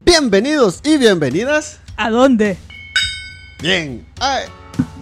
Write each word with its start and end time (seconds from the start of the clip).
Bienvenidos 0.00 0.80
y 0.84 0.96
bienvenidas. 0.96 1.80
¿A 1.96 2.08
dónde? 2.10 2.56
Bien, 3.60 4.06
a 4.20 4.42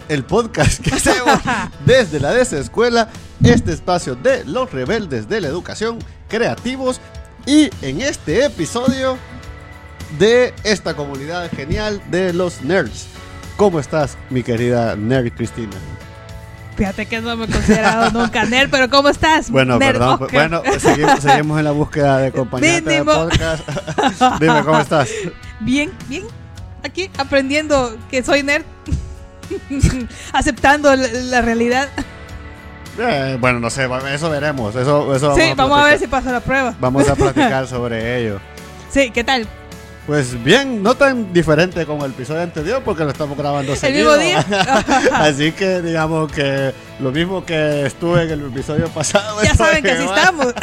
el 0.08 0.24
podcast 0.24 0.80
que 0.80 0.94
hacemos 0.94 1.38
desde 1.84 2.18
la 2.18 2.32
Desescuela, 2.32 3.10
este 3.44 3.72
espacio 3.72 4.14
de 4.14 4.44
los 4.44 4.72
rebeldes 4.72 5.28
de 5.28 5.42
la 5.42 5.48
educación, 5.48 5.98
creativos 6.28 7.00
y 7.44 7.68
en 7.82 8.00
este 8.00 8.46
episodio 8.46 9.18
de 10.18 10.54
esta 10.64 10.94
comunidad 10.94 11.50
genial 11.50 12.02
de 12.10 12.32
los 12.32 12.62
nerds. 12.62 13.06
¿Cómo 13.58 13.80
estás, 13.80 14.16
mi 14.30 14.42
querida 14.42 14.96
nerd 14.96 15.30
Cristina? 15.32 15.76
Fíjate 16.76 17.06
que 17.06 17.20
no 17.20 17.36
me 17.36 17.46
he 17.46 17.48
considerado 17.48 18.10
nunca 18.10 18.44
nerd, 18.44 18.70
pero 18.70 18.90
¿cómo 18.90 19.08
estás? 19.08 19.50
Bueno, 19.50 19.78
nerd? 19.78 19.98
perdón. 19.98 20.28
Bueno, 20.30 20.62
seguimos, 20.78 21.20
seguimos 21.20 21.58
en 21.58 21.64
la 21.64 21.70
búsqueda 21.70 22.18
de 22.18 22.26
acompañante 22.28 22.90
de 22.90 23.04
podcast. 23.04 23.68
Dime, 24.40 24.62
¿cómo 24.64 24.78
estás? 24.80 25.08
Bien, 25.60 25.90
bien. 26.08 26.24
Aquí 26.84 27.10
aprendiendo 27.16 27.96
que 28.10 28.22
soy 28.22 28.42
nerd. 28.42 28.64
Aceptando 30.32 30.94
la, 30.94 31.08
la 31.08 31.40
realidad. 31.40 31.88
Eh, 32.98 33.36
bueno, 33.40 33.60
no 33.60 33.70
sé, 33.70 33.88
eso 34.12 34.30
veremos. 34.30 34.74
Eso, 34.74 35.14
eso 35.14 35.34
sí, 35.34 35.52
vamos 35.54 35.78
a 35.78 35.84
ver 35.84 35.98
si 35.98 36.06
pasa 36.06 36.32
la 36.32 36.40
prueba. 36.40 36.74
Vamos 36.80 37.08
a 37.08 37.14
platicar 37.14 37.66
sobre 37.68 38.20
ello. 38.22 38.40
Sí, 38.90 39.10
¿qué 39.10 39.24
tal? 39.24 39.46
Pues 40.06 40.42
bien, 40.44 40.84
no 40.84 40.94
tan 40.94 41.32
diferente 41.32 41.84
como 41.84 42.04
el 42.04 42.12
episodio 42.12 42.42
anterior 42.42 42.80
porque 42.84 43.02
lo 43.02 43.10
estamos 43.10 43.36
grabando 43.36 43.72
¿El 43.72 43.78
seguido. 43.78 44.12
mismo 44.16 44.22
día? 44.22 44.38
Así 45.14 45.50
que 45.50 45.82
digamos 45.82 46.30
que 46.30 46.72
lo 47.00 47.10
mismo 47.10 47.44
que 47.44 47.84
estuve 47.86 48.22
en 48.22 48.30
el 48.30 48.46
episodio 48.46 48.88
pasado. 48.88 49.42
ya 49.42 49.54
saben 49.54 49.82
que 49.82 49.90
así 49.90 50.04
estamos. 50.04 50.54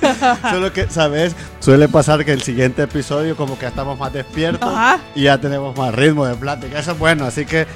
Solo 0.50 0.72
que, 0.72 0.88
¿sabes? 0.88 1.36
Suele 1.60 1.88
pasar 1.88 2.24
que 2.24 2.32
el 2.32 2.42
siguiente 2.42 2.82
episodio 2.84 3.36
como 3.36 3.58
que 3.58 3.66
estamos 3.66 3.98
más 3.98 4.12
despiertos 4.12 4.68
Ajá. 4.68 4.98
y 5.14 5.24
ya 5.24 5.38
tenemos 5.38 5.76
más 5.76 5.94
ritmo 5.94 6.24
de 6.26 6.34
plática. 6.34 6.78
Eso 6.78 6.92
es 6.92 6.98
bueno. 6.98 7.24
Así 7.26 7.44
que 7.44 7.66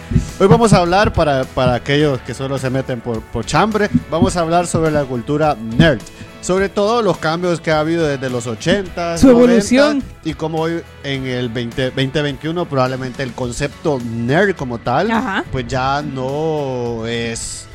hoy 0.40 0.46
vamos 0.48 0.72
a 0.72 0.78
hablar 0.78 1.12
para, 1.12 1.44
para 1.44 1.74
aquellos 1.74 2.18
que 2.22 2.32
solo 2.34 2.58
se 2.58 2.70
meten 2.70 3.00
por, 3.00 3.20
por 3.20 3.44
chambre, 3.44 3.90
vamos 4.10 4.36
a 4.36 4.40
hablar 4.40 4.66
sobre 4.66 4.90
la 4.90 5.04
cultura 5.04 5.54
nerd. 5.76 6.00
Sobre 6.40 6.68
todo 6.70 7.02
los 7.02 7.18
cambios 7.18 7.60
que 7.60 7.70
ha 7.70 7.80
habido 7.80 8.06
desde 8.06 8.30
los 8.30 8.46
80, 8.46 9.18
Su 9.18 9.28
evolución. 9.30 10.02
y 10.24 10.32
cómo 10.34 10.58
hoy 10.62 10.80
en 11.04 11.26
el 11.26 11.50
20, 11.50 11.90
2021 11.90 12.64
probablemente 12.66 13.22
el 13.22 13.32
concepto 13.32 13.98
nerd 14.02 14.56
como 14.56 14.78
tal, 14.78 15.10
Ajá. 15.10 15.44
pues 15.52 15.66
ya 15.68 16.00
no 16.02 17.06
es... 17.06 17.66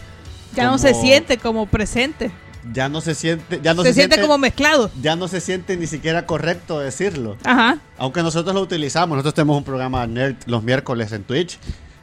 Ya 0.55 0.63
no 0.63 0.69
como- 0.71 0.77
se 0.79 0.93
siente 0.95 1.37
como 1.37 1.67
presente. 1.67 2.31
Ya 2.73 2.89
no 2.89 3.01
se 3.01 3.13
siente... 3.13 3.59
Ya 3.61 3.75
no 3.75 3.83
se, 3.83 3.93
siente 3.93 4.19
como 4.19 4.39
mezclado. 4.39 4.89
ya 4.99 5.15
no 5.15 5.27
se 5.27 5.41
siente 5.41 5.77
ni 5.77 5.85
siquiera 5.85 6.25
correcto 6.25 6.79
decirlo. 6.79 7.37
Ajá. 7.43 7.77
Aunque 7.99 8.23
nosotros 8.23 8.55
lo 8.55 8.61
utilizamos, 8.61 9.15
nosotros 9.15 9.35
tenemos 9.35 9.57
un 9.57 9.63
programa 9.63 10.07
nerd 10.07 10.37
los 10.47 10.63
miércoles 10.63 11.11
en 11.11 11.23
Twitch, 11.23 11.59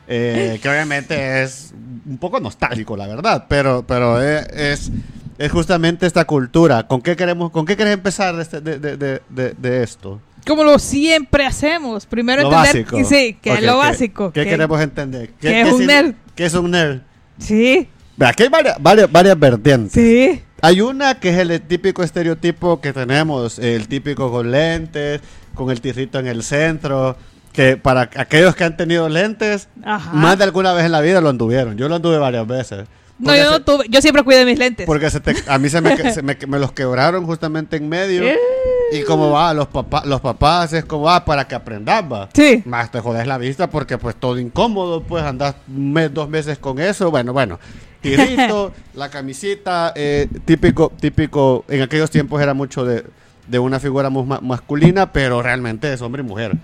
eh, 0.06 0.60
que 0.62 0.68
obviamente 0.68 1.42
es 1.42 1.72
un 2.06 2.18
poco 2.18 2.38
nostálgico, 2.38 2.96
la 2.96 3.08
verdad, 3.08 3.46
pero, 3.48 3.84
pero 3.84 4.22
eh, 4.22 4.46
es, 4.72 4.90
es 5.44 5.52
justamente 5.52 6.06
esta 6.06 6.24
cultura. 6.24 6.86
¿Con 6.86 7.00
qué 7.02 7.16
queremos, 7.16 7.50
con 7.50 7.66
qué 7.66 7.76
querés 7.76 7.94
empezar 7.94 8.36
de, 8.36 8.42
este- 8.42 8.60
de, 8.60 8.78
de- 8.78 8.96
de- 8.96 9.22
de- 9.28 9.54
de 9.54 9.82
esto? 9.82 10.20
Como 10.46 10.64
lo 10.64 10.78
siempre 10.78 11.44
hacemos. 11.46 12.06
Primero 12.06 12.42
Lo 12.42 12.48
entender. 12.48 12.84
básico. 12.84 13.08
Sí, 13.08 13.38
que 13.40 13.50
Ok, 13.52 13.58
es 13.58 13.64
lo 13.64 13.72
¿qué- 13.72 13.78
básico. 13.78 14.32
¿Qué 14.32 14.44
que- 14.44 14.50
queremos 14.50 14.80
entender? 14.80 15.30
¿Qué, 15.40 15.48
que 15.48 15.60
es 15.62 15.72
un 15.72 15.80
signi- 15.82 15.86
nerd? 15.86 16.14
¿Qué 16.34 16.44
es 16.46 16.54
un 16.54 16.70
nerd? 16.70 17.00
Sí, 17.38 17.88
aquí 18.20 18.42
hay 18.44 18.48
varias, 18.48 18.76
varias, 18.80 19.10
varias 19.10 19.38
vertientes. 19.38 19.92
sí. 19.92 20.42
Hay 20.64 20.80
una 20.80 21.18
que 21.18 21.30
es 21.30 21.38
el 21.38 21.60
típico 21.62 22.04
estereotipo 22.04 22.80
que 22.80 22.92
tenemos, 22.92 23.58
el 23.58 23.88
típico 23.88 24.30
con 24.30 24.52
lentes, 24.52 25.20
con 25.56 25.72
el 25.72 25.80
tirrito 25.80 26.20
en 26.20 26.28
el 26.28 26.44
centro, 26.44 27.16
que 27.52 27.76
para 27.76 28.02
aquellos 28.02 28.54
que 28.54 28.62
han 28.62 28.76
tenido 28.76 29.08
lentes, 29.08 29.68
Ajá. 29.82 30.12
más 30.12 30.38
de 30.38 30.44
alguna 30.44 30.72
vez 30.72 30.84
en 30.86 30.92
la 30.92 31.00
vida 31.00 31.20
lo 31.20 31.30
anduvieron. 31.30 31.76
Yo 31.76 31.88
lo 31.88 31.96
anduve 31.96 32.16
varias 32.18 32.46
veces. 32.46 32.84
No, 33.26 33.36
yo 33.36 33.44
se- 33.44 33.50
no 33.50 33.62
tuve. 33.62 33.84
Yo 33.88 34.00
siempre 34.02 34.22
cuidé 34.22 34.44
mis 34.44 34.58
lentes. 34.58 34.86
Porque 34.86 35.10
se 35.10 35.20
te- 35.20 35.34
a 35.46 35.58
mí 35.58 35.68
se 35.68 35.80
me, 35.80 35.96
que- 35.96 36.12
se 36.12 36.22
me, 36.22 36.36
me 36.48 36.58
los 36.58 36.72
quebraron 36.72 37.24
justamente 37.26 37.76
en 37.76 37.88
medio. 37.88 38.22
Eh. 38.24 38.36
Y 38.92 39.02
como 39.04 39.30
va, 39.30 39.54
los, 39.54 39.68
papás 39.68 40.04
los 40.04 40.20
papás 40.20 40.72
es 40.74 40.84
como 40.84 41.04
va 41.04 41.24
para 41.24 41.48
que 41.48 41.54
aprendas, 41.54 42.04
va. 42.12 42.28
Sí. 42.34 42.62
Más 42.66 42.90
te 42.90 43.00
jodes 43.00 43.26
la 43.26 43.38
vista 43.38 43.70
porque 43.70 43.96
pues 43.96 44.16
todo 44.16 44.38
incómodo, 44.38 45.02
pues 45.02 45.24
andas 45.24 45.54
un 45.68 45.92
mes, 45.94 46.12
dos 46.12 46.28
meses 46.28 46.58
con 46.58 46.78
eso. 46.78 47.10
Bueno, 47.10 47.32
bueno. 47.32 47.58
Tirito, 48.02 48.72
la 48.94 49.08
camisita, 49.10 49.92
eh, 49.94 50.26
típico, 50.44 50.92
típico, 51.00 51.64
en 51.68 51.82
aquellos 51.82 52.10
tiempos 52.10 52.42
era 52.42 52.52
mucho 52.52 52.84
de, 52.84 53.04
de 53.46 53.58
una 53.60 53.78
figura 53.78 54.10
ma- 54.10 54.40
masculina, 54.42 55.12
pero 55.12 55.40
realmente 55.40 55.92
es 55.92 56.02
hombre 56.02 56.22
y 56.22 56.26
mujer. 56.26 56.56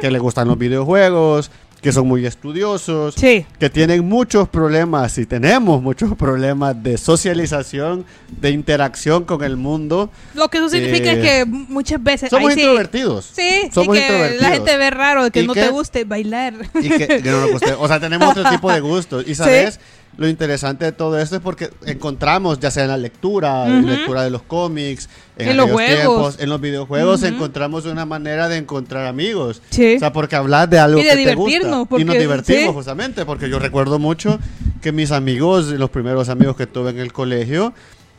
Que 0.00 0.10
le 0.10 0.18
gustan 0.18 0.48
los 0.48 0.56
videojuegos, 0.56 1.50
que 1.80 1.92
son 1.92 2.08
muy 2.08 2.26
estudiosos, 2.26 3.14
Sí. 3.14 3.46
que 3.60 3.70
tienen 3.70 4.04
muchos 4.08 4.48
problemas 4.48 5.16
y 5.18 5.26
tenemos 5.26 5.80
muchos 5.80 6.16
problemas 6.16 6.80
de 6.82 6.98
socialización, 6.98 8.04
de 8.40 8.50
interacción 8.50 9.24
con 9.24 9.44
el 9.44 9.56
mundo. 9.56 10.10
Lo 10.34 10.48
que 10.48 10.58
eso 10.58 10.68
significa 10.68 11.12
Eh, 11.12 11.18
es 11.18 11.22
que 11.22 11.44
muchas 11.46 12.02
veces. 12.02 12.30
Somos 12.30 12.50
ay, 12.52 12.58
introvertidos. 12.58 13.30
Sí, 13.32 13.70
Somos 13.72 13.96
y 13.96 14.00
que 14.00 14.04
introvertidos. 14.06 14.42
la 14.42 14.48
gente 14.50 14.76
ve 14.76 14.90
raro 14.90 15.30
que 15.30 15.42
¿Y 15.42 15.46
no 15.46 15.54
qué? 15.54 15.62
te 15.62 15.68
guste 15.70 16.04
bailar. 16.04 16.54
Y 16.80 16.88
que, 16.88 17.06
que 17.06 17.30
no 17.30 17.42
nos 17.42 17.52
guste. 17.52 17.72
O 17.74 17.86
sea, 17.86 18.00
tenemos 18.00 18.28
otro 18.36 18.48
tipo 18.50 18.72
de 18.72 18.80
gustos. 18.88 19.24
Y 19.28 19.34
sabes, 19.36 19.78
lo 20.18 20.28
interesante 20.28 20.84
de 20.84 20.92
todo 20.92 21.18
esto 21.18 21.36
es 21.36 21.40
porque 21.42 21.70
encontramos, 21.86 22.58
ya 22.60 22.70
sea 22.70 22.82
en 22.82 22.90
la 22.90 22.96
lectura, 22.96 23.66
en 23.66 23.78
Ujú. 23.78 23.86
lectura 23.88 24.22
de 24.24 24.30
los 24.30 24.42
cómics, 24.42 25.08
en, 25.38 25.48
En 25.50 25.56
los 25.56 25.70
juegos. 25.70 25.94
tiempos, 25.96 26.36
en 26.40 26.48
los 26.50 26.60
videojuegos, 26.60 27.22
Ujú. 27.22 27.34
encontramos 27.34 27.86
una 27.86 28.04
manera 28.04 28.48
de 28.48 28.56
encontrar 28.58 29.06
amigos. 29.06 29.62
Sí. 29.70 29.94
O 29.96 29.98
sea, 30.00 30.12
porque 30.12 30.36
hablar 30.36 30.68
de 30.68 30.78
algo 30.80 30.98
Y 31.00 31.04
de 31.04 31.10
que 31.10 31.24
te 31.24 31.34
gusta. 31.34 31.50
divertirnos, 31.50 31.70
y 31.70 31.78
nos 31.78 31.88
porque- 31.88 32.18
divertimos 32.20 32.62
sí. 32.66 32.72
justamente, 32.74 33.24
porque 33.24 33.48
yo 33.48 33.58
recuerdo 33.58 33.98
mucho 33.98 34.38
que 34.82 34.90
mis 34.92 35.12
amigos, 35.12 35.66
los 35.66 35.90
primeros 35.90 36.28
amigos 36.28 36.56
que 36.56 36.66
tuve 36.66 36.90
en 36.90 36.98
el 36.98 37.12
colegio, 37.12 37.72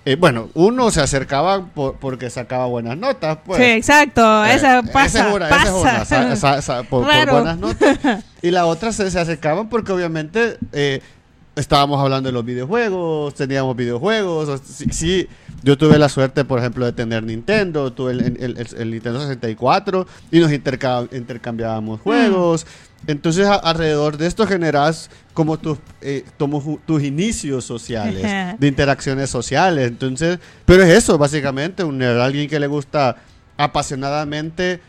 eh, 0.06 0.16
bueno, 0.16 0.48
uno 0.54 0.92
se 0.92 1.02
acercaba 1.02 1.66
por- 1.66 1.96
porque 1.98 2.30
sacaba 2.30 2.66
buenas 2.68 2.98
notas, 2.98 3.40
pues. 3.46 3.60
sí, 3.60 3.66
exacto. 3.72 4.46
Eh, 4.46 4.54
esa 4.54 4.80
esa 4.80 4.92
pasa. 4.94 5.28
es 5.30 5.36
una, 5.36 5.48
esa 5.50 5.64
es 5.64 5.70
una, 5.70 5.84
pasa. 6.00 6.06
sa- 6.06 6.36
sa- 6.38 6.62
sa- 6.62 6.84
por, 6.84 7.06
por 7.06 7.30
buenas 7.30 7.58
notas. 7.58 8.00
Y 8.42 8.52
la 8.52 8.66
otra 8.68 8.94
se, 8.94 9.12
se 9.12 9.20
acercaban 9.20 9.68
porque 9.68 9.92
obviamente 9.92 10.58
eh, 10.72 11.02
estábamos 11.60 12.00
hablando 12.02 12.28
de 12.30 12.34
los 12.34 12.46
videojuegos, 12.46 13.34
teníamos 13.36 13.76
videojuegos. 13.76 14.50
o- 14.50 14.58
sí, 14.58 14.86
sí, 14.92 15.28
yo 15.64 15.78
tuve 15.78 15.98
la 16.00 16.10
suerte, 16.10 16.46
por 16.46 16.60
ejemplo, 16.60 16.86
de 16.86 16.94
tener 16.94 17.24
Nintendo, 17.24 17.92
tuve 17.94 18.14
el, 18.14 18.22
el- 18.22 18.58
el- 18.58 18.68
el 18.78 18.92
Nintendo 18.92 19.20
64 19.22 20.08
y 20.32 20.40
nos 20.40 20.52
interca- 20.52 21.08
intercambiábamos 21.12 22.00
juegos. 22.02 22.66
Entonces, 23.08 23.46
a- 23.48 23.56
alrededor 23.56 24.18
de 24.18 24.28
esto 24.28 24.46
generas 24.48 25.10
como 25.34 25.58
tus, 25.58 25.78
eh, 26.02 26.24
tus 26.86 27.04
inicios 27.04 27.64
sociales, 27.66 28.24
de 28.60 28.68
interacciones 28.68 29.30
sociales. 29.30 29.88
Entonces, 29.88 30.40
pero 30.66 30.84
es 30.84 30.90
eso, 30.90 31.18
básicamente, 31.18 31.84
un 31.84 32.02
alguien 32.02 32.50
que 32.50 32.60
le 32.60 32.68
gusta 32.68 33.18
apasionadamente, 33.58 34.82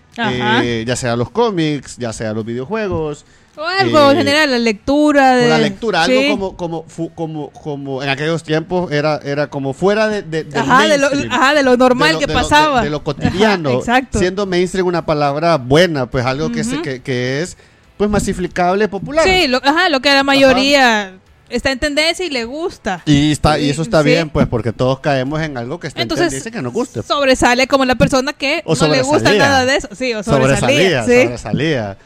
eh, 0.62 0.84
ya 0.86 0.96
sea 0.96 1.16
los 1.16 1.30
cómics, 1.30 1.96
ya 1.98 2.12
sea 2.12 2.32
los 2.32 2.44
videojuegos, 2.44 3.24
O 3.56 3.64
algo 3.64 3.98
Eh, 4.08 4.12
en 4.12 4.18
general, 4.18 4.50
la 4.50 4.58
lectura. 4.58 5.34
De... 5.36 5.48
la 5.48 5.58
lectura, 5.58 6.04
algo 6.04 6.20
sí. 6.20 6.28
como, 6.30 6.56
como, 6.56 6.84
fu- 6.88 7.10
como, 7.14 7.50
como 7.50 8.02
en 8.02 8.08
aquellos 8.08 8.42
tiempos 8.42 8.90
era, 8.92 9.20
era 9.24 9.48
como 9.50 9.72
fuera 9.74 10.08
de, 10.08 10.22
de, 10.22 10.44
del 10.44 10.58
Ajá 10.60 10.86
de, 10.86 10.98
lo, 10.98 11.08
ajá, 11.30 11.54
de 11.54 11.62
lo 11.62 11.76
normal 11.76 12.08
de 12.08 12.12
lo- 12.14 12.18
que 12.20 12.26
de 12.26 12.32
lo- 12.34 12.40
pasaba. 12.40 12.82
de, 12.82 12.90
lo 12.90 13.02
cotidiano. 13.04 13.70
Ajá, 13.70 13.78
exacto. 13.78 14.18
Siendo 14.18 14.46
mainstream 14.46 14.86
una 14.86 15.04
palabra 15.04 15.56
buena, 15.56 16.06
pues 16.06 16.24
algo 16.24 16.50
que, 16.52 16.64
se- 16.64 16.80
que, 16.80 17.02
que 17.02 17.42
es 17.42 17.56
pues 17.96 18.08
masificable, 18.08 18.88
popular. 18.88 19.24
Sí, 19.26 19.46
lo, 19.48 19.58
ajá, 19.58 19.88
lo 19.90 20.00
que 20.00 20.10
la 20.14 20.22
mayoría 20.22 21.14
está 21.50 21.72
en 21.72 21.80
tendencia 21.80 22.24
y 22.24 22.30
le 22.30 22.44
gusta. 22.44 23.02
Y, 23.04 23.32
está, 23.32 23.58
y 23.58 23.68
eso 23.68 23.82
está 23.82 23.98
Sí. 24.02 24.06
bien, 24.08 24.30
pues, 24.30 24.46
porque 24.46 24.72
todos 24.72 25.00
caemos 25.00 25.40
en 25.42 25.58
algo 25.58 25.78
que 25.80 25.88
está 25.88 25.98
en 26.00 26.04
Entonces, 26.04 26.28
tendencia 26.28 26.50
que 26.52 26.62
nos 26.62 26.72
guste. 26.72 27.02
sobresale 27.02 27.66
como 27.66 27.84
la 27.84 27.96
persona 27.96 28.32
que 28.32 28.62
O 28.64 28.74
no 28.76 28.86
le 28.88 29.02
gusta 29.02 29.34
nada 29.34 29.66
de 29.66 29.76
eso. 29.76 29.88
Sí, 29.92 30.14
o 30.14 30.22
sobresalía. 30.22 31.02
sobresalía, 31.02 31.04
sí. 31.04 31.22
sobresalía. 31.24 31.98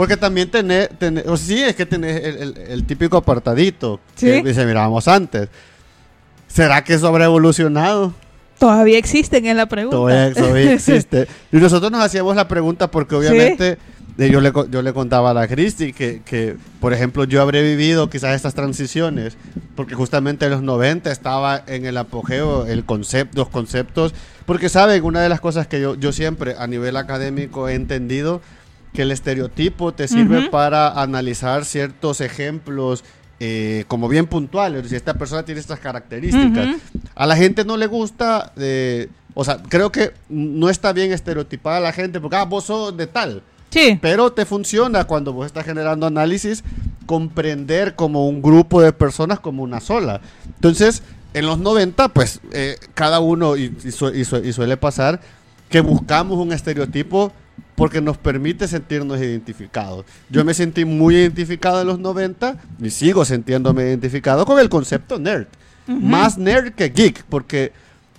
Porque 0.00 0.16
también 0.16 0.50
tenés, 0.50 0.88
tenés- 0.98 1.26
o 1.26 1.36
sí, 1.36 1.62
es 1.62 1.76
que 1.76 1.84
tenés 1.84 2.24
el, 2.24 2.36
el- 2.38 2.56
el 2.56 2.84
típico 2.86 3.18
apartadito 3.18 4.00
que 4.18 4.36
Sí. 4.38 4.42
dice, 4.42 4.64
mirábamos 4.64 5.06
antes. 5.06 5.50
¿Será 6.48 6.82
que 6.82 6.94
es 6.94 7.02
sobreevolucionado? 7.02 8.14
Todavía 8.58 8.96
existen 8.96 9.44
en 9.44 9.58
la 9.58 9.66
pregunta. 9.66 9.96
Todavía, 9.98 10.32
todavía 10.42 10.72
existe. 10.72 11.28
Y 11.52 11.58
nosotros 11.58 11.92
nos 11.92 12.02
hacíamos 12.02 12.34
la 12.34 12.48
pregunta 12.48 12.90
porque 12.90 13.14
obviamente 13.14 13.76
eh, 14.16 14.30
yo, 14.30 14.40
le, 14.40 14.52
yo 14.70 14.80
le 14.80 14.92
contaba 14.94 15.32
a 15.32 15.34
la 15.34 15.46
Cristi 15.46 15.92
que, 15.92 16.22
que, 16.24 16.56
por 16.80 16.94
ejemplo, 16.94 17.24
yo 17.24 17.42
habré 17.42 17.62
vivido 17.62 18.08
quizás 18.08 18.34
estas 18.34 18.54
transiciones 18.54 19.36
porque 19.76 19.94
justamente 19.94 20.46
en 20.46 20.52
los 20.52 20.62
90 20.62 21.12
estaba 21.12 21.62
en 21.66 21.84
el 21.84 21.98
apogeo 21.98 22.64
el 22.66 22.86
concepto, 22.86 23.36
los 23.38 23.50
conceptos. 23.50 24.14
Porque, 24.46 24.70
¿saben? 24.70 25.04
Una 25.04 25.20
de 25.20 25.28
las 25.28 25.40
cosas 25.42 25.66
que 25.66 25.78
yo, 25.78 25.94
yo 25.94 26.10
siempre 26.12 26.56
a 26.58 26.66
nivel 26.66 26.96
académico 26.96 27.68
he 27.68 27.74
entendido 27.74 28.40
que 28.92 29.02
el 29.02 29.12
estereotipo 29.12 29.92
te 29.92 30.08
sirve 30.08 30.50
para 30.50 31.00
analizar 31.00 31.64
ciertos 31.64 32.20
ejemplos 32.20 33.04
eh, 33.38 33.84
como 33.88 34.08
bien 34.08 34.26
puntuales. 34.26 34.88
Si 34.88 34.96
esta 34.96 35.14
persona 35.14 35.44
tiene 35.44 35.60
estas 35.60 35.78
características, 35.80 36.76
a 37.14 37.26
la 37.26 37.36
gente 37.36 37.64
no 37.64 37.76
le 37.76 37.86
gusta, 37.86 38.52
eh, 38.56 39.08
O 39.34 39.44
sea, 39.44 39.58
creo 39.68 39.92
que 39.92 40.12
no 40.28 40.68
está 40.68 40.92
bien 40.92 41.12
estereotipada 41.12 41.76
a 41.76 41.80
la 41.80 41.92
gente 41.92 42.20
porque, 42.20 42.36
ah, 42.36 42.44
vos 42.44 42.64
sos 42.64 42.96
de 42.96 43.06
tal. 43.06 43.42
Sí. 43.70 43.96
Pero 44.02 44.32
te 44.32 44.44
funciona 44.44 45.04
cuando 45.04 45.32
vos 45.32 45.46
estás 45.46 45.64
generando 45.64 46.04
análisis, 46.06 46.64
comprender 47.06 47.94
como 47.94 48.28
un 48.28 48.42
grupo 48.42 48.80
de 48.82 48.92
personas 48.92 49.40
como 49.40 49.62
una 49.62 49.80
sola. 49.80 50.20
Entonces, 50.46 51.02
en 51.34 51.46
los 51.46 51.58
90, 51.58 52.08
pues 52.08 52.40
eh, 52.52 52.76
cada 52.94 53.20
uno, 53.20 53.56
y, 53.56 53.74
y 53.84 53.90
su- 53.92 54.14
y 54.14 54.24
su- 54.24 54.44
y 54.44 54.52
suele 54.52 54.76
pasar, 54.76 55.20
que 55.68 55.80
buscamos 55.80 56.38
un 56.38 56.52
estereotipo 56.52 57.32
porque 57.74 58.00
nos 58.00 58.16
permite 58.18 58.68
sentirnos 58.68 59.18
identificados. 59.20 60.04
Yo 60.28 60.44
me 60.44 60.54
sentí 60.54 60.84
muy 60.84 61.16
identificado 61.16 61.80
en 61.80 61.86
los 61.86 61.98
90 61.98 62.56
y 62.80 62.90
sigo 62.90 63.24
sintiéndome 63.24 63.82
identificado 63.84 64.44
con 64.46 64.58
el 64.58 64.68
concepto 64.68 65.18
nerd. 65.18 65.46
Más 65.86 66.38
nerd 66.38 66.72
que 66.74 66.90
geek, 66.90 67.24
porque, 67.28 67.72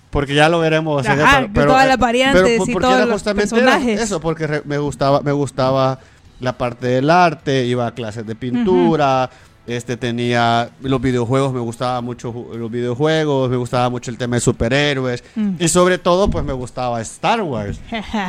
porque 0.10 0.36
ya 0.36 0.50
lo 0.50 0.60
veremos. 0.60 1.06
Ajá, 1.08 1.14
esta- 1.42 1.48
de 1.48 1.66
todas 1.68 1.88
las 1.88 1.98
variantes 1.98 2.58
por- 2.58 2.70
y 2.70 2.74
porque 2.74 2.84
todos 2.86 2.96
era 2.98 3.06
los 3.06 3.14
justamente 3.14 3.56
era 3.56 3.66
personajes. 3.66 4.02
eso, 4.02 4.20
porque 4.20 4.48
re- 4.48 4.62
me 4.66 4.78
gustaba, 4.78 5.22
me 5.22 5.32
gustaba 5.32 6.00
la 6.42 6.58
parte 6.58 6.88
del 6.88 7.10
arte, 7.10 7.66
iba 7.66 7.88
a 7.88 7.94
clases 7.94 8.26
de 8.26 8.36
pintura, 8.36 9.30
este 9.72 9.98
tenía 9.98 10.70
los 10.82 11.02
videojuegos, 11.02 11.54
me 11.54 11.60
gustaba 11.60 12.02
mucho 12.02 12.34
los 12.56 12.70
videojuegos, 12.72 13.50
me 13.50 13.58
gustaba 13.58 13.90
mucho 13.90 14.12
el 14.12 14.18
tema 14.18 14.36
de 14.36 14.42
superhéroes 14.42 15.24
Mm. 15.36 15.56
y 15.60 15.68
sobre 15.68 15.98
todo 15.98 16.30
pues 16.30 16.44
me 16.46 16.54
gustaba 16.54 17.02
Star 17.02 17.42
Wars. 17.42 17.80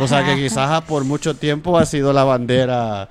O 0.01 0.07
sea 0.09 0.25
que 0.25 0.37
quizás 0.43 0.83
por 0.83 1.05
mucho 1.05 1.35
tiempo 1.35 1.77
ha 1.79 1.85
sido 1.87 2.13
la 2.13 2.25
bandera 2.25 3.09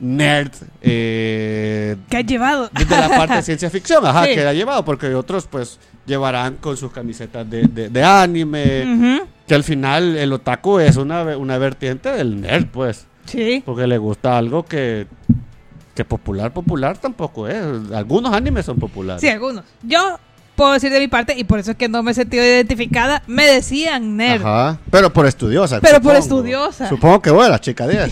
nerd 0.00 0.50
eh, 0.82 1.96
¿Qué 2.10 2.16
has 2.18 2.26
llevado? 2.26 2.68
desde 2.72 2.98
la 2.98 3.08
parte 3.08 3.36
de 3.36 3.42
ciencia 3.50 3.70
ficción, 3.70 4.04
ajá, 4.06 4.24
Sí. 4.26 4.34
que 4.34 4.46
ha 4.46 4.52
llevado, 4.52 4.84
porque 4.84 5.14
otros 5.14 5.46
pues 5.46 5.78
llevarán 6.06 6.56
con 6.56 6.76
sus 6.76 6.90
camisetas 6.92 7.48
de, 7.48 7.62
de- 7.62 7.88
de 7.88 8.02
anime, 8.04 9.22
que 9.46 9.54
al 9.54 9.64
final 9.64 10.16
el 10.16 10.32
otaku 10.32 10.78
es 10.80 10.96
una, 10.96 11.36
una 11.36 11.58
vertiente 11.58 12.10
del 12.10 12.40
nerd, 12.40 12.66
pues, 12.66 13.06
Sí. 13.26 13.62
porque 13.64 13.86
le 13.86 13.96
gusta 13.98 14.36
algo 14.36 14.64
que, 14.64 15.06
que 15.94 16.04
popular, 16.04 16.52
popular 16.52 16.98
tampoco 16.98 17.48
es. 17.48 17.62
Algunos 17.92 18.32
animes 18.32 18.66
son 18.66 18.78
populares. 18.78 19.20
Sí, 19.20 19.28
algunos. 19.28 19.64
Yo 19.82 20.18
puedo 20.56 20.72
decir 20.72 20.92
de 20.92 21.00
mi 21.00 21.08
parte, 21.08 21.34
y 21.36 21.44
por 21.44 21.58
eso 21.58 21.72
es 21.72 21.76
que 21.76 21.88
no 21.88 22.02
me 22.02 22.12
he 22.12 22.14
sentido 22.14 22.44
identificada, 22.44 23.22
me 23.26 23.46
decían 23.46 24.16
nerd. 24.16 24.42
Ajá, 24.44 24.78
pero 24.90 25.12
por 25.12 25.26
estudiosa. 25.26 25.80
Pero 25.80 26.00
por 26.00 26.16
estudiosa. 26.16 26.88
Supongo 26.88 27.22
que 27.22 27.30
bueno, 27.30 27.56
chica 27.58 27.86
10. 27.86 28.10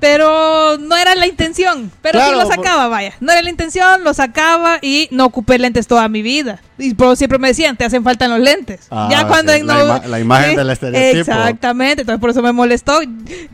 Pero 0.00 0.76
no 0.78 0.96
era 0.96 1.14
la 1.14 1.26
intención. 1.26 1.90
Pero 2.02 2.18
Claro, 2.18 2.32
sí 2.40 2.42
lo 2.42 2.50
sacaba, 2.54 2.88
vaya. 2.88 3.14
No 3.20 3.32
era 3.32 3.40
la 3.42 3.48
intención, 3.50 4.02
lo 4.04 4.12
sacaba 4.12 4.78
y 4.82 5.08
no 5.12 5.24
ocupé 5.24 5.58
lentes 5.58 5.86
toda 5.86 6.08
mi 6.08 6.20
vida. 6.20 6.60
Y 6.78 6.94
por- 6.94 7.16
siempre 7.16 7.38
me 7.38 7.48
decían, 7.48 7.76
te 7.76 7.84
hacen 7.84 8.02
falta 8.02 8.26
los 8.28 8.40
lentes. 8.40 8.88
Ah, 8.90 9.08
ya 9.10 9.26
cuando 9.28 9.52
sí, 9.52 9.60
en 9.60 9.66
la 9.68 9.74
no- 9.74 9.84
ima- 9.98 10.04
la 10.06 10.20
imagen 10.20 10.56
del 10.56 10.70
estereotipo. 10.70 11.20
Exactamente, 11.20 12.02
entonces 12.02 12.20
por 12.20 12.30
eso 12.30 12.42
me 12.42 12.52
molestó. 12.52 13.00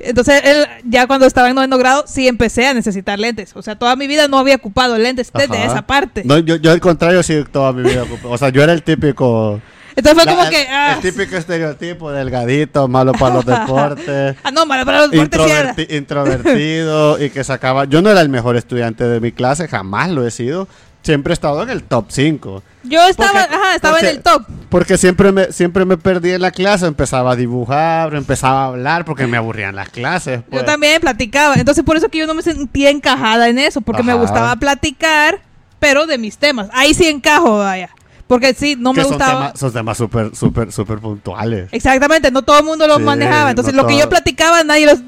Entonces, 0.01 0.41
él, 0.45 0.67
ya 0.85 1.07
cuando 1.07 1.27
estaba 1.27 1.49
en 1.51 1.55
noveno 1.55 1.77
grado, 1.79 2.05
sí 2.07 2.27
empecé 2.27 2.67
a 2.67 2.75
necesitar 2.75 3.19
lentes. 3.19 3.53
O 3.55 3.63
sea, 3.63 3.77
toda 3.79 3.95
mi 3.95 4.07
vida 4.07 4.27
no 4.27 4.39
había 4.39 4.57
ocupado 4.57 4.97
lentes 4.99 5.31
desde 5.33 5.57
Ajá. 5.59 5.67
esa 5.67 5.83
parte. 5.83 6.23
No, 6.25 6.39
yo, 6.39 6.57
yo 6.57 6.73
al 6.73 6.81
contrario, 6.81 7.23
sí, 7.23 7.45
toda 7.53 7.73
mi 7.73 7.83
vida. 7.89 8.05
ocupé. 8.05 8.27
O 8.27 8.39
sea, 8.39 8.49
yo 8.49 8.63
era 8.63 8.73
el 8.73 8.83
típico. 8.83 9.61
Entonces 10.01 10.15
fue 10.25 10.25
la- 10.33 10.37
como 10.39 10.51
que. 10.51 10.67
Ah, 10.69 10.95
el 10.95 11.01
típico 11.01 11.37
estereotipo 11.37 12.11
delgadito, 12.11 12.89
malo 12.89 13.13
para 13.13 13.35
los 13.37 13.47
deportes. 13.47 14.37
ah, 14.43 14.51
no, 14.51 14.67
malo 14.67 14.85
para 14.85 14.99
los 15.07 15.11
deportes 15.11 15.75
sí 15.77 15.87
introvertido 15.97 17.23
y 17.23 17.31
que 17.31 17.45
sacaba. 17.45 17.85
Yo 17.85 18.03
no 18.03 18.11
era 18.11 18.21
el 18.21 18.29
mejor 18.29 18.57
estudiante 18.57 19.05
de 19.05 19.21
mi 19.21 19.33
clase, 19.33 19.69
jamás 19.69 20.11
lo 20.11 20.27
he 20.27 20.31
sido. 20.31 20.69
Siempre 21.03 21.33
he 21.33 21.35
estado 21.35 21.63
en 21.63 21.71
el 21.71 21.83
top 21.85 22.07
5. 22.11 22.63
Yo 22.83 23.03
estaba, 23.09 23.33
Porque- 23.33 23.55
ajá, 23.55 23.75
estaba 23.75 23.95
porque- 23.95 24.11
en 24.11 24.17
el 24.17 24.23
top. 24.23 24.43
Porque 24.69 24.99
siempre 24.99 25.33
me, 25.33 25.51
siempre 25.51 25.87
me 25.87 25.97
perdí 25.97 26.33
en 26.33 26.43
la 26.43 26.51
clase, 26.51 26.87
empezaba 26.87 27.33
a 27.33 27.37
dibujar, 27.37 28.15
empezaba 28.15 28.65
a 28.65 28.67
hablar 28.67 29.07
porque 29.07 29.27
me 29.27 29.39
aburrían 29.39 29.75
las 29.75 29.89
clases. 29.89 30.43
pues. 30.49 30.61
Yo 30.61 30.67
también 30.67 31.01
platicaba. 31.01 31.55
Entonces, 31.55 31.85
por 31.85 31.97
eso 31.97 32.11
que 32.11 32.19
yo 32.19 32.27
no 32.27 32.35
me 32.35 32.43
sentía 32.43 32.91
encajada 32.91 33.49
en 33.49 33.59
eso, 33.59 33.81
porque 33.81 34.03
me 34.03 34.13
gustaba 34.15 34.55
platicar, 34.57 35.41
pero 35.79 36.07
de 36.07 36.19
mis 36.19 36.37
temas. 36.37 36.69
Ahí 36.75 36.93
sí 36.93 37.07
encajo, 37.07 37.59
vaya. 37.59 37.89
Porque 38.31 38.55
sí, 38.55 38.77
no 38.79 38.93
Que 38.93 38.99
me 38.99 39.03
son 39.03 39.13
gustaba. 39.15 39.53
son 39.57 39.73
temas 39.73 39.99
súper, 39.99 40.37
súper, 40.37 40.71
súper 40.71 41.01
puntuales. 41.01 41.69
Exactamente, 41.73 42.31
no 42.31 42.43
todo 42.43 42.61
el 42.61 42.65
mundo 42.65 42.87
lo 42.87 42.99
Sí, 42.99 43.03
manejaba. 43.03 43.51
Entonces, 43.51 43.75
no 43.75 43.83
lo 43.83 43.89
que 43.89 43.99
yo 43.99 44.09
platicaba, 44.09 44.63
nadie, 44.63 44.87
los, 44.87 45.01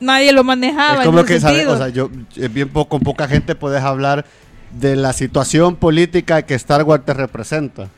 nadie 0.00 0.32
lo 0.32 0.42
manejaba. 0.42 1.00
es 1.00 1.04
como 1.06 1.22
que, 1.22 1.38
sentido. 1.38 1.74
O 1.74 1.76
sea, 1.76 1.90
yo, 1.90 2.08
eh, 2.36 2.48
bien 2.48 2.70
poco, 2.70 2.88
con 2.96 3.00
poca 3.00 3.28
gente 3.28 3.54
puedes 3.54 3.82
hablar 3.82 4.24
de 4.80 4.96
la 4.96 5.12
situación 5.12 5.76
política 5.76 6.40
que 6.46 6.54
Star 6.54 6.82
Wars 6.84 7.04
te 7.04 7.12
representa. 7.12 7.88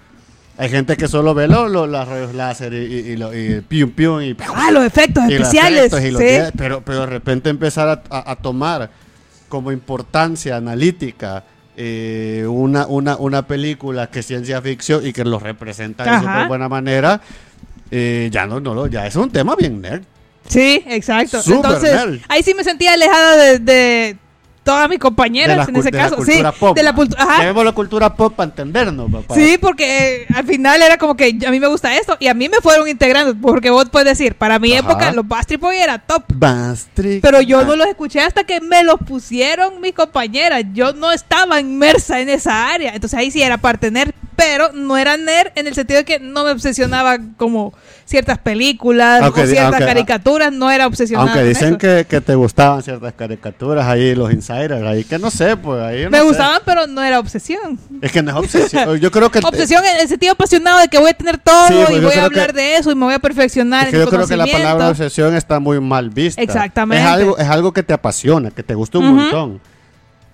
Hay 0.59 0.71
gente 0.71 0.97
que 0.97 1.07
solo 1.07 1.35
ve 1.35 1.47
lo, 1.47 1.69
lo- 1.69 1.87
las 1.87 2.09
rayos 2.09 2.35
láser 2.35 2.75
y, 2.75 2.77
y, 2.79 2.99
y 3.13 3.17
lo- 3.17 3.33
y 3.33 3.61
pium 3.61 3.91
pium 3.93 4.23
y, 4.23 4.37
ah, 4.57 4.73
los 4.73 4.85
efectos 4.85 5.23
y 5.29 5.39
los 5.39 5.43
especiales. 5.49 5.93
efectos 5.93 6.13
los 6.41 6.53
pero, 6.57 6.81
pero 6.85 7.01
de 7.03 7.07
repente 7.07 7.49
empezar 7.49 7.89
a, 7.89 8.03
a- 8.17 8.33
a 8.33 8.35
tomar 8.35 8.91
como 9.49 9.71
importancia 9.71 10.57
analítica 10.57 11.45
eh, 11.77 12.45
una, 12.49 12.87
una, 12.87 13.17
una 13.17 13.47
película 13.47 14.09
que 14.09 14.21
es 14.21 14.27
ciencia 14.27 14.61
ficción 14.63 15.07
y 15.07 15.13
que 15.13 15.25
lo 15.25 15.39
representa 15.39 16.05
de 16.05 16.19
súper 16.19 16.49
buena 16.49 16.69
manera, 16.69 17.21
eh, 17.91 18.29
ya 18.33 18.47
no, 18.47 18.61
no, 18.61 18.75
lo- 18.75 18.87
ya 18.87 19.07
es 19.07 19.17
un 19.17 19.31
tema 19.31 19.55
bien 19.57 19.81
nerd. 19.81 20.03
Sí, 20.49 20.83
exacto. 20.87 21.41
Entonces, 21.47 21.93
nerd. 21.95 22.21
ahí 22.29 22.43
sí 22.43 22.55
me 22.55 22.65
sentía 22.65 22.93
alejada 22.93 23.37
de, 23.37 23.59
de 23.59 24.17
todas 24.65 24.89
mis 24.89 24.99
compañeras 24.99 25.57
la, 25.59 25.65
en 25.65 25.77
ese 25.77 25.91
de 25.91 25.97
la 25.99 26.11
caso. 26.11 26.25
sí, 26.25 26.43
pop. 26.59 26.75
de 26.77 26.83
la 26.83 26.93
cultura. 26.95 27.23
Ajá. 27.23 27.39
Llamémoslo 27.39 27.75
cultura 27.75 28.15
pop 28.17 28.35
para 28.35 28.49
entendernos, 28.51 29.11
papá. 29.13 29.35
Sí, 29.35 29.59
porque 29.61 30.23
eh, 30.23 30.27
al 30.35 30.45
final 30.45 30.83
era 30.83 30.97
como 30.99 31.17
que 31.17 31.39
a 31.47 31.51
mí 31.51 31.61
me 31.61 31.67
gusta 31.69 31.95
esto 31.97 32.17
y 32.19 32.27
a 32.29 32.35
mí 32.35 32.49
me 32.49 32.59
fueron 32.59 32.89
integrando. 32.89 33.35
Porque 33.41 33.71
vos 33.71 33.89
puedes 33.91 34.09
decir, 34.09 34.35
para 34.35 34.59
mi 34.59 34.73
Ajá. 34.73 34.81
época 34.91 35.13
los 35.13 35.29
Bastard 35.29 35.61
Boy 35.61 35.77
era 35.77 35.99
top. 35.99 36.25
Bastri- 36.29 37.21
Pero 37.23 37.41
yo 37.43 37.65
no 37.65 37.77
los 37.77 37.87
escuché 37.87 38.21
hasta 38.21 38.45
que 38.45 38.61
me 38.61 38.83
los 38.83 38.97
pusieron 39.07 39.81
mis 39.81 39.93
compañeras. 39.95 40.65
Yo 40.73 40.93
no 40.95 41.13
estaba 41.13 41.61
inmersa 41.61 42.21
en 42.21 42.29
esa 42.31 42.69
área. 42.73 42.95
Entonces 42.95 43.19
ahí 43.19 43.31
sí 43.31 43.43
era 43.43 43.59
parte 43.59 43.91
nerd. 43.91 44.13
Pero 44.37 44.73
no 44.73 44.97
era 44.97 45.17
nerd 45.17 45.53
en 45.55 45.67
el 45.67 45.75
sentido 45.75 45.99
de 45.99 46.05
que 46.05 46.19
no 46.19 46.45
me 46.45 46.51
obsesionaba 46.51 47.19
como 47.37 47.73
ciertas 48.05 48.39
películas 48.39 49.23
o 49.23 49.33
ciertas 49.35 49.65
aunque- 49.65 49.85
caricaturas. 49.85 50.53
No 50.53 50.71
era 50.71 50.87
obsesionada. 50.87 51.31
Aunque 51.33 51.47
dicen 51.49 51.77
que, 51.77 52.07
que 52.09 52.21
te 52.21 52.35
gustaban 52.35 52.83
ciertas 52.83 53.13
caricaturas 53.15 53.87
ahí, 53.87 54.15
los 54.15 54.33
insiders, 54.33 54.83
ahí 54.85 55.05
que 55.05 55.19
no 55.19 55.31
sé, 55.31 55.57
pues 55.57 55.81
ahí 55.83 56.05
no 56.05 56.11
Me 56.11 56.19
sé. 56.19 56.25
gustaban, 56.25 56.61
pero 56.65 56.87
no 56.87 57.03
era 57.03 57.19
obsesión. 57.19 57.79
Es 58.03 58.13
que 58.13 58.23
no 58.23 58.31
es 58.33 58.37
obsesión. 58.37 58.97
Yo 59.01 59.11
creo 59.11 59.31
que 59.31 59.39
Obsesión 59.39 59.85
en 59.85 60.01
el 60.01 60.09
sentido 60.09 60.33
apasionado 60.33 60.81
de 60.81 60.89
que 60.89 60.99
voy 60.99 61.11
a 61.11 61.15
tener 61.15 61.39
todo 61.39 61.69
Sí, 61.69 61.75
pues 61.87 61.99
y 61.99 62.01
voy 62.05 62.15
a 62.15 62.25
hablar 62.25 62.49
que- 62.49 62.61
de 62.61 62.77
eso 62.77 62.91
y 62.91 62.95
me 62.95 63.05
voy 63.05 63.15
a 63.15 63.19
perfeccionar 63.19 63.85
Es 63.85 63.91
que 63.91 63.97
en 63.97 64.03
yo 64.05 64.11
creo 64.11 64.27
que 64.27 64.37
la 64.37 64.47
palabra 64.47 64.89
obsesión 64.89 65.35
está 65.37 65.61
muy 65.61 65.81
mal 65.81 66.11
vista. 66.11 66.41
Exactamente. 66.43 67.03
Es 67.05 67.09
algo, 67.11 67.39
es 67.39 67.49
algo 67.49 67.73
que 67.73 67.83
te 67.83 67.93
apasiona, 67.95 68.51
que 68.51 68.63
te 68.63 68.75
gusta 68.75 68.99
un 68.99 69.15
montón. 69.15 69.61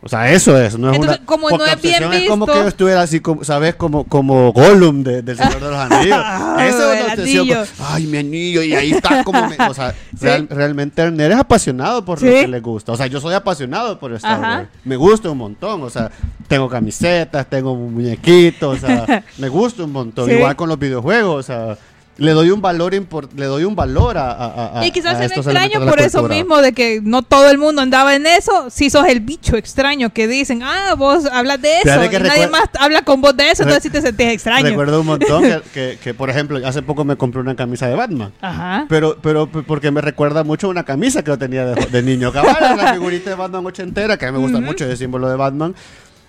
O 0.03 0.09
sea, 0.09 0.33
eso 0.33 0.59
es, 0.59 0.79
no 0.79 0.89
es 0.91 0.97
Entonces, 0.97 1.19
una... 1.19 1.27
como 1.27 1.51
no 1.51 1.63
es 1.67 1.83
bien 1.83 2.03
Es 2.11 2.27
como 2.29 2.47
que 2.47 2.55
yo 2.55 2.69
estuviera 2.69 3.03
así, 3.03 3.21
como, 3.21 3.45
¿sabes? 3.45 3.75
Como, 3.75 4.05
como 4.05 4.51
Gollum 4.51 5.03
de, 5.03 5.21
del 5.21 5.37
Señor 5.37 5.61
de 5.61 5.71
los 5.71 5.77
Anillos. 5.79 6.19
Eso 6.61 6.93
es 6.93 6.99
El 7.01 7.05
una 7.05 7.13
obsesión. 7.13 7.41
anillo. 7.43 7.65
Ay, 7.81 8.07
mi 8.07 8.17
anillo, 8.19 8.63
y 8.63 8.73
ahí 8.75 8.93
está 8.93 9.23
como... 9.25 9.47
me- 9.47 9.57
o 9.69 9.75
sea, 9.75 9.91
Sí. 10.19 10.25
real- 10.25 10.49
realmente 10.51 11.03
Ernest 11.03 11.33
es 11.33 11.39
apasionado 11.39 12.03
por 12.05 12.21
lo 12.23 12.31
que 12.31 12.49
le 12.49 12.61
gusta. 12.61 12.93
O 12.93 12.97
sea, 12.97 13.09
yo 13.09 13.21
soy 13.21 13.35
apasionado 13.35 13.99
por 13.99 14.15
Star 14.15 14.43
Ajá. 14.43 14.57
Wars. 14.61 14.69
Me 14.85 14.97
gusta 14.97 15.29
un 15.31 15.37
montón. 15.39 15.83
O 15.83 15.91
sea, 15.91 16.11
tengo 16.49 16.67
camisetas, 16.69 17.47
tengo 17.51 17.75
muñequitos, 17.77 18.79
o 18.83 18.87
sea, 18.87 19.23
me 19.39 19.49
gusta 19.51 19.85
un 19.85 19.93
montón. 19.93 20.29
Sí. 20.31 20.33
Igual 20.35 20.57
con 20.57 20.69
los 20.71 20.79
videojuegos, 20.79 21.37
o 21.41 21.43
sea... 21.43 21.77
Le 22.21 22.33
doy 22.33 22.51
un 22.51 22.61
valor 22.61 22.93
le 22.93 23.47
doy 23.47 23.65
un 23.65 23.75
valor 23.75 24.19
a, 24.19 24.31
a- 24.31 24.81
a- 24.81 24.87
Y 24.87 24.91
quizás 24.93 25.15
a 25.15 25.23
se 25.23 25.29
me 25.29 25.35
extraño 25.37 25.81
por 25.91 25.99
eso 26.01 26.19
mismo 26.37 26.59
de 26.61 26.73
que 26.75 27.01
no 27.03 27.23
todo 27.23 27.51
el 27.51 27.57
mundo 27.59 27.81
andaba 27.83 28.15
en 28.15 28.27
eso. 28.27 28.69
Si 28.71 28.91
sos 28.91 29.07
el 29.09 29.21
bicho 29.21 29.57
extraño 29.57 30.11
que 30.13 30.29
dicen, 30.29 30.63
ah, 30.63 30.95
vos 30.99 31.25
hablas 31.25 31.63
de 31.63 31.79
eso. 31.79 31.85
Y 32.05 32.09
nadie 32.29 32.43
más 32.51 32.65
habla 32.79 33.03
con 33.03 33.21
vos 33.23 33.35
de 33.37 33.51
eso, 33.51 33.63
entonces 33.63 33.83
sí 33.85 33.91
te 33.91 34.03
sentís 34.03 34.27
extraño. 34.29 34.69
Recuerdo 34.69 35.01
un 35.01 35.07
montón 35.07 35.43
que, 35.43 35.61
que- 35.75 35.99
que, 36.03 36.15
por 36.15 36.29
ejemplo, 36.31 36.61
hace 36.67 36.83
poco 36.83 37.05
me 37.05 37.17
compré 37.17 37.41
una 37.41 37.57
camisa 37.57 37.89
de 37.89 37.95
Batman. 37.95 38.33
Ajá. 38.43 38.85
Pero, 38.89 39.17
pero 39.23 39.47
porque 39.49 39.91
me 39.91 40.01
recuerda 40.03 40.45
mucho 40.45 40.67
a 40.67 40.71
una 40.71 40.85
camisa 40.85 41.23
que 41.25 41.31
yo 41.31 41.39
tenía 41.39 41.65
de, 41.65 41.87
de 41.87 42.03
niño. 42.03 42.33
Cabal, 42.33 42.77
la 42.77 42.93
figurita 42.93 43.31
de 43.31 43.37
Batman 43.37 43.65
ochentera, 43.65 44.17
que 44.19 44.27
a 44.27 44.31
mí 44.33 44.37
me 44.39 44.45
gusta 44.45 44.61
mucho 44.61 44.85
ese 44.85 44.99
símbolo 44.99 45.29
de 45.29 45.37
Batman. 45.37 45.75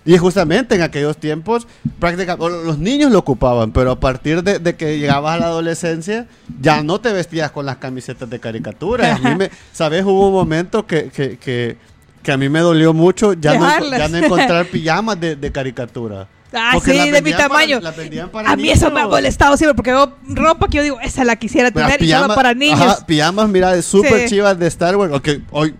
Y 0.04 0.18
justamente 0.18 0.74
en 0.74 0.82
aquellos 0.82 1.16
tiempos, 1.16 1.66
prácticamente 2.00 2.64
los 2.64 2.78
niños 2.78 3.12
lo 3.12 3.20
ocupaban, 3.20 3.70
pero 3.72 3.92
a 3.92 4.00
partir 4.00 4.42
de, 4.42 4.58
de 4.58 4.74
que 4.74 4.98
llegabas 4.98 5.36
a 5.36 5.38
la 5.38 5.46
adolescencia, 5.46 6.26
ya 6.60 6.82
no 6.82 7.00
te 7.00 7.12
vestías 7.12 7.50
con 7.52 7.66
las 7.66 7.76
camisetas 7.76 8.28
de 8.28 8.40
caricatura. 8.40 9.14
A 9.14 9.18
mí 9.18 9.34
me, 9.36 9.50
¿sabes? 9.72 10.04
Hubo 10.04 10.26
un 10.28 10.34
momento 10.34 10.86
que, 10.86 11.04
que, 11.10 11.38
que, 11.38 11.76
que 12.22 12.32
a 12.32 12.36
mí 12.36 12.48
me 12.48 12.58
dolió 12.60 12.92
mucho 12.92 13.32
ya, 13.34 13.54
no, 13.56 13.68
ya 13.96 14.08
no 14.08 14.18
encontrar 14.18 14.66
pijamas 14.72 15.20
de, 15.20 15.36
de 15.36 15.52
caricatura. 15.52 16.26
Ah, 16.54 16.72
Porque 16.74 16.92
sí, 16.92 17.10
de 17.10 17.22
mi 17.22 17.30
para- 17.32 17.48
tamaño. 17.48 17.80
para 18.30 18.50
a 18.50 18.56
mí 18.56 18.68
eso 18.68 18.90
me 18.90 19.00
ha 19.00 19.06
molestado 19.08 19.56
siempre 19.56 19.74
porque 19.74 19.90
veo 19.90 20.16
ropa 20.28 20.68
que 20.68 20.76
yo 20.78 20.82
digo, 20.82 21.00
esa 21.00 21.24
la 21.24 21.36
quisiera 21.36 21.70
tener 21.70 22.02
y 22.02 22.10
solo 22.10 22.34
para 22.34 22.52
niños. 22.52 22.78
ajá, 22.78 23.06
pijamas, 23.06 23.48
mira, 23.48 23.70
de 23.72 23.80
super 23.80 24.20
Sí. 24.22 24.26
chivas 24.34 24.58
de 24.58 24.66
Star 24.66 24.96
Wars. 24.96 25.14
Ok, 25.14 25.28
hoy, 25.50 25.74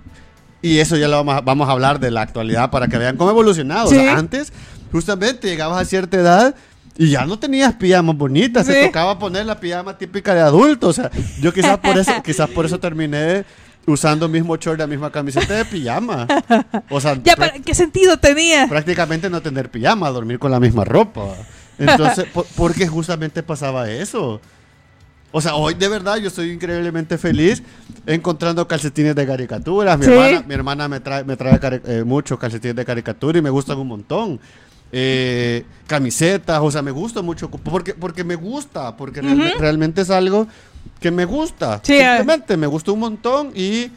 y 0.63 0.79
eso 0.79 0.97
ya 0.97 1.09
lo 1.09 1.17
vamos 1.17 1.35
a, 1.37 1.41
vamos 1.43 1.69
a 1.69 1.73
hablar 1.73 1.99
de 2.01 2.11
la 2.11 2.23
actualidad 2.23 2.71
para 2.71 2.89
que 2.89 2.97
vean 2.97 3.17
cómo 3.17 3.31
ha 3.31 3.33
evolucionado. 3.33 3.87
O 3.87 3.91
Sí. 3.91 3.97
sea, 3.97 4.17
antes, 4.17 4.53
justamente, 4.93 5.49
llegabas 5.49 5.81
a 5.81 5.85
cierta 5.85 6.17
edad 6.17 6.55
Y 6.99 7.09
ya 7.09 7.25
no 7.25 7.39
tenías 7.39 7.73
pijamas 7.75 8.15
bonitas, 8.19 8.67
se 8.67 8.79
Sí. 8.83 8.87
tocaba 8.87 9.19
poner 9.19 9.47
la 9.47 9.59
pijama 9.59 9.97
típica 9.97 10.35
de 10.35 10.43
adulto. 10.43 10.89
O 10.89 10.93
sea, 10.93 11.11
yo 11.41 11.51
quizás 11.53 11.79
por 11.79 11.97
eso, 11.97 12.13
quizás 12.23 12.51
por 12.51 12.67
eso 12.67 12.79
terminé 12.79 13.45
usando 13.87 14.27
el 14.27 14.33
mismo 14.33 14.57
short, 14.57 14.79
la 14.79 14.87
misma 14.87 15.11
camiseta 15.11 15.55
de 15.55 15.65
pijama. 15.65 16.27
O 16.91 17.01
sea, 17.01 17.19
Ya, 17.25 17.35
para, 17.35 17.55
¿qué 17.61 17.75
sentido 17.75 18.19
tenía? 18.19 18.67
prácticamente 18.69 19.31
no 19.31 19.41
tener 19.41 19.71
pijama, 19.71 20.11
dormir 20.11 20.39
con 20.39 20.51
la 20.51 20.61
misma 20.61 20.85
ropa. 20.85 21.35
Entonces, 21.79 22.27
por- 22.35 22.45
porque 22.57 22.87
justamente 22.87 23.43
pasaba 23.43 23.89
eso. 23.91 24.43
O 25.33 25.41
sea, 25.41 25.55
hoy 25.55 25.75
de 25.75 25.89
verdad 25.89 26.17
yo 26.19 26.29
estoy 26.29 26.51
increíblemente 26.51 27.17
feliz 27.19 27.63
encontrando 28.07 28.69
calcetines 28.69 29.15
de 29.15 29.27
caricaturas. 29.27 29.99
Mi 29.99 30.05
Sí. 30.05 30.11
hermana, 30.13 30.45
mi 30.47 30.55
hermana 30.55 30.89
me 30.89 31.01
trae, 31.01 31.25
me 31.25 31.37
trae 31.37 31.59
eh, 31.87 32.05
muchos 32.05 32.39
calcetines 32.39 32.77
de 32.77 32.85
caricatura 32.85 33.39
y 33.39 33.43
me 33.43 33.51
gustan 33.51 33.79
un 33.79 33.89
montón. 33.89 34.39
Eh, 34.95 35.65
camisetas, 35.87 36.61
o 36.63 36.71
sea, 36.71 36.83
me 36.83 36.91
gusta 36.91 37.23
mucho. 37.23 37.51
Porque, 37.51 37.95
porque 37.95 38.25
me 38.25 38.35
gusta, 38.35 38.95
porque 38.97 39.23
realme- 39.23 39.55
realmente 39.59 40.03
es 40.03 40.11
algo 40.11 40.47
que 41.01 41.11
me 41.11 41.25
gusta. 41.25 41.81
Sí, 41.83 41.95
eh. 41.95 42.17
Simplemente 42.17 42.57
me 42.59 42.67
gusta 42.67 42.93
un 42.93 43.01
montón 43.01 43.53
y 43.55 43.91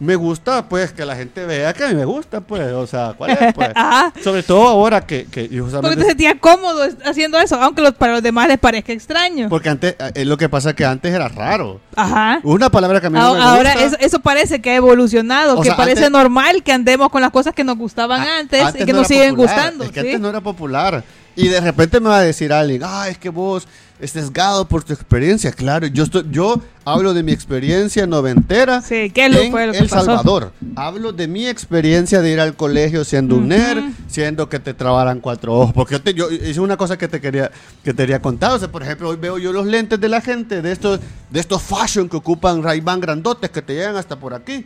me 0.00 0.16
gusta, 0.16 0.68
pues, 0.68 0.92
que 0.92 1.04
la 1.04 1.14
gente 1.16 1.46
vea 1.46 1.72
que 1.72 1.84
a 1.84 1.88
mí 1.88 1.94
me 1.94 2.04
gusta, 2.04 2.40
pues. 2.40 2.72
O 2.72 2.86
sea, 2.86 3.14
¿cuál 3.16 3.30
es, 3.30 3.54
pues? 3.54 3.70
Ajá. 3.74 4.12
Sobre 4.22 4.42
todo 4.42 4.66
ahora 4.68 5.06
que, 5.06 5.26
que 5.26 5.48
Porque 5.80 5.96
te 5.96 6.04
sentías 6.04 6.34
cómodo 6.40 6.84
es- 6.84 6.96
haciendo 7.04 7.38
eso, 7.38 7.56
aunque 7.62 7.80
los- 7.80 7.94
para 7.94 8.14
los 8.14 8.22
demás 8.22 8.48
les 8.48 8.58
parezca 8.58 8.92
extraño. 8.92 9.48
porque 9.48 9.68
antes 9.68 9.94
eh, 9.98 10.10
es 10.14 10.26
lo 10.26 10.36
que 10.36 10.48
pasa 10.48 10.74
que 10.74 10.84
antes 10.84 11.14
era 11.14 11.28
raro. 11.28 11.80
Ajá. 11.96 12.40
Una 12.42 12.70
palabra 12.70 13.00
que 13.00 13.06
a 13.06 13.10
mí 13.10 13.18
no 13.18 13.34
me 13.34 13.40
Ah, 13.40 13.54
Ahora 13.54 13.70
gusta, 13.74 13.86
eso, 13.86 13.96
eso 14.00 14.18
parece 14.20 14.60
que 14.60 14.70
ha 14.70 14.74
evolucionado, 14.76 15.58
O 15.58 15.62
que 15.62 15.68
sea, 15.68 15.76
parece 15.76 16.06
antes- 16.06 16.10
normal 16.10 16.62
que 16.62 16.72
andemos 16.72 17.08
con 17.10 17.20
las 17.22 17.30
cosas 17.30 17.54
que 17.54 17.64
nos 17.64 17.76
gustaban 17.78 18.20
a- 18.22 18.38
antes, 18.38 18.74
y 18.74 18.84
que 18.84 18.92
no 18.92 18.98
nos 19.00 19.08
siguen 19.08 19.30
popular, 19.36 19.54
gustando. 19.54 19.84
Es 19.84 19.90
que 19.92 20.00
¿sí? 20.00 20.06
antes 20.08 20.20
no 20.20 20.28
era 20.28 20.40
popular. 20.40 21.04
Y 21.36 21.48
de 21.48 21.60
repente 21.60 21.98
me 22.00 22.08
va 22.08 22.18
a 22.18 22.22
decir 22.22 22.52
alguien, 22.52 22.82
ah, 22.84 23.08
es 23.08 23.18
que 23.18 23.28
vos 23.28 23.66
estés 24.00 24.24
sesgado 24.24 24.66
por 24.68 24.84
tu 24.84 24.92
experiencia. 24.92 25.50
Claro, 25.52 25.86
yo 25.88 26.04
estoy, 26.04 26.24
yo 26.30 26.60
hablo 26.84 27.12
de 27.14 27.22
mi 27.22 27.32
experiencia 27.32 28.06
noventera 28.06 28.82
Sí, 28.82 29.10
¿qué 29.10 29.28
lo- 29.28 29.40
en 29.40 29.50
fue 29.50 29.66
lo 29.66 29.72
que 29.72 29.78
El 29.78 29.88
pasó? 29.88 30.04
Salvador. 30.04 30.52
Hablo 30.76 31.12
de 31.12 31.26
mi 31.26 31.46
experiencia 31.46 32.20
de 32.20 32.30
ir 32.32 32.40
al 32.40 32.54
colegio 32.54 33.04
siendo 33.04 33.36
un 33.36 33.48
nerd, 33.48 33.82
siendo 34.08 34.48
que 34.48 34.58
te 34.60 34.74
trabaran 34.74 35.20
cuatro 35.20 35.54
ojos. 35.54 35.72
Porque 35.74 35.94
yo, 35.94 36.02
te, 36.02 36.14
yo 36.14 36.30
hice 36.30 36.60
una 36.60 36.76
cosa 36.76 36.96
que 36.98 37.08
te 37.08 37.20
quería, 37.20 37.50
que 37.82 37.92
te 37.92 38.02
quería 38.02 38.20
contar. 38.22 38.52
O 38.52 38.58
sea, 38.58 38.70
por 38.70 38.82
ejemplo, 38.82 39.08
hoy 39.08 39.16
veo 39.16 39.38
yo 39.38 39.52
los 39.52 39.66
lentes 39.66 39.98
de 40.00 40.08
la 40.08 40.20
gente, 40.20 40.60
de 40.62 40.70
estos, 40.72 41.00
de 41.30 41.40
estos 41.40 41.62
fashion 41.62 42.08
que 42.08 42.16
ocupan 42.16 42.62
Ray-Ban 42.62 43.00
grandotes 43.00 43.50
que 43.50 43.62
te 43.62 43.74
llegan 43.74 43.96
hasta 43.96 44.16
por 44.16 44.34
aquí. 44.34 44.64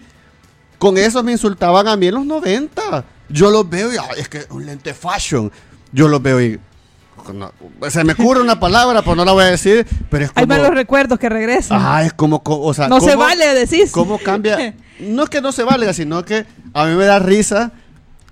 Con 0.79 0.97
eso 0.99 1.23
me 1.23 1.33
insultaban 1.33 1.89
a 1.89 1.97
mí 1.97 2.07
en 2.09 2.15
los 2.15 2.27
90. 2.27 3.05
Yo 3.29 3.51
los 3.51 3.69
veo 3.69 3.93
y 3.93 3.97
"Ay, 3.97 4.21
es 4.21 4.29
que 4.29 4.47
un 4.51 4.65
lente 4.65 4.95
fashion. 4.95 5.51
Yo 5.93 6.09
los 6.09 6.23
veo 6.23 6.41
y 6.41 6.59
no, 7.35 7.53
se 7.91 8.05
me 8.05 8.15
ocurre 8.15 8.41
una 8.41 8.59
palabra, 8.59 9.03
pero 9.03 9.17
no 9.17 9.25
la 9.25 9.33
voy 9.33 9.45
a 9.45 9.47
decir, 9.49 9.87
pero 10.09 10.25
es 10.25 10.31
Hay 10.35 10.45
como 10.47 10.55
malos 10.57 10.75
recuerdos 10.75 11.19
que 11.19 11.29
regresan. 11.29 11.79
Ajá, 11.79 12.05
es 12.05 12.13
como, 12.15 12.43
co- 12.43 12.61
o 12.61 12.73
sea, 12.73 12.89
no 12.89 13.01
se 13.01 13.11
cómo- 13.13 13.25
vale, 13.25 13.47
decís. 13.55 13.91
¿Cómo 13.93 14.19
cambia? 14.19 14.75
No 15.01 15.23
es 15.23 15.31
que 15.31 15.41
no 15.41 15.53
se 15.53 15.63
valga, 15.63 15.93
sino 15.93 16.25
que 16.25 16.45
a 16.75 16.85
mí 16.87 16.95
me 16.97 17.05
da 17.05 17.21
risa 17.21 17.71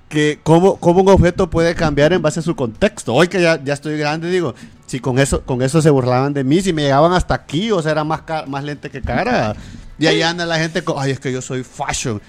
que 0.09 0.41
cómo, 0.43 0.77
cómo 0.77 1.03
un 1.03 1.09
objeto 1.09 1.49
puede 1.49 1.77
cambiar 1.77 2.13
en 2.13 2.21
base 2.23 2.41
a 2.41 2.43
su 2.43 2.57
contexto. 2.57 3.15
Hoy 3.15 3.29
que 3.29 3.41
ya, 3.41 3.63
ya 3.63 3.73
estoy 3.75 3.97
grande, 3.97 4.29
digo, 4.31 4.53
si 4.87 4.99
con 4.99 5.19
eso, 5.21 5.43
con 5.43 5.63
eso 5.63 5.81
se 5.81 5.91
burlaban 5.91 6.33
de 6.35 6.43
mí, 6.43 6.61
si 6.63 6.73
me 6.73 6.83
llegaban 6.83 7.13
hasta 7.13 7.35
aquí, 7.35 7.71
o 7.71 7.81
sea, 7.83 7.93
era 7.93 8.03
más, 8.03 8.23
más 8.49 8.65
lente 8.65 8.91
que 8.91 9.01
cara. 9.01 9.55
Y 9.97 10.07
ahí 10.09 10.23
anda 10.23 10.45
la 10.45 10.59
gente 10.59 10.83
con, 10.83 10.97
ay, 10.99 11.13
es 11.13 11.21
que 11.21 11.31
yo 11.33 11.41
soy 11.41 11.63
fashion. 11.63 12.21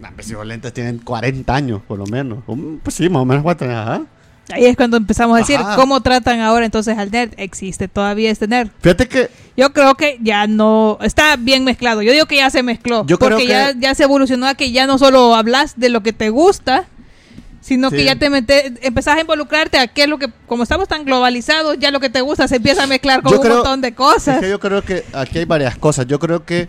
Nah, 0.00 0.10
pues, 0.14 0.26
si 0.26 0.34
lentes 0.34 0.72
tienen 0.72 0.98
40 0.98 1.54
años, 1.54 1.80
por 1.86 1.98
lo 1.98 2.06
menos. 2.06 2.40
Um, 2.48 2.78
Pues 2.80 2.96
sí, 2.96 3.08
más 3.08 3.22
o 3.22 3.24
menos 3.24 3.44
voy 3.44 3.52
a 3.52 3.56
tener, 3.56 3.76
ajá. 3.76 4.02
Ahí 4.52 4.66
es 4.66 4.76
cuando 4.76 4.96
empezamos 4.96 5.34
a 5.36 5.40
decir 5.40 5.56
Ajá. 5.56 5.74
cómo 5.76 6.00
tratan 6.02 6.40
ahora 6.40 6.64
entonces 6.64 6.96
al 6.96 7.10
nerd. 7.10 7.32
Existe 7.36 7.88
todavía 7.88 8.30
este 8.30 8.46
nerd. 8.46 8.70
Fíjate 8.80 9.08
que 9.08 9.28
Yo 9.56 9.72
creo 9.72 9.94
que 9.94 10.18
ya 10.22 10.46
no 10.46 10.98
está 11.00 11.34
bien 11.36 11.64
mezclado. 11.64 12.02
Yo 12.02 12.12
digo 12.12 12.26
que 12.26 12.36
ya 12.36 12.50
se 12.50 12.62
mezcló. 12.62 13.04
Yo 13.06 13.18
creo 13.18 13.30
porque 13.32 13.44
que- 13.46 13.50
ya, 13.52 13.72
ya 13.76 13.94
se 13.94 14.02
evolucionó 14.04 14.46
a 14.46 14.54
que 14.54 14.70
ya 14.70 14.86
no 14.86 14.98
solo 14.98 15.34
hablas 15.34 15.74
de 15.78 15.88
lo 15.88 16.02
que 16.02 16.12
te 16.12 16.28
gusta, 16.28 16.84
sino 17.62 17.88
Sí. 17.90 17.96
que 17.96 18.04
ya 18.04 18.16
te 18.16 18.28
metes, 18.30 18.72
empezás 18.82 19.16
a 19.16 19.20
involucrarte 19.22 19.78
a 19.78 19.88
qué 19.88 20.02
es 20.04 20.08
lo 20.08 20.18
que, 20.18 20.28
como 20.46 20.62
estamos 20.62 20.86
tan 20.88 21.04
globalizados, 21.04 21.78
ya 21.80 21.90
lo 21.90 21.98
que 22.00 22.10
te 22.10 22.20
gusta 22.20 22.46
se 22.46 22.56
empieza 22.56 22.84
a 22.84 22.86
mezclar 22.86 23.22
con 23.22 23.32
Yo 23.32 23.38
un 23.38 23.42
creo- 23.44 23.54
montón 23.56 23.80
de 23.80 23.88
Es 23.88 23.94
cosas. 23.94 24.40
que 24.40 24.48
yo 24.50 24.60
creo 24.60 24.82
que 24.82 25.04
aquí 25.14 25.38
hay 25.38 25.44
varias 25.46 25.76
cosas. 25.76 26.06
Yo 26.06 26.18
creo 26.20 26.44
que 26.44 26.68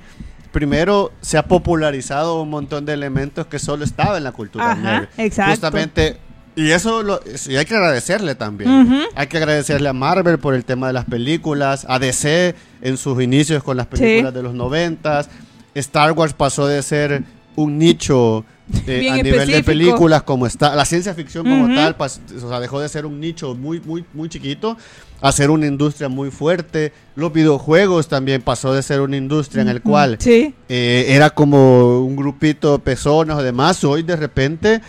primero 0.52 1.12
se 1.22 1.38
ha 1.38 1.44
popularizado 1.44 2.42
un 2.42 2.50
montón 2.50 2.86
de 2.86 2.94
elementos 2.94 3.46
que 3.48 3.60
solo 3.60 3.84
estaba 3.84 4.18
en 4.18 4.24
la 4.24 4.32
cultura 4.32 4.72
Ajá, 4.72 4.82
nerd. 4.82 5.08
exacto. 5.18 5.52
Justamente, 5.52 6.18
y 6.58 6.72
eso 6.72 7.04
lo, 7.04 7.22
y 7.48 7.56
hay 7.56 7.66
que 7.66 7.76
agradecerle 7.76 8.36
también. 8.36 8.70
Ujú. 8.70 9.00
Hay 9.16 9.28
que 9.28 9.38
agradecerle 9.38 9.88
a 9.88 9.94
Marvel 9.94 10.40
por 10.40 10.54
el 10.56 10.66
tema 10.66 10.88
de 10.88 10.94
las 10.94 11.06
películas, 11.06 11.86
a 11.88 12.00
DC 12.00 12.56
en 12.82 12.98
sus 12.98 13.22
inicios 13.24 13.64
con 13.64 13.78
las 13.78 13.88
películas 13.88 14.32
Sí. 14.34 14.36
de 14.38 14.44
los 14.44 14.54
noventas. 14.54 15.30
Star 15.76 16.12
Wars 16.14 16.34
pasó 16.34 16.68
de 16.68 16.82
ser 16.84 17.24
un 17.56 17.78
nicho 17.78 18.44
eh, 18.86 19.10
a 19.10 19.16
nivel 19.16 19.24
de 19.24 19.30
específico. 19.40 19.66
películas 19.66 20.24
como 20.24 20.46
está 20.46 20.76
la 20.76 20.84
ciencia 20.84 21.14
ficción 21.14 21.46
como 21.46 21.66
Ujú. 21.66 21.76
tal 21.76 21.98
pas- 21.98 22.20
o 22.44 22.50
sea, 22.50 22.60
dejó 22.60 22.82
de 22.82 22.90
ser 22.90 23.06
un 23.06 23.20
nicho 23.20 23.56
muy 23.56 23.80
muy 23.80 24.04
muy 24.14 24.28
chiquito 24.28 24.76
a 25.22 25.32
ser 25.32 25.50
una 25.50 25.66
industria 25.68 26.10
muy 26.10 26.32
fuerte 26.32 26.92
los 27.16 27.32
videojuegos 27.32 28.10
también 28.10 28.42
pasó 28.42 28.74
de 28.74 28.84
ser 28.84 29.00
una 29.00 29.16
industria 29.16 29.62
en 29.62 29.70
el 29.70 29.82
cual 29.82 30.18
Sí. 30.20 30.54
eh, 30.68 31.06
era 31.08 31.30
como 31.30 32.02
un 32.02 32.18
grupito 32.18 32.74
de 32.74 32.80
personas 32.80 33.38
o 33.38 33.42
demás 33.42 33.82
hoy 33.86 34.04
de 34.04 34.18
repente 34.18 34.82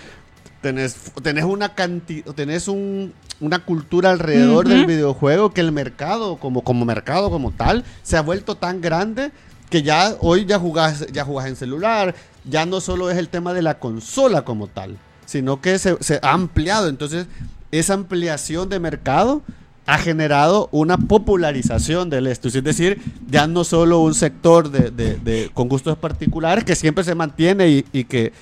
tenés, 0.60 0.96
tenés 1.22 1.44
una 1.44 1.74
cantidad 1.74 2.32
tenés 2.34 2.68
un- 2.68 3.12
una 3.40 3.60
cultura 3.60 4.10
alrededor 4.10 4.66
Ujú. 4.66 4.74
del 4.74 4.86
videojuego 4.86 5.52
que 5.52 5.60
el 5.60 5.70
mercado 5.72 6.36
como 6.36 6.62
como 6.62 6.84
mercado 6.84 7.30
como 7.30 7.52
tal 7.52 7.84
se 8.02 8.16
ha 8.16 8.22
vuelto 8.22 8.56
tan 8.56 8.80
grande 8.80 9.30
que 9.70 9.82
ya 9.82 10.16
hoy 10.20 10.44
ya 10.46 10.58
jugás 10.58 11.06
ya 11.12 11.24
jugás 11.24 11.46
en 11.46 11.54
celular 11.56 12.14
ya 12.44 12.66
no 12.66 12.80
solo 12.80 13.10
es 13.10 13.18
el 13.18 13.28
tema 13.28 13.54
de 13.54 13.62
la 13.62 13.78
consola 13.78 14.42
como 14.44 14.66
tal 14.66 14.96
sino 15.26 15.60
que 15.60 15.78
se, 15.78 15.96
se 16.02 16.18
ha 16.22 16.32
ampliado 16.32 16.88
entonces 16.88 17.26
esa 17.70 17.94
ampliación 17.94 18.68
de 18.68 18.80
mercado 18.80 19.42
ha 19.86 19.98
generado 19.98 20.68
una 20.70 20.98
popularización 20.98 22.10
del 22.10 22.26
esto. 22.26 22.48
Es 22.48 22.62
decir, 22.62 23.00
ya 23.30 23.46
no 23.46 23.64
solo 23.64 24.00
un 24.00 24.14
sector 24.14 24.70
de, 24.70 24.90
de- 24.90 25.16
de- 25.16 25.50
con 25.54 25.68
gustos 25.68 25.96
particulares 25.96 26.64
que 26.64 26.74
siempre 26.76 27.04
se 27.04 27.14
mantiene 27.14 27.68
y, 27.68 27.84
y 27.92 28.04
que, 28.04 28.32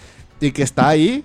y 0.41 0.51
que 0.51 0.63
está 0.65 0.89
ahí, 0.89 1.25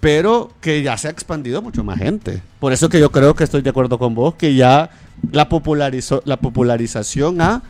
pero 0.00 0.52
que 0.60 0.82
ya 0.82 0.96
se 0.96 1.08
ha 1.08 1.10
expandido 1.10 1.62
mucho 1.62 1.82
más 1.84 1.98
gente. 1.98 2.42
Por 2.60 2.72
eso 2.72 2.88
que 2.88 3.00
yo 3.00 3.10
creo 3.10 3.34
que 3.34 3.44
estoy 3.44 3.62
de 3.62 3.70
acuerdo 3.70 3.98
con 3.98 4.14
vos, 4.14 4.34
que 4.34 4.54
ya 4.54 4.90
la, 5.32 5.48
popularizó, 5.48 6.22
la 6.24 6.36
popularización 6.38 7.40
ha 7.40 7.62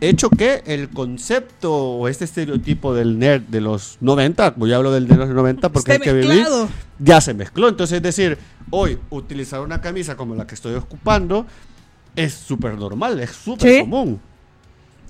hecho 0.00 0.28
que 0.28 0.62
el 0.66 0.88
concepto 0.90 1.72
o 1.74 2.08
este 2.08 2.24
estereotipo 2.24 2.94
del 2.94 3.18
nerd 3.18 3.42
de 3.42 3.60
los 3.60 3.98
90, 4.00 4.50
voy 4.56 4.72
a 4.72 4.76
hablo 4.76 4.90
del 4.92 5.06
de 5.06 5.16
los 5.16 5.28
90 5.28 5.68
porque 5.70 5.92
es 5.92 5.96
el 5.98 6.02
que 6.02 6.12
viví, 6.12 6.28
mezclado. 6.28 6.68
ya 6.98 7.20
se 7.20 7.32
mezcló. 7.34 7.68
Entonces, 7.68 7.96
es 7.96 8.02
decir, 8.02 8.38
hoy 8.70 8.98
utilizar 9.10 9.60
una 9.60 9.80
camisa 9.80 10.16
como 10.16 10.34
la 10.34 10.46
que 10.46 10.54
estoy 10.54 10.74
ocupando 10.74 11.46
es 12.16 12.32
súper 12.34 12.74
normal, 12.76 13.20
es 13.20 13.30
súper 13.30 13.72
Sí. 13.72 13.80
común. 13.80 14.20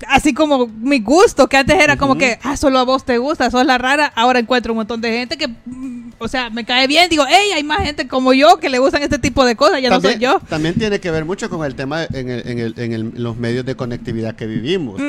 Así 0.07 0.33
como 0.33 0.67
mi 0.67 0.99
gusto, 0.99 1.47
que 1.47 1.55
antes 1.57 1.81
era 1.81 1.95
como 1.97 2.17
que, 2.17 2.37
ah, 2.43 2.57
solo 2.57 2.79
a 2.79 2.83
vos 2.83 3.05
te 3.05 3.17
gusta, 3.17 3.49
sos 3.49 3.65
la 3.65 3.77
rara. 3.77 4.11
Ahora 4.15 4.39
encuentro 4.39 4.73
un 4.73 4.77
montón 4.77 4.99
de 4.99 5.09
gente 5.11 5.37
que, 5.37 5.47
mm, 5.47 6.11
o 6.19 6.27
sea, 6.27 6.49
me 6.49 6.65
cae 6.65 6.85
bien. 6.87 7.09
Digo, 7.09 7.23
hey, 7.27 7.51
hay 7.55 7.63
más 7.63 7.79
gente 7.81 8.07
como 8.07 8.33
yo 8.33 8.57
que 8.57 8.69
le 8.69 8.77
gustan 8.79 9.01
este 9.03 9.19
tipo 9.19 9.45
de 9.45 9.55
cosas, 9.55 9.81
ya 9.81 9.89
no 9.89 10.01
soy 10.01 10.17
yo. 10.19 10.39
también 10.49 10.75
tiene 10.75 10.99
que 10.99 11.09
ver 11.11 11.23
mucho 11.23 11.49
con 11.49 11.65
el 11.65 11.75
tema 11.75 12.03
en, 12.03 12.29
el- 12.29 12.47
en 12.47 12.59
el- 12.59 12.73
en 12.77 12.91
el- 12.93 13.01
en 13.15 13.23
los 13.23 13.37
medios 13.37 13.65
de 13.65 13.75
conectividad 13.75 14.35
que 14.35 14.45
vivimos. 14.47 15.01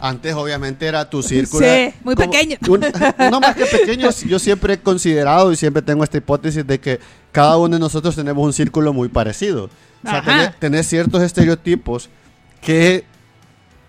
Antes, 0.00 0.34
obviamente, 0.34 0.86
era 0.86 1.08
tu 1.10 1.22
círculo. 1.22 1.66
Sí, 1.66 1.92
muy 2.02 2.14
como- 2.14 2.30
pequeño. 2.30 2.56
un- 2.68 2.86
no 3.30 3.40
más 3.40 3.54
que 3.54 3.66
pequeño, 3.66 4.08
yo 4.26 4.38
siempre 4.38 4.74
he 4.74 4.78
considerado 4.78 5.52
y 5.52 5.56
siempre 5.56 5.82
tengo 5.82 6.02
esta 6.02 6.16
hipótesis 6.16 6.66
de 6.66 6.80
que 6.80 6.98
cada 7.30 7.58
uno 7.58 7.76
de 7.76 7.80
nosotros 7.80 8.16
tenemos 8.16 8.44
un 8.44 8.52
círculo 8.54 8.92
muy 8.94 9.08
parecido. 9.08 9.68
O 10.04 10.08
sea, 10.08 10.54
tenés 10.58 10.86
ciertos 10.86 11.22
estereotipos 11.22 12.08
que, 12.62 13.04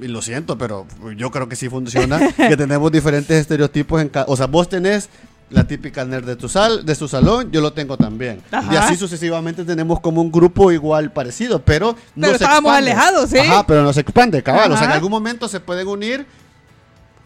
y 0.01 0.07
lo 0.07 0.21
siento, 0.21 0.57
pero 0.57 0.85
yo 1.15 1.31
creo 1.31 1.47
que 1.47 1.55
sí 1.55 1.69
funciona, 1.69 2.19
que 2.35 2.57
tenemos 2.57 2.91
diferentes 2.91 3.37
estereotipos 3.37 4.01
en 4.01 4.09
cada... 4.09 4.25
O 4.27 4.35
sea, 4.35 4.47
vos 4.47 4.67
tenés 4.67 5.09
la 5.49 5.65
típica 5.65 6.05
nerd 6.05 6.25
de 6.25 6.35
tu, 6.35 6.47
sal, 6.49 6.85
de 6.85 6.95
su 6.95 7.07
salón, 7.07 7.51
yo 7.51 7.61
lo 7.61 7.73
tengo 7.73 7.97
también. 7.97 8.41
Ajá. 8.51 8.73
Y 8.73 8.77
así 8.77 8.95
sucesivamente 8.95 9.65
tenemos 9.65 9.99
como 9.99 10.21
un 10.21 10.31
grupo 10.31 10.71
igual 10.71 11.11
parecido, 11.11 11.61
pero 11.61 11.95
no 12.15 12.27
Pero 12.27 12.37
se 12.37 12.43
estábamos 12.45 12.71
expande. 12.71 12.91
alejados, 12.91 13.29
¿sí? 13.29 13.37
Ajá, 13.37 13.67
pero 13.67 13.83
no 13.83 13.93
se 13.93 13.99
expande, 14.01 14.41
cabal. 14.41 14.71
O 14.71 14.75
sea, 14.75 14.85
en 14.85 14.89
Ajá. 14.91 14.95
algún 14.95 15.11
momento 15.11 15.47
se 15.47 15.59
pueden 15.59 15.87
unir 15.87 16.25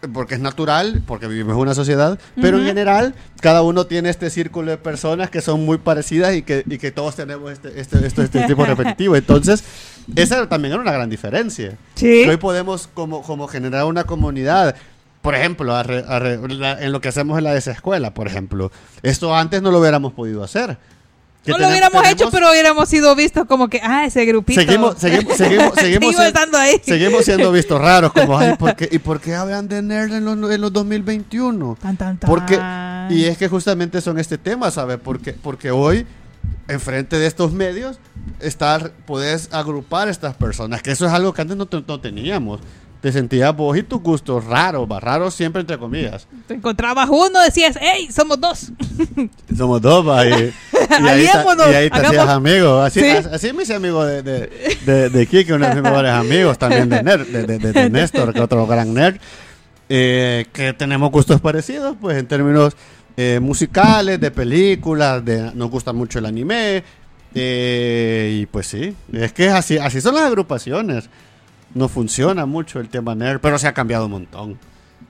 porque 0.07 0.35
es 0.35 0.39
natural, 0.41 1.01
porque 1.05 1.27
vivimos 1.27 1.53
en 1.53 1.59
una 1.59 1.73
sociedad, 1.75 2.19
pero 2.41 2.57
en 2.57 2.63
Ujú. 2.63 2.67
general 2.67 3.15
cada 3.41 3.61
uno 3.61 3.85
tiene 3.85 4.09
este 4.09 4.29
círculo 4.29 4.71
de 4.71 4.77
personas 4.77 5.29
que 5.29 5.41
son 5.41 5.65
muy 5.65 5.77
parecidas 5.77 6.35
y 6.35 6.41
que, 6.41 6.63
y 6.69 6.77
que 6.77 6.91
todos 6.91 7.15
tenemos 7.15 7.51
este, 7.51 7.79
este, 7.79 8.05
este, 8.05 8.23
este 8.23 8.41
tipo 8.47 8.65
repetitivo. 8.65 9.15
Entonces, 9.17 9.63
esa 10.15 10.47
también 10.49 10.73
era 10.73 10.81
una 10.81 10.91
gran 10.91 11.09
diferencia. 11.09 11.77
Sí. 11.95 12.23
Que 12.23 12.29
hoy 12.29 12.37
podemos 12.37 12.87
como, 12.93 13.21
como 13.21 13.47
generar 13.47 13.85
una 13.85 14.03
comunidad. 14.05 14.75
Por 15.21 15.33
ejemplo, 15.33 15.73
arre- 15.73 16.05
arre- 16.07 16.37
la- 16.55 16.79
en 16.83 16.91
lo 16.91 17.01
que 17.01 17.07
hacemos 17.09 17.37
en 17.39 17.43
la 17.45 17.53
desescuela, 17.53 18.13
por 18.13 18.27
ejemplo. 18.27 18.71
Esto 19.01 19.35
antes 19.35 19.61
no 19.61 19.71
lo 19.71 19.79
hubiéramos 19.79 20.13
podido 20.13 20.43
hacer. 20.43 20.77
No 21.47 21.57
lo 21.57 21.67
hubiéramos 21.67 22.01
tenemos- 22.01 22.21
hecho, 22.21 22.31
pero 22.31 22.49
hubiéramos 22.51 22.89
sido 22.89 23.15
vistos 23.15 23.45
como 23.45 23.67
que, 23.67 23.79
ah, 23.83 24.05
ese 24.05 24.25
grupito. 24.25 24.59
Seguimos, 24.61 24.95
seguimos, 24.97 25.33
seguimos, 25.37 25.73
seguimos, 25.75 25.75
Seguimos 25.75 26.15
sien- 26.15 26.27
estando 26.27 26.57
ahí. 26.57 26.81
seguimos 26.83 27.25
siendo 27.25 27.51
vistos 27.51 27.79
raros, 27.79 28.11
como, 28.13 28.37
ay, 28.37 28.55
¿por 28.57 28.75
qué- 28.75 28.89
¿y 28.91 28.99
por 28.99 29.19
qué 29.21 29.35
hablan 29.35 29.67
de 29.67 29.81
nerd 29.81 30.13
en 30.13 30.25
los, 30.25 30.51
en 30.51 30.61
los 30.61 30.73
2021? 30.73 31.77
Tan, 31.81 31.97
tan, 31.97 32.17
tan. 32.17 32.29
Porque, 32.29 32.59
y 33.09 33.25
es 33.25 33.37
que 33.37 33.47
justamente 33.47 34.01
son 34.01 34.19
este 34.19 34.37
tema, 34.37 34.71
¿sabes? 34.71 34.97
Porque, 35.03 35.33
porque 35.33 35.71
hoy, 35.71 36.05
enfrente 36.67 37.17
de 37.19 37.27
estos 37.27 37.51
medios, 37.53 37.99
estar, 38.39 38.91
puedes 39.05 39.49
agrupar 39.53 40.07
estas 40.09 40.35
personas, 40.35 40.81
que 40.81 40.91
eso 40.91 41.05
es 41.05 41.11
algo 41.13 41.33
que 41.33 41.41
antes 41.41 41.55
no, 41.57 41.67
no 41.87 41.99
teníamos. 41.99 42.59
Te 43.01 43.11
sentías 43.11 43.55
vos 43.55 43.77
y 43.77 43.83
tus 43.83 44.01
gustos 44.01 44.45
raros, 44.45 44.87
va, 44.91 44.99
raros 44.99 45.35
siempre 45.35 45.61
entre 45.61 45.77
comillas. 45.77 46.27
Te 46.47 46.55
encontrabas 46.55 47.07
uno, 47.11 47.39
decías, 47.39 47.77
hey, 47.79 48.09
somos 48.11 48.39
dos. 48.41 48.71
Somos 49.55 49.79
dos, 49.79 50.07
va, 50.07 50.25
y, 50.25 50.51
y 51.01 51.07
ahí, 51.07 51.27
ta- 51.27 51.71
y 51.71 51.73
ahí 51.73 51.89
te 51.89 51.97
hacías 51.99 52.29
amigo. 52.29 52.81
Así, 52.81 52.99
Sí. 52.99 53.09
as- 53.09 53.25
así 53.27 53.53
me 53.53 53.63
hice 53.63 53.75
amigo 53.75 54.05
de, 54.05 54.21
de, 54.23 54.49
de, 54.85 55.09
de 55.09 55.27
Kike, 55.27 55.53
uno 55.53 55.67
de 55.67 55.73
mis 55.75 55.83
mejores 55.83 56.11
amigos, 56.11 56.57
también 56.57 56.89
de, 56.89 57.01
Nerd, 57.03 57.27
de, 57.27 57.57
de- 57.59 57.89
Néstor, 57.89 58.33
que 58.33 58.41
otro 58.41 58.65
gran 58.67 58.93
nerd, 58.93 59.17
eh, 59.89 60.45
que 60.53 60.73
tenemos 60.73 61.11
gustos 61.11 61.39
parecidos, 61.41 61.95
pues 61.99 62.17
en 62.17 62.27
términos 62.27 62.75
eh, 63.17 63.39
musicales, 63.41 64.19
de 64.19 64.31
películas, 64.31 65.23
de, 65.23 65.51
nos 65.53 65.69
gusta 65.69 65.93
mucho 65.93 66.19
el 66.19 66.25
anime, 66.25 66.83
eh, 67.33 68.39
y 68.41 68.45
pues 68.45 68.67
sí, 68.67 68.95
es 69.13 69.33
que 69.33 69.49
así, 69.49 69.77
así 69.77 70.01
son 70.01 70.15
las 70.15 70.23
agrupaciones. 70.23 71.09
No 71.73 71.89
funciona 71.89 72.45
mucho 72.45 72.79
el 72.79 72.87
tema 72.87 73.13
nerd, 73.15 73.39
pero 73.41 73.59
se 73.59 73.67
ha 73.67 73.73
cambiado 73.73 74.05
un 74.05 74.11
montón. 74.11 74.57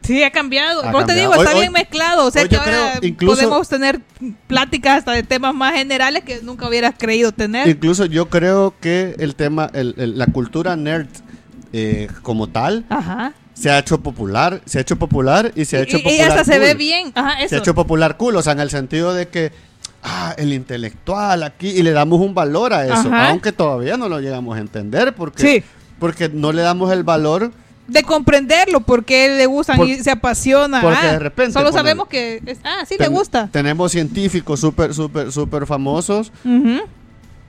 Sí, 0.05 0.23
ha 0.23 0.31
cambiado. 0.31 0.81
Ha 0.81 0.91
Como 0.91 0.99
te 1.05 1.07
cambiado. 1.13 1.31
digo, 1.31 1.33
está 1.43 1.53
Hoy- 1.55 1.61
bien 1.61 1.73
hoy- 1.73 1.81
mezclado. 1.81 2.25
O 2.27 2.31
sea 2.31 2.47
que 2.47 2.55
ahora 2.57 2.93
incluso- 3.01 3.35
podemos 3.41 3.67
tener 3.69 4.01
pláticas 4.47 4.99
hasta 4.99 5.11
de 5.13 5.23
temas 5.23 5.53
más 5.53 5.73
generales 5.73 6.23
que 6.23 6.41
nunca 6.41 6.67
hubieras 6.67 6.93
creído 6.97 7.31
tener. 7.31 7.67
Incluso 7.67 8.05
yo 8.05 8.29
creo 8.29 8.73
que 8.79 9.15
el 9.19 9.35
tema, 9.35 9.69
el- 9.73 9.95
el- 9.97 10.17
la 10.17 10.27
cultura 10.27 10.75
nerd 10.75 11.07
eh, 11.73 12.07
como 12.21 12.47
tal, 12.47 12.85
Ajá. 12.89 13.33
se 13.53 13.69
ha 13.69 13.79
hecho 13.79 13.99
popular, 13.99 14.61
se 14.65 14.77
ha 14.77 14.81
hecho 14.81 14.95
popular 14.97 15.51
y 15.55 15.65
se 15.65 15.77
ha 15.77 15.81
hecho 15.81 15.97
y, 15.97 15.99
y 15.99 16.03
popular. 16.03 16.29
hasta 16.31 16.45
se 16.45 16.59
ve 16.59 16.73
bien. 16.73 17.11
Ajá, 17.15 17.35
Se 17.49 17.55
ha 17.55 17.57
hecho 17.59 17.75
popular 17.75 18.15
cool, 18.15 18.35
o 18.37 18.41
sea, 18.41 18.53
en 18.53 18.61
el 18.61 18.69
sentido 18.69 19.13
de 19.13 19.27
que, 19.27 19.51
ah, 20.01 20.33
el 20.37 20.53
intelectual 20.53 21.43
aquí, 21.43 21.67
y 21.69 21.83
le 21.83 21.91
damos 21.91 22.21
un 22.21 22.33
valor 22.33 22.73
a 22.73 22.85
eso, 22.85 22.93
Ajá. 22.93 23.29
aunque 23.29 23.51
todavía 23.51 23.97
no 23.97 24.07
lo 24.07 24.21
llegamos 24.21 24.55
a 24.55 24.61
entender, 24.61 25.13
porque, 25.15 25.41
Sí. 25.43 25.63
porque 25.99 26.29
no 26.29 26.53
le 26.53 26.61
damos 26.61 26.91
el 26.93 27.03
valor. 27.03 27.51
De 27.87 28.03
comprenderlo, 28.03 28.79
porque 28.81 29.35
le 29.37 29.45
gustan 29.45 29.77
Por- 29.77 29.87
y 29.87 29.95
se 30.03 30.11
apasiona. 30.11 30.81
porque 30.81 30.97
Ah, 31.01 31.11
de 31.13 31.19
repente, 31.19 31.53
Solo 31.53 31.71
sabemos 31.71 32.07
que. 32.07 32.41
es- 32.45 32.59
ah, 32.63 32.83
sí, 32.87 32.95
le 32.97 33.05
Ten- 33.05 33.13
gusta. 33.13 33.47
Tenemos 33.51 33.91
científicos 33.91 34.59
súper, 34.59 34.93
súper, 34.93 35.31
súper 35.31 35.65
famosos, 35.67 36.31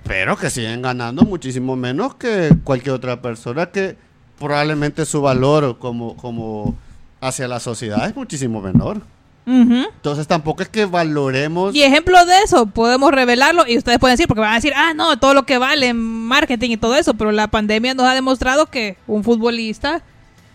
pero 0.04 0.36
que 0.36 0.50
siguen 0.50 0.82
ganando 0.82 1.22
muchísimo 1.22 1.74
menos 1.76 2.14
que 2.14 2.50
cualquier 2.64 2.94
otra 2.94 3.20
persona 3.22 3.66
que 3.66 3.96
probablemente 4.38 5.04
su 5.06 5.20
valor 5.22 5.78
como, 5.78 6.16
como 6.16 6.76
hacia 7.20 7.48
la 7.48 7.58
sociedad 7.58 8.06
es 8.06 8.14
muchísimo 8.14 8.60
menor. 8.60 9.00
Entonces 9.48 10.26
tampoco 10.26 10.62
es 10.64 10.68
que 10.68 10.86
valoremos... 10.86 11.72
Y 11.72 11.82
ejemplo 11.84 12.24
de 12.26 12.32
eso, 12.44 12.66
podemos 12.66 13.12
revelarlo 13.12 13.64
y 13.66 13.78
ustedes 13.78 14.00
pueden 14.00 14.14
decir, 14.16 14.26
porque 14.26 14.40
van 14.40 14.50
a 14.52 14.56
decir, 14.56 14.72
ah, 14.74 14.92
no, 14.92 15.18
todo 15.20 15.34
lo 15.34 15.44
que 15.46 15.56
vale 15.58 15.86
en 15.88 15.96
marketing 15.96 16.70
y 16.70 16.76
todo 16.76 16.96
eso, 16.96 17.14
pero 17.14 17.30
la 17.30 17.46
pandemia 17.46 17.94
nos 17.94 18.06
ha 18.06 18.14
demostrado 18.14 18.66
que 18.66 18.96
un 19.06 19.22
futbolista 19.22 20.02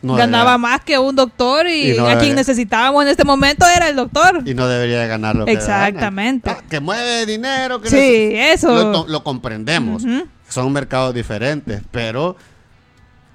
no 0.01 0.15
ganaba 0.15 0.51
debería- 0.51 0.57
más 0.57 0.81
que 0.81 0.97
un 0.97 1.15
doctor 1.15 1.67
y, 1.67 1.91
Y 1.91 1.97
no 1.97 2.07
a 2.07 2.17
quien 2.17 2.35
necesitábamos 2.35 3.03
en 3.03 3.09
este 3.09 3.23
momento 3.23 3.65
era 3.67 3.87
el 3.89 3.95
doctor. 3.95 4.41
Y 4.45 4.53
no 4.53 4.67
debería 4.67 4.99
de 5.01 5.07
ganar 5.07 5.35
lo 5.35 5.45
que 5.45 5.51
Exactamente. 5.51 6.49
Ah, 6.49 6.59
que 6.69 6.79
mueve 6.79 7.25
dinero. 7.25 7.81
Que 7.81 7.89
Sí, 7.89 8.31
no 8.33 8.41
eso. 8.41 9.05
Lo, 9.07 9.23
comprendemos. 9.23 10.03
Son 10.49 10.71
mercados 10.71 11.13
diferentes, 11.13 11.81
pero... 11.91 12.35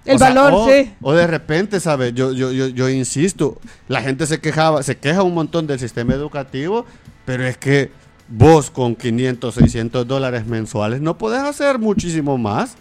El 0.04 0.16
o 0.16 0.18
sea, 0.18 0.28
valor, 0.28 0.52
o, 0.54 0.68
sí. 0.68 0.92
O 1.02 1.12
de 1.14 1.26
repente, 1.26 1.80
¿sabes? 1.80 2.14
Yo, 2.14 2.32
yo, 2.32 2.52
yo, 2.52 2.68
yo 2.68 2.88
insisto, 2.88 3.58
la 3.88 4.02
gente 4.02 4.26
se 4.26 4.40
quejaba, 4.40 4.84
se 4.84 4.96
queja 4.98 5.24
un 5.24 5.34
montón 5.34 5.66
del 5.66 5.80
sistema 5.80 6.14
educativo, 6.14 6.86
pero 7.24 7.44
es 7.44 7.58
que 7.58 7.90
vos 8.28 8.70
con 8.70 8.94
500, 8.94 9.54
600 9.54 10.06
dólares 10.06 10.46
mensuales 10.46 11.00
no 11.00 11.18
podés 11.18 11.42
hacer 11.42 11.78
muchísimo 11.80 12.38
más. 12.38 12.76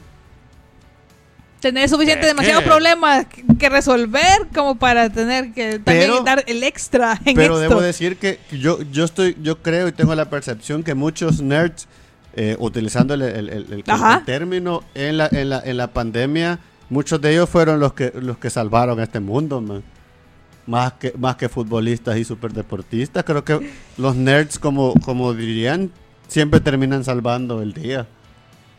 Tener 1.66 1.90
suficiente, 1.90 2.28
demasiados 2.28 2.64
problemas 2.64 3.26
que- 3.58 3.70
resolver 3.70 4.48
como 4.54 4.76
para 4.76 5.10
tener 5.10 5.52
que 5.52 5.80
también 5.80 6.12
Pero- 6.12 6.22
dar 6.24 6.44
el 6.46 6.62
extra 6.64 7.20
en 7.26 7.36
Pero 7.36 7.56
esto. 7.60 7.70
debo 7.70 7.82
decir 7.82 8.18
que 8.18 8.38
yo, 8.52 8.84
yo 8.92 9.04
estoy, 9.04 9.36
yo 9.42 9.64
creo 9.64 9.88
y 9.88 9.92
tengo 9.92 10.14
la 10.14 10.30
percepción 10.30 10.84
que 10.84 10.94
muchos 10.94 11.42
nerds, 11.42 11.88
eh, 12.36 12.56
utilizando 12.60 13.16
el, 13.16 13.24
el- 13.24 13.84
término 14.28 14.84
en 14.94 15.18
la, 15.18 15.28
en, 15.32 15.50
la, 15.50 15.60
en 15.66 15.78
la 15.78 15.88
pandemia, 15.88 16.60
muchos 16.92 17.20
de 17.20 17.32
ellos 17.32 17.50
fueron 17.50 17.80
los 17.80 17.94
que, 17.94 18.14
los 18.14 18.38
que 18.38 18.52
salvaron 18.52 19.00
este 19.00 19.20
mundo, 19.20 19.60
man. 19.60 19.82
Más 20.68 20.94
que, 20.94 21.14
más 21.18 21.36
que 21.36 21.50
futbolistas 21.50 22.16
y 22.18 22.24
superdeportistas. 22.26 23.24
Creo 23.24 23.44
que 23.44 23.72
los 23.98 24.16
nerds, 24.16 24.60
como, 24.60 24.94
como 25.04 25.34
dirían, 25.34 25.90
siempre 26.28 26.60
terminan 26.60 27.04
salvando 27.04 27.64
el 27.64 27.74
día. 27.74 28.06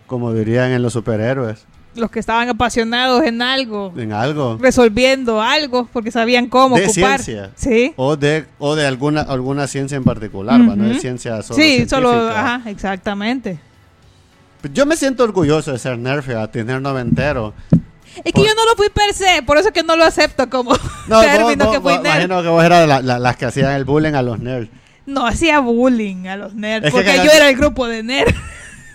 Como 0.07 0.33
dirían 0.33 0.70
en 0.70 0.83
los 0.83 0.92
superhéroes. 0.92 1.64
Los 1.96 2.11
que 2.11 2.18
estaban 2.20 2.48
apasionados 2.48 3.22
en 3.24 3.40
algo, 3.42 3.92
En 3.96 4.12
algo. 4.12 4.59
resolviendo 4.61 5.40
algo, 5.40 5.88
porque 5.92 6.11
sabían 6.11 6.46
cómo 6.48 6.76
De 6.76 6.85
ocupar. 6.87 7.22
ciencia. 7.22 7.50
Sí. 7.56 7.92
O 7.96 8.16
de, 8.16 8.46
o 8.59 8.74
de 8.76 8.87
alguna, 8.87 9.22
alguna 9.22 9.66
ciencia 9.66 9.96
en 9.96 10.04
particular, 10.04 10.61
¿va? 10.61 10.76
no 10.76 10.85
de 10.85 10.90
Ujú. 10.92 11.00
ciencia 11.00 11.42
solo 11.42 11.61
sí, 11.61 11.88
solo, 11.88 12.11
ajá, 12.28 12.62
exactamente. 12.70 13.59
Yo 14.72 14.85
me 14.87 14.96
siento 14.96 15.22
orgulloso 15.24 15.72
de 15.72 15.78
ser 15.78 15.96
nerd, 15.98 16.22
fíjate, 16.22 16.64
tener 16.64 16.80
noventero. 16.82 17.54
Es 18.24 18.32
que 18.32 18.40
yo 18.42 18.54
no 18.54 18.64
lo 18.64 18.74
fui 18.76 18.88
per 18.88 19.12
se, 19.14 19.42
por 19.42 19.59
eso 19.59 19.68
es 19.68 19.74
que 19.74 19.82
no 19.82 19.94
lo 19.96 20.04
acepto 20.04 20.48
como 20.48 20.70
No, 21.09 21.20
término 21.20 21.66
vos, 21.66 21.74
que 21.74 21.80
fui 21.80 21.92
vos- 21.92 22.02
nerd. 22.02 22.14
imagino 22.14 22.42
que 22.42 22.48
vos 22.48 22.64
eras 22.64 22.80
de 22.80 22.87
la- 22.87 23.02
la- 23.02 23.18
las 23.18 23.37
que 23.37 23.44
hacían 23.46 23.72
el 23.72 23.85
bullying 23.85 24.14
a 24.14 24.22
los 24.22 24.38
nerds. 24.40 24.68
No 25.06 25.24
hacía 25.26 25.61
bullying 25.61 26.26
a 26.26 26.37
los 26.37 26.54
nerds, 26.54 26.87
Es 26.88 26.92
que 26.92 26.98
porque 27.00 27.16
yo 27.24 27.30
era 27.30 27.48
el 27.48 27.56
grupo 27.56 27.87
de 27.87 28.02
nerds. 28.02 28.35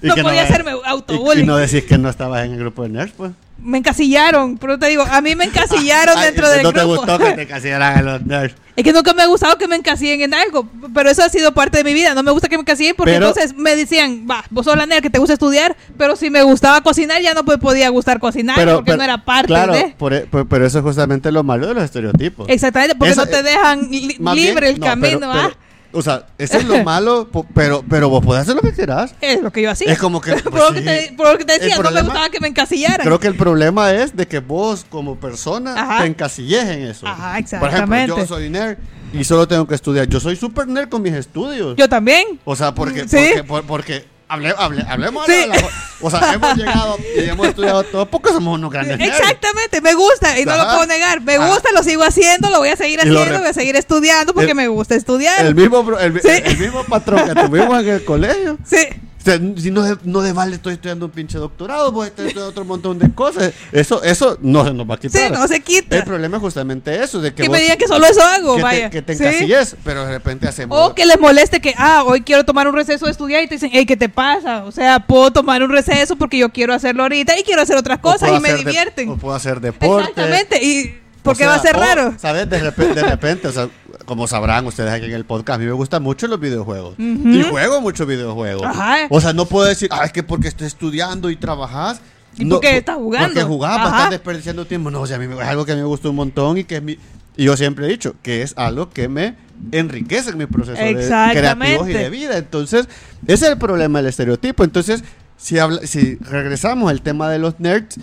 Y 0.02 0.08
no 0.08 0.16
podía 0.16 0.44
hacerme 0.44 0.72
autobullying. 0.86 1.44
y 1.44 1.48
no 1.48 1.58
decís 1.58 1.84
que 1.86 1.98
no 1.98 2.10
estabas 2.10 2.46
en 2.46 2.54
el 2.54 2.60
grupo 2.60 2.84
de 2.84 2.90
nerds, 2.90 3.14
pues. 3.16 3.32
Me 3.64 3.78
encasillaron, 3.78 4.58
pero 4.58 4.80
te 4.80 4.88
digo, 4.88 5.04
a 5.04 5.22
mí 5.22 5.36
me 5.36 5.44
encasillaron 5.46 6.20
dentro 6.22 6.50
del 6.50 6.64
No 6.64 6.74
te 6.74 6.80
grupo. 6.80 6.96
gustó 6.98 7.20
que 7.20 7.32
te 7.34 7.46
casillaran 7.46 7.98
a 8.00 8.02
los 8.02 8.26
nerds. 8.26 8.56
Es 8.76 8.84
que 8.84 8.92
nunca 8.94 9.14
me 9.14 9.22
ha 9.22 9.28
gustado 9.28 9.56
que 9.60 9.68
me 9.68 9.76
encasillen 9.76 10.22
en 10.22 10.34
algo, 10.34 10.68
pero 10.96 11.12
eso 11.12 11.22
ha 11.24 11.30
sido 11.30 11.54
parte 11.54 11.78
de 11.78 11.84
mi 11.84 11.94
vida. 11.94 12.16
No 12.16 12.24
me 12.24 12.32
gusta 12.32 12.48
que 12.50 12.58
me 12.58 12.62
encasillen 12.62 12.96
porque 12.96 13.12
Pero- 13.14 13.28
entonces 13.28 13.56
me 13.56 13.76
decían, 13.76 14.26
va, 14.30 14.44
vos 14.50 14.66
sos 14.66 14.76
la 14.76 14.88
nerd 14.88 15.04
que 15.04 15.12
te 15.12 15.20
gusta 15.20 15.34
estudiar, 15.34 15.76
pero 15.98 16.16
si 16.16 16.32
me 16.32 16.42
gustaba 16.42 16.82
cocinar 16.82 17.22
ya 17.22 17.36
no 17.36 17.44
me 17.44 17.60
podía 17.60 17.90
gustar 17.90 18.20
cocinar 18.20 18.56
porque 18.74 18.98
no 18.98 19.04
era 19.04 19.24
parte 19.24 19.48
claro, 19.48 19.74
de... 19.74 19.94
por 19.98 20.14
e- 20.14 20.22
por- 20.22 20.48
pero 20.48 20.66
eso 20.66 20.80
es 20.80 20.84
justamente 20.84 21.32
lo 21.32 21.44
malo 21.44 21.68
de 21.68 21.76
los 21.76 21.84
estereotipos. 21.84 22.50
Exactamente, 22.50 22.96
porque 22.96 23.12
Eso- 23.12 23.26
no 23.26 23.28
te 23.32 23.44
dejan 23.44 23.92
li- 23.92 24.16
Más 24.20 24.34
bien, 24.34 24.48
libre 24.48 24.70
el 24.70 24.80
no, 24.80 24.86
camino, 24.88 25.32
¿ah? 25.32 25.52
O 25.94 26.02
sea, 26.02 26.28
eso 26.38 26.58
es 26.58 26.66
lo 26.66 26.84
malo, 26.84 27.30
pero, 27.54 27.84
pero 27.90 28.10
vos 28.10 28.24
podés 28.24 28.44
hacer 28.44 28.56
lo 28.56 28.62
que 28.62 28.74
quieras. 28.74 29.14
Es 29.22 29.42
lo 29.42 29.52
que 29.52 29.62
yo 29.62 29.72
hacía. 29.72 29.92
Es 29.92 30.00
como 30.00 30.22
que. 30.22 30.34
por, 30.44 30.52
pues, 30.52 30.64
lo 30.64 30.74
que 30.74 30.80
sí. 30.80 30.86
te, 30.86 31.14
por 31.18 31.32
lo 31.32 31.38
que 31.38 31.46
te 31.46 31.60
decía, 31.60 31.78
no 31.78 31.92
me 31.92 32.02
gustaba 32.02 32.30
que 32.30 32.40
me 32.40 32.48
encasillaran. 32.48 33.06
Creo 33.06 33.20
que 33.20 33.28
el 33.28 33.36
problema 33.36 33.92
es 33.94 34.16
de 34.16 34.28
que 34.28 34.40
vos 34.40 34.86
como 34.90 35.16
persona 35.18 35.74
Ajá. 35.76 36.02
te 36.04 36.08
encasilles 36.08 36.64
en 36.66 36.82
eso. 36.84 37.08
Ajá, 37.08 37.34
Por 37.34 37.40
ejemplo, 37.40 37.66
exactamente. 37.68 38.16
yo 38.22 38.28
soy 38.28 38.50
nerd 38.50 38.78
y 39.14 39.24
solo 39.24 39.48
tengo 39.48 39.68
que 39.68 39.76
estudiar. 39.76 40.08
Yo 40.08 40.20
soy 40.20 40.36
super 40.36 40.68
nerd 40.68 40.90
con 40.90 41.02
mis 41.02 41.14
estudios. 41.14 41.76
Yo 41.76 41.90
también. 41.90 42.40
o 42.46 42.56
sea, 42.56 42.74
porque, 42.74 43.02
¿Sí? 43.08 43.18
porque, 43.18 43.44
por- 43.44 43.64
porque 43.66 44.06
hable- 44.32 44.56
hable- 44.58 44.86
hablemos 44.88 45.26
Sí. 45.26 45.32
de 45.34 45.48
la- 45.48 45.58
O 46.04 46.10
sea, 46.10 46.34
hemos 46.34 46.56
llegado 46.58 46.98
y 47.16 47.30
hemos 47.30 47.48
estudiado 47.48 47.84
todo 47.84 48.06
porque 48.08 48.30
somos 48.32 48.56
unos 48.58 48.72
grandes. 48.72 49.00
Exactamente, 49.00 49.82
me 49.82 49.94
gusta 49.94 50.40
y 50.40 50.46
no 50.46 50.58
lo 50.58 50.64
puedo 50.64 50.88
negar. 50.88 51.22
Me 51.22 51.36
Ajá. 51.36 51.48
gusta, 51.48 51.70
lo 51.74 51.84
sigo 51.84 52.04
haciendo, 52.04 52.50
lo 52.50 52.58
voy 52.58 52.70
a 52.70 52.76
seguir 52.76 53.00
haciendo, 53.00 53.24
re- 53.24 53.38
voy 53.38 53.48
a 53.48 53.54
seguir 53.54 53.76
estudiando 53.76 54.34
porque 54.34 54.52
El- 54.52 54.56
me 54.58 54.68
gusta 54.68 54.96
estudiar. 54.96 55.46
El 55.46 55.54
mismo, 55.54 55.86
pro- 55.86 56.00
el, 56.00 56.20
Sí. 56.20 56.28
el 56.44 56.58
mismo 56.58 56.84
patrón 56.86 57.24
que 57.28 57.36
tuvimos 57.42 57.82
en 57.84 57.90
el 57.90 58.04
colegio. 58.04 58.58
Sí. 58.66 58.88
O 59.22 59.24
sea, 59.24 59.40
si 59.58 59.70
no, 59.70 59.84
de- 59.84 59.98
no 60.04 60.22
de 60.22 60.34
vale 60.34 60.56
estoy 60.56 60.74
estudiando 60.74 61.06
un 61.06 61.12
pinche 61.12 61.38
doctorado, 61.38 61.92
voy 61.92 62.06
a 62.06 62.08
estar 62.08 62.26
estudiando 62.26 62.50
otro 62.50 62.66
montón 62.66 62.98
de 62.98 63.12
cosas. 63.14 63.54
Eso, 63.72 64.02
eso 64.04 64.38
no 64.42 64.66
se 64.66 64.74
nos 64.74 64.90
va 64.90 64.96
a 64.96 64.98
Sí, 64.98 65.10
quitar. 65.10 65.32
no 65.32 65.48
se 65.48 65.60
quita. 65.62 65.98
El 65.98 66.04
problema 66.06 66.38
es 66.38 66.42
justamente 66.42 67.04
eso, 67.04 67.22
de 67.22 67.32
que, 67.34 67.44
que 67.44 67.48
vos- 67.50 67.56
me 67.58 67.62
digan 67.62 67.78
que 67.78 67.88
solo 67.88 68.06
eso 68.08 68.22
hago, 68.24 68.56
que 68.56 68.64
vaya. 68.64 68.90
te, 68.90 68.98
que 68.98 69.02
te 69.04 69.16
¿Sí? 69.16 69.76
pero 69.84 70.06
de 70.06 70.12
repente 70.14 70.48
hacemos... 70.48 70.76
O 70.78 70.96
que 70.96 71.06
les 71.06 71.20
moleste 71.20 71.62
que, 71.62 71.76
ah, 71.78 72.04
hoy 72.06 72.22
quiero 72.22 72.44
tomar 72.46 72.68
un 72.68 72.74
receso 72.74 73.06
de 73.06 73.12
estudiar 73.12 73.44
y 73.44 73.48
te 73.48 73.56
dicen, 73.56 73.70
hey, 73.74 73.86
¿qué 73.86 73.96
te 73.96 74.10
pasa? 74.10 74.64
O 74.66 74.72
sea, 74.72 75.00
puedo 75.06 75.32
tomar 75.32 75.62
un 75.62 75.70
receso 75.70 76.16
porque 76.16 76.38
yo 76.40 76.50
quiero 76.50 76.74
hacerlo 76.74 77.04
ahorita 77.04 77.38
y 77.38 77.44
quiero 77.44 77.62
hacer 77.62 77.78
otras 77.78 78.00
cosas 78.00 78.32
y 78.36 78.40
me 78.40 78.52
de- 78.54 78.58
divierten. 78.58 79.10
o 79.10 79.18
puedo 79.18 79.36
hacer 79.36 79.60
deporte. 79.62 80.10
Exactamente. 80.10 80.64
¿Y 80.66 81.01
por 81.22 81.34
O 81.34 81.36
qué 81.38 81.44
sea, 81.44 81.50
va 81.50 81.56
a 81.56 81.60
ser 81.60 81.76
raro? 81.76 82.14
¿Sabes? 82.18 82.50
De 82.50 82.60
repente, 82.60 82.96
de 82.96 83.04
repente, 83.04 83.48
o 83.48 83.52
sea, 83.52 83.70
como 84.06 84.28
sabrán 84.28 84.66
ustedes 84.66 84.92
aquí 84.92 85.06
en 85.06 85.14
el 85.14 85.26
podcast, 85.26 85.56
a 85.56 85.60
mí 85.60 85.66
me 85.66 85.72
gustan 85.74 86.02
mucho 86.04 86.28
los 86.28 86.40
videojuegos. 86.40 86.96
Y 86.98 87.44
juego 87.44 87.82
muchos 87.82 88.08
videojuegos. 88.08 88.64
Ajá. 88.66 88.98
O 89.10 89.22
sea, 89.22 89.34
no 89.34 89.46
puedo 89.46 89.68
decir, 89.68 89.90
ah, 89.92 90.06
es 90.06 90.12
que 90.12 90.24
porque 90.24 90.48
estoy 90.48 90.68
estudiando 90.68 91.30
y 91.30 91.36
trabajas. 91.36 92.02
¿Y 92.38 92.46
no, 92.46 92.56
por 92.56 92.62
qué 92.62 92.70
po- 92.72 92.78
estás 92.78 92.96
jugando? 92.96 93.28
Porque 93.28 93.44
jugás, 93.44 93.76
vas 93.78 93.80
a 93.86 93.88
Ajá. 93.88 93.98
estar 93.98 94.10
desperdiciando 94.12 94.66
tiempo. 94.66 94.90
No, 94.90 95.02
o 95.02 95.08
sea, 95.08 95.18
a 95.18 95.20
mí 95.20 95.28
me- 95.28 95.36
es 95.36 95.48
algo 95.48 95.66
que 95.66 95.74
a 95.74 95.76
mí 95.76 95.82
me 95.82 95.88
gusta 95.88 96.10
un 96.10 96.16
montón 96.16 96.58
y 96.58 96.64
que 96.64 96.78
es 96.78 96.82
mi, 96.84 96.98
Y 97.38 97.46
yo 97.46 97.56
siempre 97.56 97.86
he 97.86 97.90
dicho 97.90 98.16
que 98.22 98.42
es 98.42 98.54
algo 98.58 98.90
que 98.90 99.08
me 99.08 99.36
enriquece 99.72 100.32
en 100.32 100.38
mi 100.38 100.46
proceso 100.48 100.78
de 100.82 100.90
Exactamente. 100.90 101.40
creativo 101.78 101.88
y 101.88 101.94
de 101.94 102.10
vida. 102.10 102.38
Entonces, 102.38 102.88
ese 103.26 103.46
es 103.46 103.52
el 103.52 103.58
problema 103.58 104.00
del 104.00 104.08
estereotipo. 104.10 104.64
Entonces, 104.64 105.04
si, 105.42 105.58
habla- 105.60 105.86
si 105.88 106.16
regresamos 106.18 106.90
al 106.92 107.02
tema 107.02 107.30
de 107.30 107.40
los 107.40 107.60
nerds, 107.60 107.98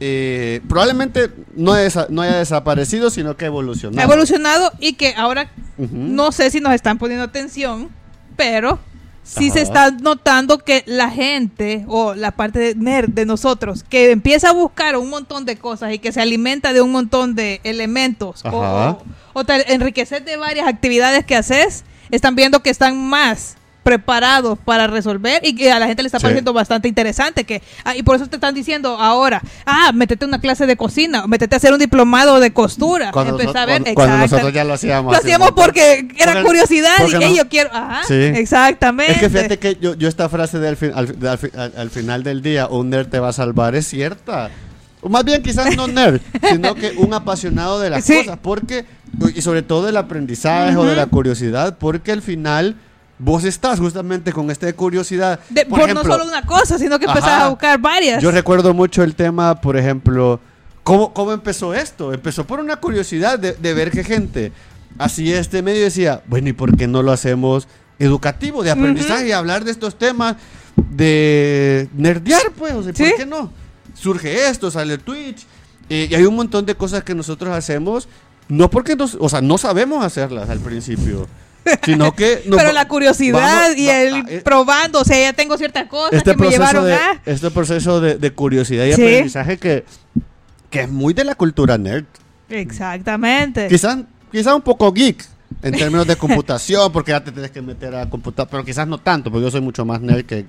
eh, 0.00 0.60
probablemente 0.68 1.30
no, 1.54 1.72
haya, 1.72 2.06
no 2.10 2.22
haya 2.22 2.36
desaparecido, 2.38 3.08
sino 3.10 3.36
que 3.36 3.44
ha 3.44 3.48
evolucionado. 3.48 4.00
Ha 4.00 4.04
evolucionado 4.04 4.72
y 4.80 4.94
que 4.94 5.14
ahora 5.16 5.50
no 5.78 6.32
sé 6.32 6.50
si 6.50 6.60
nos 6.60 6.74
están 6.74 6.98
poniendo 6.98 7.24
atención, 7.24 7.88
pero 8.36 8.78
sí 9.22 9.46
Ajá. 9.46 9.54
se 9.54 9.62
está 9.62 9.90
notando 9.92 10.58
que 10.58 10.82
la 10.86 11.08
gente 11.10 11.84
o 11.86 12.14
la 12.14 12.32
parte 12.32 12.58
de 12.58 12.74
nerd 12.74 13.10
de 13.10 13.24
nosotros 13.24 13.84
que 13.88 14.10
empieza 14.10 14.50
a 14.50 14.52
buscar 14.52 14.96
un 14.96 15.08
montón 15.08 15.44
de 15.44 15.56
cosas 15.56 15.92
y 15.94 15.98
que 16.00 16.10
se 16.12 16.20
alimenta 16.20 16.72
de 16.72 16.80
un 16.80 16.90
montón 16.90 17.34
de 17.36 17.60
elementos 17.62 18.44
o, 18.44 18.62
Ajá. 18.64 18.90
o- 18.90 19.04
o 19.34 19.44
te 19.44 19.72
enriquecer 19.72 20.24
de 20.24 20.36
varias 20.36 20.66
actividades 20.66 21.24
que 21.24 21.36
haces, 21.36 21.84
están 22.10 22.34
viendo 22.34 22.60
que 22.62 22.70
están 22.70 22.98
más 23.08 23.56
preparados 23.82 24.58
para 24.64 24.86
resolver 24.86 25.40
y 25.44 25.54
que 25.54 25.72
a 25.72 25.78
la 25.78 25.86
gente 25.86 26.02
le 26.02 26.06
está 26.06 26.18
Sí. 26.18 26.22
pareciendo 26.22 26.52
bastante 26.52 26.88
interesante 26.88 27.44
que 27.44 27.62
ah, 27.84 27.96
y 27.96 28.02
por 28.02 28.16
eso 28.16 28.26
te 28.28 28.36
están 28.36 28.54
diciendo 28.54 28.96
ahora 28.98 29.42
ah 29.66 29.90
métete 29.92 30.24
a 30.24 30.28
una 30.28 30.40
clase 30.40 30.66
de 30.66 30.76
cocina 30.76 31.26
métete 31.26 31.54
a 31.54 31.58
hacer 31.58 31.72
un 31.72 31.78
diplomado 31.78 32.38
de 32.40 32.52
costura 32.52 33.10
Cuando, 33.12 33.34
a 33.34 33.66
ver 33.66 33.82
cuando- 33.94 34.18
nosotros 34.18 34.52
ya 34.52 34.64
lo 34.64 34.74
hacíamos. 34.74 35.12
lo 35.12 35.18
hacíamos 35.18 35.52
porque 35.52 36.06
era 36.18 36.32
Porque- 36.34 36.46
curiosidad 36.46 36.94
y 36.98 37.02
porque 37.12 37.26
no- 37.28 37.34
yo 37.34 37.48
quiero. 37.48 37.70
Ajá, 37.72 38.02
Sí. 38.06 38.14
exactamente. 38.14 39.12
Es 39.12 39.18
que 39.18 39.30
fíjate 39.30 39.58
que 39.58 39.76
yo, 39.80 39.94
yo 39.94 40.08
esta 40.08 40.28
frase 40.28 40.58
de 40.58 40.68
al, 40.68 40.76
fin- 40.76 40.92
al, 40.94 41.18
de 41.18 41.28
al 41.28 41.38
fi- 41.38 41.50
al- 41.56 41.72
al 41.76 41.90
final 41.90 42.22
del 42.22 42.42
día, 42.42 42.66
un 42.68 42.90
nerd 42.90 43.08
te 43.08 43.18
va 43.18 43.28
a 43.30 43.32
salvar, 43.32 43.74
es 43.74 43.86
cierta. 43.88 44.50
O 45.00 45.08
más 45.08 45.24
bien 45.24 45.42
quizás 45.42 45.76
no 45.76 45.88
nerd, 45.88 46.20
sino 46.50 46.74
que 46.74 46.92
un 46.98 47.12
apasionado 47.14 47.80
de 47.80 47.90
las 47.90 48.04
Sí. 48.04 48.18
cosas, 48.18 48.38
porque, 48.40 48.84
y 49.34 49.42
sobre 49.42 49.62
todo 49.62 49.84
del 49.86 49.96
aprendizaje 49.96 50.76
o 50.76 50.84
de 50.84 50.94
la 50.94 51.06
curiosidad, 51.06 51.76
porque 51.78 52.12
al 52.12 52.22
final 52.22 52.76
vos 53.24 53.44
estás 53.44 53.78
justamente 53.78 54.32
con 54.32 54.50
esta 54.50 54.72
curiosidad. 54.72 55.38
De- 55.48 55.64
por, 55.64 55.92
no 55.94 56.02
solo 56.02 56.24
una 56.24 56.42
cosa, 56.44 56.78
sino 56.78 56.98
que 56.98 57.04
empezás 57.06 57.30
Ajá. 57.30 57.44
a 57.46 57.48
buscar 57.50 57.78
varias. 57.80 58.22
Yo 58.22 58.30
recuerdo 58.32 58.74
mucho 58.74 59.02
el 59.04 59.14
tema, 59.14 59.60
por 59.60 59.76
ejemplo, 59.76 60.40
¿cómo, 60.82 61.12
cómo 61.14 61.32
empezó 61.32 61.72
esto? 61.72 62.12
Empezó 62.12 62.44
por 62.46 62.58
una 62.58 62.76
curiosidad 62.76 63.38
de, 63.38 63.52
de 63.52 63.74
ver 63.74 63.90
que 63.92 64.02
gente 64.02 64.52
hacía 64.98 65.38
este 65.38 65.62
medio 65.62 65.82
decía, 65.84 66.22
bueno, 66.26 66.48
¿y 66.48 66.52
por 66.52 66.76
qué 66.76 66.86
no 66.88 67.02
lo 67.02 67.12
hacemos 67.12 67.68
educativo, 67.98 68.62
de 68.64 68.72
aprendizaje, 68.72 69.28
y 69.28 69.32
hablar 69.32 69.64
de 69.64 69.70
estos 69.70 69.96
temas 69.96 70.36
de 70.76 71.88
nerdear, 71.96 72.50
pues? 72.58 72.74
O 72.74 72.82
sea, 72.82 72.92
¿Por 72.92 73.06
Sí. 73.06 73.12
qué 73.16 73.26
no? 73.26 73.52
Surge 73.94 74.48
esto, 74.48 74.70
sale 74.70 74.98
Twitch, 74.98 75.46
eh, 75.88 76.08
y 76.10 76.14
hay 76.14 76.24
un 76.24 76.34
montón 76.34 76.66
de 76.66 76.74
cosas 76.74 77.04
que 77.04 77.14
nosotros 77.14 77.54
hacemos, 77.54 78.08
no 78.48 78.68
porque 78.70 78.96
nos, 78.96 79.16
o 79.20 79.28
sea, 79.28 79.40
no 79.40 79.58
sabemos 79.58 80.04
hacerlas 80.04 80.50
al 80.50 80.58
principio, 80.60 81.26
sino 81.84 82.14
que... 82.14 82.42
Pero 82.48 82.72
la 82.72 82.88
curiosidad 82.88 83.62
vamos- 83.62 83.76
y 83.78 83.88
el 83.88 84.14
ah, 84.14 84.24
eh, 84.28 84.40
probando, 84.44 85.00
o 85.00 85.04
sea, 85.04 85.18
ya 85.20 85.32
tengo 85.32 85.56
ciertas 85.56 85.86
cosas 85.86 86.14
este 86.14 86.32
que 86.34 86.36
me 86.42 86.48
llevaron 86.50 86.84
de, 86.84 86.94
a. 86.94 87.20
este 87.26 87.50
proceso 87.50 88.00
de, 88.00 88.16
de 88.16 88.30
curiosidad 88.32 88.84
y 88.84 88.92
Sí. 88.94 89.02
aprendizaje 89.02 89.58
que, 89.58 89.84
que 90.70 90.80
es 90.82 90.88
muy 90.90 91.14
de 91.14 91.24
la 91.24 91.34
cultura 91.34 91.78
nerd. 91.78 92.04
Exactamente. 92.48 93.68
Quizás 93.68 93.98
quizás 94.30 94.54
un 94.54 94.62
poco 94.62 94.92
geek 94.92 95.24
en 95.62 95.72
términos 95.76 96.06
de 96.06 96.16
computación, 96.16 96.90
porque 96.92 97.10
ya 97.12 97.22
te 97.22 97.30
tienes 97.30 97.50
que 97.50 97.62
meter 97.62 97.94
a 97.94 98.08
computar, 98.08 98.48
pero 98.48 98.64
quizás 98.64 98.86
no 98.88 98.98
tanto, 98.98 99.30
porque 99.30 99.44
yo 99.44 99.50
soy 99.50 99.60
mucho 99.60 99.84
más 99.84 100.00
nerd 100.00 100.24
que, 100.24 100.46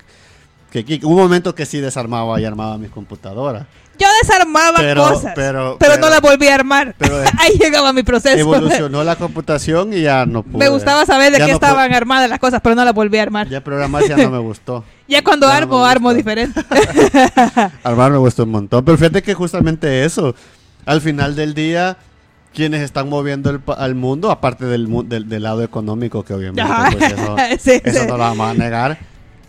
que 0.70 0.82
geek. 0.82 1.04
Hubo 1.04 1.14
un 1.16 1.22
momento 1.22 1.54
que 1.54 1.66
sí 1.66 1.80
desarmaba 1.80 2.40
y 2.40 2.44
armaba 2.44 2.78
mis 2.78 2.90
computadoras. 2.90 3.66
Yo 3.98 4.08
desarmaba 4.22 4.78
Pero- 4.78 5.02
cosas, 5.08 5.32
pero- 5.34 5.76
pero, 5.78 5.92
pero- 5.94 5.98
no 6.00 6.10
las 6.10 6.20
volví 6.20 6.48
a 6.48 6.54
armar. 6.54 6.94
Ahí 7.38 7.56
llegaba 7.58 7.92
mi 7.92 8.02
proceso. 8.02 8.36
Evolucionó 8.36 9.04
la 9.04 9.16
computación 9.16 9.92
y 9.92 10.02
ya 10.02 10.26
no 10.26 10.42
pude. 10.42 10.58
Me 10.58 10.68
gustaba 10.68 11.06
saber 11.06 11.32
de 11.32 11.38
Ya 11.38 11.46
qué 11.46 11.52
no 11.52 11.56
estaban 11.56 11.92
armadas 11.92 12.28
las 12.28 12.38
cosas, 12.38 12.60
pero 12.62 12.74
no 12.74 12.84
las 12.84 12.94
volví 12.94 13.18
a 13.18 13.22
armar. 13.22 13.46
Ya, 13.46 13.52
Ya 13.54 13.64
programar 13.64 14.02
ya 14.08 14.16
no 14.16 14.30
me 14.30 14.38
gustó. 14.38 14.84
cuando 15.24 15.46
ya 15.46 15.52
no 15.52 15.58
armo, 15.58 15.82
me 15.84 15.88
armo 15.90 16.14
diferente. 16.14 16.60
Armar 17.84 18.10
me 18.10 18.18
gustó 18.18 18.44
un 18.44 18.50
montón. 18.50 18.84
Pero 18.84 18.98
fíjate 18.98 19.22
que 19.22 19.34
justamente 19.34 20.04
eso, 20.04 20.34
al 20.86 21.00
final 21.00 21.36
del 21.36 21.54
día, 21.54 21.96
quienes 22.52 22.82
están 22.82 23.08
moviendo 23.08 23.50
el 23.50 23.60
al 23.76 23.94
mundo, 23.94 24.30
aparte 24.30 24.64
del, 24.66 24.88
del, 25.08 25.28
del 25.28 25.42
lado 25.42 25.62
económico, 25.62 26.24
que 26.24 26.34
obviamente 26.34 26.62
pues 26.92 27.12
eso, 27.12 27.36
Sí, 27.58 27.80
eso 27.84 28.00
sí. 28.00 28.06
no 28.06 28.12
lo 28.16 28.24
vamos 28.24 28.50
a 28.50 28.54
negar, 28.54 28.98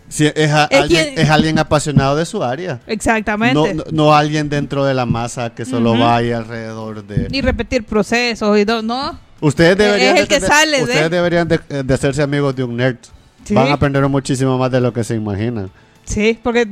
sí, 0.08 0.30
es, 0.34 0.50
a- 0.50 0.64
Es 0.70 0.80
alguien, 0.82 1.04
quien- 1.14 1.18
es 1.18 1.30
alguien 1.30 1.58
apasionado 1.58 2.16
de 2.16 2.24
su 2.26 2.42
área. 2.42 2.80
Exactamente. 2.86 3.54
No, 3.54 3.66
no, 3.74 3.84
no 3.92 4.14
alguien 4.14 4.48
dentro 4.48 4.84
de 4.84 4.94
la 4.94 5.06
masa 5.06 5.50
que 5.54 5.64
solo 5.64 5.92
Ujú. 5.92 6.00
va 6.02 6.16
ahí 6.16 6.32
alrededor 6.32 7.04
de... 7.06 7.28
Y 7.30 7.40
repetir 7.42 7.84
procesos 7.84 8.58
y 8.58 8.64
todo, 8.66 8.82
¿no? 8.82 9.18
Ustedes 9.40 9.76
deberían, 9.76 10.16
es 10.16 10.22
el 10.22 10.28
de 10.28 10.34
que 10.34 10.40
tener- 10.40 10.50
sale 10.50 10.76
de- 10.78 10.82
ustedes 10.84 11.10
deberían 11.10 11.48
de, 11.48 11.58
de 11.84 11.94
hacerse 11.94 12.22
amigos 12.22 12.54
de 12.56 12.64
un 12.64 12.76
nerd. 12.76 12.96
Sí. 13.44 13.54
Van 13.54 13.68
a 13.68 13.74
aprender 13.74 14.06
muchísimo 14.08 14.56
más 14.58 14.70
de 14.70 14.80
lo 14.80 14.92
que 14.92 15.04
se 15.04 15.14
imaginan. 15.14 15.70
Sí, 16.04 16.38
porque 16.42 16.62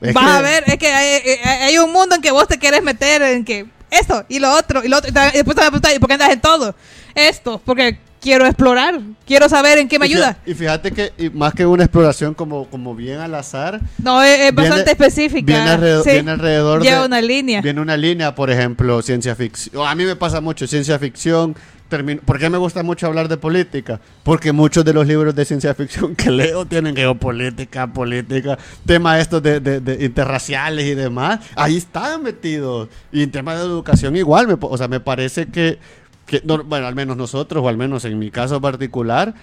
Es 0.00 0.14
vas 0.14 0.24
que- 0.24 0.30
a 0.30 0.40
ver, 0.40 0.64
es 0.66 0.76
que 0.78 0.88
hay, 0.88 1.20
hay- 1.44 1.62
hay 1.64 1.78
un 1.78 1.92
mundo 1.92 2.14
en 2.16 2.22
que 2.22 2.30
vos 2.30 2.48
te 2.48 2.58
quieres 2.58 2.82
meter 2.82 3.22
en 3.22 3.44
que 3.44 3.66
esto 3.90 4.24
y 4.28 4.38
lo 4.40 4.50
otro 4.52 4.82
y 4.84 4.88
lo 4.88 4.96
otro. 4.98 5.10
Y 5.10 5.12
después 5.12 5.54
te 5.54 5.60
vas 5.60 5.66
a 5.68 5.70
preguntar, 5.70 5.94
¿y 5.94 5.98
por 5.98 6.08
qué 6.08 6.14
andas 6.14 6.30
en 6.32 6.40
todo? 6.40 6.74
Esto, 7.14 7.60
porque 7.64 7.98
quiero 8.20 8.46
explorar, 8.46 9.00
quiero 9.26 9.48
saber 9.48 9.78
en 9.78 9.88
qué 9.88 9.98
me 9.98 10.06
y 10.06 10.12
ayuda. 10.12 10.36
Y 10.46 10.54
fíjate 10.54 10.90
que 10.92 11.12
y 11.18 11.30
más 11.30 11.54
que 11.54 11.64
una 11.66 11.84
exploración 11.84 12.34
como, 12.34 12.66
como 12.66 12.94
bien 12.94 13.18
al 13.20 13.34
azar, 13.34 13.80
No, 14.02 14.22
es, 14.22 14.30
es 14.40 14.54
Viene- 14.54 14.68
bastante 14.70 14.90
específica. 14.92 15.46
Viene 15.46 15.70
alrededor, 15.70 16.04
Sí. 16.04 16.10
viene 16.10 16.30
alrededor 16.32 16.82
Lleva 16.82 17.00
de... 17.00 17.06
una 17.06 17.20
línea. 17.20 17.60
Viene 17.62 17.80
una 17.80 17.96
línea, 17.96 18.34
por 18.34 18.50
ejemplo, 18.50 19.00
ciencia 19.02 19.34
ficción. 19.34 19.86
A 19.86 19.94
mí 19.94 20.04
me 20.04 20.16
pasa 20.16 20.40
mucho 20.40 20.66
ciencia 20.66 20.98
ficción. 20.98 21.54
termino- 21.88 22.20
¿Por 22.24 22.40
qué 22.40 22.50
me 22.50 22.58
gusta 22.58 22.82
mucho 22.82 23.06
hablar 23.06 23.28
de 23.28 23.36
política? 23.36 24.00
Porque 24.24 24.50
muchos 24.50 24.84
de 24.84 24.92
los 24.92 25.06
libros 25.06 25.36
de 25.36 25.44
ciencia 25.44 25.72
ficción 25.72 26.16
que 26.16 26.30
leo 26.32 26.66
tienen 26.66 26.96
geopolítica, 26.96 27.86
política, 27.86 28.58
temas 28.84 29.20
estos 29.20 29.40
de, 29.40 29.60
de- 29.60 29.78
de 29.80 30.04
interraciales 30.04 30.84
y 30.84 30.94
demás. 30.96 31.38
Ahí 31.54 31.76
están 31.76 32.24
metidos. 32.24 32.88
Y 33.12 33.22
en 33.22 33.30
temas 33.30 33.58
de 33.58 33.64
educación 33.66 34.16
igual. 34.16 34.48
me 34.48 34.56
o 34.60 34.76
sea, 34.76 34.88
me 34.88 34.98
parece 34.98 35.46
que, 35.46 35.78
que 36.26 36.42
no- 36.44 36.62
bueno, 36.64 36.86
al 36.86 36.94
menos 36.94 37.16
nosotros, 37.16 37.64
o 37.64 37.68
al 37.68 37.76
menos 37.76 38.04
en 38.04 38.18
mi 38.18 38.30
caso 38.30 38.60
particular, 38.60 39.34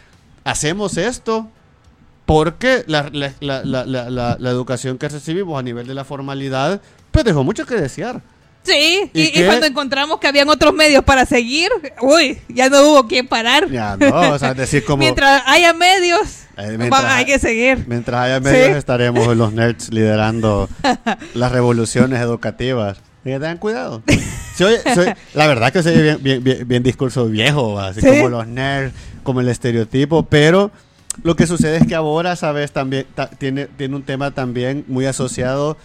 hacemos 0.44 0.98
esto 0.98 1.50
porque 2.26 2.84
la, 2.88 3.10
la- 3.12 3.34
la- 3.40 3.64
la- 3.64 3.86
la- 3.86 4.10
la- 4.10 4.38
la 4.40 4.50
educación 4.50 4.98
que 4.98 5.10
recibimos 5.10 5.60
a 5.60 5.64
nivel 5.64 5.88
de 5.88 5.94
la 5.94 6.04
formalidad, 6.06 6.82
pues 7.12 7.26
dejó 7.26 7.44
mucho 7.44 7.66
que 7.66 7.76
desear. 7.76 8.22
Sí, 8.64 9.10
¿Y 9.14 9.22
y, 9.22 9.24
y 9.26 9.32
qué? 9.34 9.46
cuando 9.46 9.66
encontramos 9.66 10.20
que 10.22 10.28
habían 10.28 10.48
otros 10.48 10.74
medios 10.74 11.04
para 11.04 11.26
seguir, 11.26 11.70
uy, 12.02 12.40
ya 12.48 12.70
no 12.70 12.82
hubo 12.84 13.08
quien 13.10 13.28
parar. 13.28 13.70
Ya, 13.70 13.98
no, 13.98 14.32
o 14.32 14.40
sea, 14.40 14.52
es 14.52 14.58
decir, 14.64 14.86
como... 14.86 14.98
Mientras 15.00 15.44
haya 15.48 15.74
medios, 15.74 16.44
Eh, 16.56 16.78
mientras- 16.78 17.04
hay 17.04 17.26
que 17.26 17.40
seguir. 17.40 17.84
Mientras 17.88 18.22
haya 18.22 18.40
medios 18.40 18.68
Sí. 18.72 18.78
estaremos 18.78 19.36
los 19.36 19.52
nerds 19.52 19.92
liderando 19.92 20.70
las 21.34 21.52
revoluciones 21.52 22.22
educativas. 22.22 23.00
Y 23.26 23.30
que 23.32 23.40
tengan 23.40 23.58
cuidado. 23.58 24.02
La 25.34 25.48
verdad 25.48 25.72
que 25.74 25.82
soy 25.84 26.02
bien, 26.02 26.18
bien, 26.22 26.44
bien, 26.44 26.68
bien 26.68 26.84
discurso 26.84 27.26
viejo, 27.28 27.80
así 27.80 28.02
Sí. 28.02 28.08
como 28.08 28.30
los 28.30 28.48
nerds, 28.48 28.94
como 29.24 29.42
el 29.42 29.50
estereotipo, 29.50 30.24
pero 30.24 30.72
lo 31.24 31.36
que 31.36 31.48
sucede 31.48 31.78
es 31.78 31.88
que 31.88 31.96
ahora, 31.96 32.36
sabes, 32.36 32.72
también 32.72 33.06
ta- 33.16 33.30
tiene, 33.30 33.66
tiene 33.68 33.96
un 33.96 34.04
tema 34.04 34.32
también 34.32 34.84
muy 34.88 35.06
asociado 35.06 35.78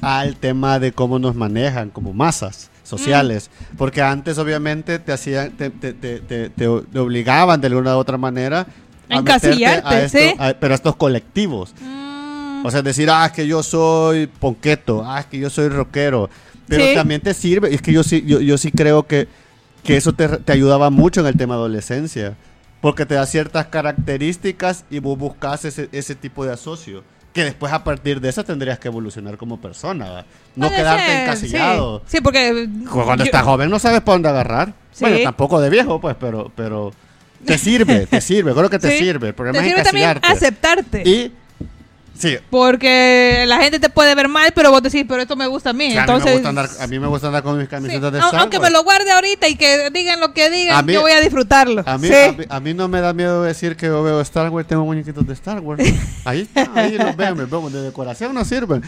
al 0.00 0.36
tema 0.36 0.78
de 0.78 0.92
cómo 0.92 1.18
nos 1.18 1.34
manejan 1.34 1.90
como 1.90 2.12
masas 2.12 2.70
sociales. 2.84 3.50
Mm. 3.72 3.76
Porque 3.76 4.00
antes, 4.02 4.38
obviamente, 4.38 4.98
te 4.98 5.12
hacían, 5.12 5.50
te, 5.52 5.70
te, 5.70 5.92
te, 5.92 6.48
te- 6.50 6.66
obligaban 6.68 7.60
de 7.60 7.66
alguna 7.66 7.96
u 7.96 7.98
otra 7.98 8.16
manera 8.16 8.66
a 9.10 9.16
Encasillarte, 9.18 9.88
a 9.94 10.02
esto- 10.04 10.18
sí. 10.18 10.34
a- 10.38 10.54
pero 10.58 10.74
a 10.74 10.76
estos 10.76 10.96
colectivos. 10.96 11.74
Mm, 11.80 12.64
O 12.66 12.70
sea, 12.72 12.82
decir, 12.82 13.08
ah, 13.10 13.26
es 13.26 13.32
que 13.32 13.46
yo 13.46 13.62
soy 13.62 14.26
ponqueto, 14.26 15.04
ah, 15.06 15.20
es 15.20 15.26
que 15.26 15.38
yo 15.38 15.48
soy 15.50 15.68
rockero. 15.68 16.28
Pero 16.68 16.84
Sí. 16.84 16.94
también 16.94 17.20
te 17.20 17.34
sirve, 17.34 17.74
es 17.74 17.82
que 17.82 17.92
yo 17.92 18.02
sí, 18.02 18.22
yo, 18.26 18.40
yo 18.40 18.58
sí 18.58 18.70
creo 18.72 19.06
que, 19.06 19.26
que 19.82 19.96
eso 19.96 20.12
te, 20.12 20.28
te 20.28 20.52
ayudaba 20.52 20.90
mucho 20.90 21.20
en 21.20 21.26
el 21.28 21.36
tema 21.36 21.54
adolescencia. 21.54 22.36
Porque 22.80 23.06
te 23.06 23.14
da 23.16 23.26
ciertas 23.26 23.66
características 23.66 24.84
y 24.90 25.00
vos 25.00 25.18
buscas 25.18 25.64
ese, 25.64 25.88
ese 25.92 26.14
tipo 26.14 26.44
de 26.44 26.52
asocio. 26.52 27.02
Que 27.32 27.44
después 27.44 27.72
a 27.72 27.84
partir 27.84 28.20
de 28.20 28.28
eso 28.30 28.44
tendrías 28.44 28.78
que 28.78 28.88
evolucionar 28.88 29.36
como 29.36 29.60
persona. 29.60 30.10
¿va? 30.10 30.26
No 30.56 30.66
puede 30.68 30.80
quedarte 30.80 31.06
ser, 31.06 31.22
encasillado. 31.22 32.02
Sí, 32.06 32.16
sí, 32.16 32.20
porque 32.22 32.68
Cuando 32.90 33.24
yo- 33.24 33.24
estás 33.24 33.42
joven 33.42 33.68
no 33.70 33.78
sabes 33.78 34.00
para 34.00 34.14
dónde 34.14 34.28
agarrar. 34.28 34.68
Sí. 34.92 35.00
Bueno, 35.04 35.18
tampoco 35.24 35.60
de 35.60 35.70
viejo, 35.70 36.00
pues, 36.00 36.16
pero, 36.18 36.50
pero 36.54 36.92
te 37.44 37.58
sirve, 37.58 38.06
te 38.06 38.20
sirve. 38.20 38.52
Creo 38.54 38.70
que 38.70 38.78
te 38.78 38.90
sirve. 38.98 39.28
El 39.28 39.34
problema 39.34 39.58
te 39.60 39.64
es 39.66 39.70
sirve 39.72 39.82
también 39.84 40.10
encasillarte. 40.10 40.46
aceptarte. 40.46 41.02
Y, 41.08 41.32
sí, 42.18 42.36
Porque 42.50 43.44
la 43.46 43.58
gente 43.60 43.78
te 43.78 43.88
puede 43.88 44.14
ver 44.14 44.28
mal, 44.28 44.52
pero 44.54 44.70
vos 44.70 44.82
decís, 44.82 45.04
pero 45.08 45.22
esto 45.22 45.36
me 45.36 45.46
gusta 45.46 45.70
a 45.70 45.72
mí. 45.72 45.92
Entonces, 45.96 46.26
a, 46.26 46.26
mí 46.26 46.30
me 46.30 46.34
gusta 46.34 46.48
andar, 46.48 46.68
a 46.80 46.86
mí 46.86 46.98
me 46.98 47.06
gusta 47.06 47.26
andar 47.28 47.42
con 47.42 47.56
mis 47.56 47.64
sí, 47.66 47.70
camisetas 47.70 48.12
de 48.12 48.18
au- 48.20 48.26
Star 48.26 48.40
aunque 48.40 48.58
Wars. 48.58 48.70
me 48.70 48.76
lo 48.76 48.84
guarde 48.84 49.10
ahorita 49.12 49.48
y 49.48 49.54
que 49.56 49.90
digan 49.90 50.20
lo 50.20 50.32
que 50.34 50.50
digan, 50.50 50.84
mí- 50.84 50.92
yo 50.92 51.00
voy 51.02 51.12
a 51.12 51.20
disfrutarlo. 51.20 51.82
A 51.86 51.98
mí, 51.98 52.08
Sí. 52.08 52.14
a, 52.14 52.32
mí, 52.32 52.44
a 52.48 52.60
mí 52.60 52.74
no 52.74 52.88
me 52.88 53.00
da 53.00 53.12
miedo 53.12 53.42
decir 53.42 53.76
que 53.76 53.86
yo 53.86 54.02
veo 54.02 54.20
Star 54.20 54.50
Wars, 54.50 54.66
tengo 54.68 54.84
muñequitos 54.84 55.26
de 55.26 55.32
Star 55.34 55.60
Wars. 55.60 55.82
Ahí 56.24 56.40
está, 56.42 56.70
ahí 56.74 56.98
los 56.98 57.16
veo, 57.16 57.34
me 57.34 57.44
veo, 57.46 57.70
de 57.70 57.82
decoración 57.82 58.34
no 58.34 58.44
sirven. 58.44 58.82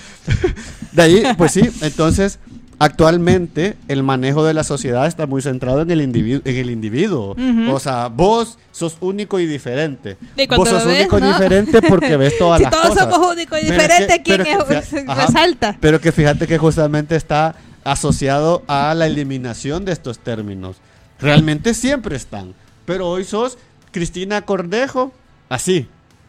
De 0.92 1.02
ahí, 1.02 1.22
pues 1.38 1.52
sí, 1.52 1.62
entonces 1.82 2.38
actualmente 2.80 3.76
el 3.88 4.02
manejo 4.02 4.42
de 4.44 4.54
la 4.54 4.64
sociedad 4.64 5.06
está 5.06 5.26
muy 5.26 5.42
centrado 5.42 5.82
en 5.82 5.90
el 5.92 6.00
individuo. 6.00 6.42
En 6.44 6.56
el 6.56 6.70
individuo. 6.70 7.36
O 7.70 7.78
sea, 7.78 8.08
vos 8.08 8.58
sos 8.72 8.96
único 9.00 9.38
y 9.38 9.46
diferente. 9.46 10.16
Y 10.36 10.46
Vos 10.48 10.68
sos 10.68 10.84
ves, 10.86 10.96
único 10.98 11.18
y 11.18 11.22
diferente 11.22 11.82
porque 11.82 12.16
ves 12.16 12.36
todas 12.38 12.58
Si 12.58 12.64
las 12.64 12.72
todos 12.72 12.88
cosas. 12.88 13.10
somos 13.12 13.32
únicos 13.32 13.58
y 13.62 13.66
diferentes, 13.70 14.20
¿quién 14.24 14.42
pero 14.42 14.66
que 14.66 14.78
es- 14.78 14.94
ajá. 15.08 15.26
resalta? 15.26 15.76
Pero 15.80 16.00
que 16.00 16.10
fíjate 16.10 16.46
que 16.48 16.58
justamente 16.58 17.14
está 17.16 17.54
asociado 17.84 18.62
a 18.66 18.94
la 18.94 19.06
eliminación 19.06 19.84
de 19.84 19.92
estos 19.92 20.18
términos. 20.18 20.76
Realmente 21.20 21.74
siempre 21.74 22.16
están. 22.16 22.54
Pero 22.86 23.08
hoy 23.08 23.24
sos 23.24 23.58
Cristina 23.92 24.42
Cordejo, 24.42 25.12
así. 25.48 25.86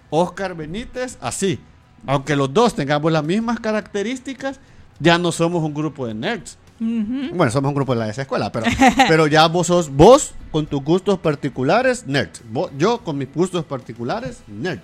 Oscar 0.09 0.53
Benítez, 0.55 1.17
así. 1.21 1.59
Aunque 2.07 2.35
los 2.35 2.53
dos 2.53 2.75
tengamos 2.75 3.11
las 3.11 3.23
mismas 3.23 3.59
características, 3.59 4.59
ya 5.01 5.17
no 5.17 5.31
somos 5.31 5.63
un 5.63 5.73
grupo 5.73 6.05
de 6.07 6.13
nerds. 6.13 6.57
Bueno, 6.79 7.51
somos 7.51 7.69
un 7.69 7.75
grupo 7.75 7.93
de 7.93 7.99
la 7.99 8.05
de 8.05 8.11
esa 8.11 8.23
escuela, 8.23 8.51
pero, 8.51 8.65
pero 9.07 9.27
ya 9.27 9.47
vos 9.47 9.67
sos 9.67 9.89
vos 9.91 10.33
con 10.51 10.65
tus 10.65 10.83
gustos 10.83 11.19
particulares, 11.19 12.05
nerd. 12.07 12.29
Vos- 12.51 12.71
yo 12.77 12.99
con 13.03 13.17
mis 13.19 13.31
gustos 13.33 13.63
particulares, 13.65 14.39
nerd. 14.47 14.79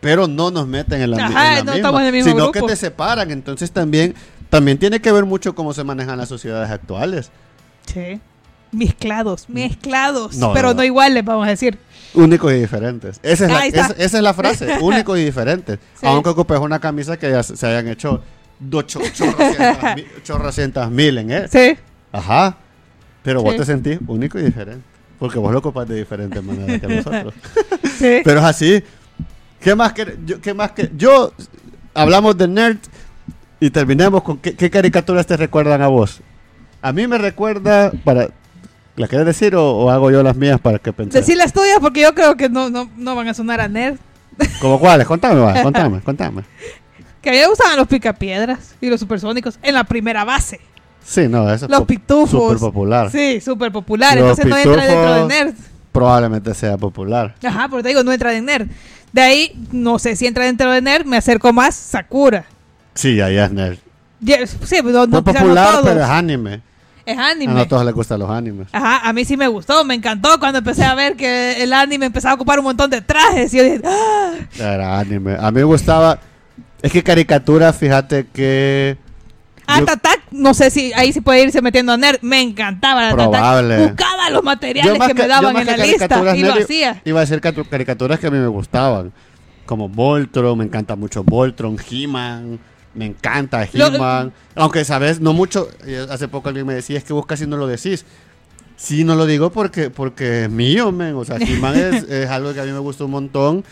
Pero 0.00 0.26
no 0.28 0.50
nos 0.50 0.66
meten 0.66 1.00
en 1.02 1.10
la, 1.12 1.16
Ajá, 1.26 1.28
en 1.28 1.34
la 1.34 1.58
no 1.58 1.62
misma, 1.64 1.76
estamos 1.76 2.00
en 2.00 2.06
el 2.06 2.12
mismo 2.12 2.30
sino 2.30 2.42
grupo. 2.44 2.52
que 2.66 2.72
te 2.72 2.76
separan. 2.76 3.30
Entonces 3.30 3.70
también, 3.72 4.14
también 4.48 4.78
tiene 4.78 5.00
que 5.00 5.10
ver 5.12 5.24
mucho 5.24 5.54
cómo 5.54 5.72
se 5.74 5.82
manejan 5.84 6.16
las 6.18 6.28
sociedades 6.28 6.70
actuales. 6.70 7.30
Sí. 7.86 8.20
Mezclados, 8.70 9.48
mezclados, 9.48 10.36
No, 10.36 10.52
pero 10.52 10.68
no, 10.68 10.74
no, 10.74 10.78
no. 10.80 10.84
iguales, 10.84 11.24
vamos 11.24 11.46
a 11.46 11.50
decir. 11.50 11.78
Únicos 12.14 12.52
y 12.52 12.56
diferentes. 12.56 13.18
Esa 13.22 13.46
es, 13.46 13.50
la, 13.52 13.58
Ahí 13.60 13.68
está. 13.68 13.80
esa, 13.86 13.92
esa 13.94 14.16
es 14.18 14.22
la 14.22 14.34
frase, 14.34 14.78
únicos 14.82 15.18
y 15.18 15.24
diferentes. 15.24 15.78
Sí. 15.98 16.06
Aunque 16.06 16.28
ocupes 16.30 16.58
una 16.58 16.78
camisa 16.78 17.16
que 17.16 17.30
ya 17.30 17.42
se 17.42 17.66
hayan 17.66 17.88
hecho 17.88 18.22
do- 18.58 18.82
cho- 18.82 19.00
chorrocientas 19.12 19.96
mil- 19.96 20.06
chorrocientas 20.22 20.90
mil 20.90 21.18
en 21.18 21.30
él. 21.30 21.48
Sí. 21.50 21.76
Ajá. 22.12 22.56
Pero 23.22 23.42
vos 23.42 23.52
Sí. 23.52 23.58
te 23.58 23.64
sentís 23.66 23.98
único 24.06 24.38
y 24.38 24.42
diferente. 24.42 24.82
Porque 25.18 25.38
vos 25.38 25.52
lo 25.52 25.58
ocupas 25.58 25.88
de 25.88 25.96
diferente 25.96 26.40
manera 26.40 26.78
que 26.78 26.86
nosotros. 26.86 27.34
Sí. 27.98 28.20
Pero 28.24 28.38
es 28.40 28.44
así. 28.44 28.82
¿Qué 29.60 29.74
más 29.74 29.92
que 29.92 30.16
yo, 30.24 30.40
qué 30.40 30.54
más 30.54 30.70
que 30.72 30.90
yo 30.96 31.32
hablamos 31.94 32.36
de 32.38 32.46
nerd 32.46 32.76
y 33.58 33.70
terminemos 33.70 34.22
con 34.22 34.38
qué, 34.38 34.54
qué 34.54 34.70
caricaturas 34.70 35.26
te 35.26 35.36
recuerdan 35.36 35.82
a 35.82 35.88
vos? 35.88 36.20
A 36.80 36.92
mí 36.92 37.06
me 37.08 37.18
recuerda 37.18 37.90
para 38.04 38.28
¿La 38.94 39.06
querés 39.06 39.26
decir 39.26 39.54
o, 39.54 39.64
o 39.64 39.90
hago 39.90 40.10
yo 40.10 40.22
las 40.24 40.34
mías 40.36 40.60
para 40.60 40.78
que 40.80 40.92
pensé? 40.92 41.18
Decir 41.18 41.36
las 41.36 41.52
tuyas 41.52 41.78
porque 41.80 42.00
yo 42.02 42.14
creo 42.14 42.36
que 42.36 42.48
no, 42.48 42.68
no, 42.68 42.90
no 42.96 43.14
van 43.14 43.28
a 43.28 43.34
sonar 43.34 43.60
a 43.60 43.68
nerd. 43.68 43.96
¿Cómo 44.60 44.78
cuáles? 44.80 45.06
Contame, 45.06 45.38
va, 45.40 45.54
contame, 45.62 46.00
contame. 46.00 46.42
Que 47.22 47.30
a 47.30 47.32
mí 47.32 47.38
me 47.38 47.46
gustaban 47.48 47.76
los 47.76 47.88
picapiedras 47.88 48.74
y 48.80 48.88
los 48.88 49.00
supersónicos 49.00 49.58
en 49.62 49.74
la 49.74 49.84
primera 49.84 50.24
base. 50.24 50.60
Sí, 51.04 51.26
no, 51.28 51.50
eso 51.52 51.64
es 51.64 51.70
Los 51.70 51.82
pitufos. 51.84 52.30
súper 52.30 52.58
popular. 52.58 53.10
Sí, 53.10 53.40
súper 53.40 53.72
popular. 53.72 54.16
Los 54.18 54.38
Entonces 54.38 54.46
no 54.46 54.56
entra 54.72 54.86
dentro 54.86 55.14
de 55.14 55.26
nerd. 55.26 55.54
Probablemente 55.92 56.54
sea 56.54 56.76
popular. 56.76 57.34
Ajá, 57.42 57.66
pero 57.68 57.82
te 57.82 57.88
digo, 57.88 58.02
no 58.04 58.12
entra 58.12 58.32
en 58.34 58.44
nerd. 58.44 58.68
De 59.12 59.22
ahí, 59.22 59.52
no 59.72 59.98
sé 59.98 60.16
si 60.16 60.26
entra 60.26 60.44
dentro 60.44 60.70
de 60.70 60.82
nerd, 60.82 61.06
me 61.06 61.16
acerco 61.16 61.52
más 61.52 61.74
Sakura. 61.74 62.44
Sí, 62.94 63.20
ahí 63.20 63.38
es 63.38 63.50
nerd. 63.50 63.78
Sí, 64.64 64.76
no, 64.84 64.90
no, 64.90 64.92
No 64.92 65.06
no 65.06 65.24
popular, 65.24 65.70
todos. 65.72 65.86
pero 65.88 66.00
es 66.02 66.08
anime. 66.10 66.60
Es 67.06 67.16
A 67.16 67.28
anime. 67.30 67.54
no 67.54 67.66
todos 67.66 67.86
les 67.86 67.94
gustan 67.94 68.18
los 68.20 68.28
animes. 68.30 68.68
Ajá, 68.70 69.08
a 69.08 69.12
mí 69.14 69.24
sí 69.24 69.36
me 69.38 69.48
gustó, 69.48 69.82
me 69.84 69.94
encantó 69.94 70.38
cuando 70.38 70.58
empecé 70.58 70.84
a 70.84 70.94
ver 70.94 71.16
que 71.16 71.62
el 71.62 71.72
anime 71.72 72.04
empezaba 72.06 72.32
a 72.32 72.34
ocupar 72.34 72.58
un 72.58 72.66
montón 72.66 72.90
de 72.90 73.00
trajes. 73.00 73.54
Y 73.54 73.56
yo 73.56 73.62
dije, 73.64 73.80
¡ah! 73.86 74.32
Era 74.58 74.98
anime. 74.98 75.36
A 75.40 75.50
mí 75.50 75.56
me 75.60 75.64
gustaba. 75.64 76.18
Es 76.82 76.92
que 76.92 77.02
caricatura, 77.02 77.72
fíjate 77.72 78.26
que. 78.32 78.96
Art 79.66 79.88
Attack, 79.88 80.22
no 80.30 80.54
sé 80.54 80.70
si 80.70 80.92
ahí 80.94 81.12
sí 81.12 81.20
puede 81.20 81.42
irse 81.42 81.60
metiendo 81.60 81.92
a 81.92 81.96
nerd. 81.98 82.20
Me 82.22 82.40
encantaba 82.40 83.08
Art 83.08 83.16
Probable. 83.16 83.88
Buscaba 83.88 84.30
los 84.30 84.42
materiales 84.42 84.98
que, 84.98 85.14
me 85.14 85.26
daban 85.26 85.56
en 85.56 85.66
la 85.66 85.76
lista 85.76 86.36
y 86.36 86.42
lo 86.42 86.54
hacía. 86.54 87.02
Iba 87.04 87.20
a 87.20 87.26
catu- 87.26 87.68
caricaturas 87.68 88.18
que 88.18 88.28
a 88.28 88.30
mí 88.30 88.38
me 88.38 88.46
gustaban. 88.46 89.12
Como 89.66 89.88
Voltron, 89.90 90.56
me 90.56 90.64
encanta 90.64 90.96
mucho 90.96 91.22
Voltron, 91.22 91.76
He-Man. 91.90 92.58
Me 92.94 93.04
encanta 93.04 93.68
He-Man. 93.70 94.32
Aunque, 94.54 94.84
¿sabes? 94.86 95.20
No 95.20 95.34
mucho. 95.34 95.68
Hace 96.08 96.28
poco 96.28 96.48
alguien 96.48 96.66
me 96.66 96.74
decía, 96.74 96.96
es 96.96 97.04
que 97.04 97.12
vos 97.12 97.26
casi 97.26 97.46
no 97.46 97.58
lo 97.58 97.66
decís. 97.66 98.06
Sí, 98.76 99.04
no 99.04 99.16
lo 99.16 99.26
digo 99.26 99.50
porque, 99.50 99.90
porque 99.90 100.44
es 100.44 100.50
mío, 100.50 100.92
men. 100.92 101.14
O 101.16 101.24
sea, 101.26 101.36
He-Man 101.36 101.76
es, 101.94 102.04
es 102.04 102.30
algo 102.30 102.54
que 102.54 102.60
a 102.60 102.64
mí 102.64 102.72
me 102.72 102.78
gusta 102.78 103.04
un 103.04 103.10
montón. 103.10 103.64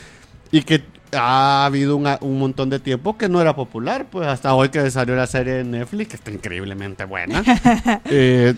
Y 0.53 0.62
que 0.62 0.85
ha 1.12 1.64
habido 1.66 1.97
una- 1.97 2.19
un 2.21 2.38
montón 2.38 2.71
de 2.71 2.79
tiempo 2.81 3.16
que 3.16 3.29
no 3.29 3.40
era 3.40 3.55
popular. 3.55 4.07
Pues 4.11 4.27
hasta 4.29 4.55
hoy 4.55 4.69
que 4.71 4.90
salió 4.90 5.14
la 5.16 5.27
serie 5.27 5.55
de 5.55 5.64
Netflix, 5.64 6.09
que 6.11 6.16
está 6.16 6.31
increíblemente 6.31 7.05
buena. 7.05 7.42
Eh, 8.11 8.55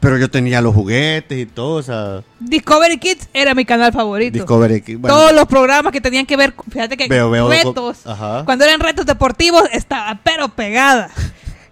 pero 0.00 0.18
yo 0.18 0.28
tenía 0.30 0.60
los 0.60 0.74
juguetes 0.74 1.38
y 1.38 1.46
todo, 1.46 1.76
o 1.76 1.82
sea, 1.82 2.22
Discovery 2.38 2.98
Kids 2.98 3.28
era 3.32 3.54
mi 3.54 3.64
canal 3.64 3.92
favorito. 3.92 4.34
Discovery 4.34 4.82
Kids, 4.82 5.00
bueno, 5.00 5.16
Todos 5.16 5.32
los 5.32 5.46
programas 5.46 5.90
que 5.92 6.00
tenían 6.02 6.26
que 6.26 6.36
ver, 6.36 6.52
fíjate 6.70 6.96
que 6.98 7.08
Veo, 7.08 7.30
veo, 7.30 7.48
retos. 7.48 8.06
ajá. 8.06 8.42
Cuando 8.44 8.64
eran 8.66 8.78
retos 8.80 9.06
deportivos, 9.06 9.62
estaba 9.72 10.20
pero 10.22 10.48
pegada. 10.50 11.10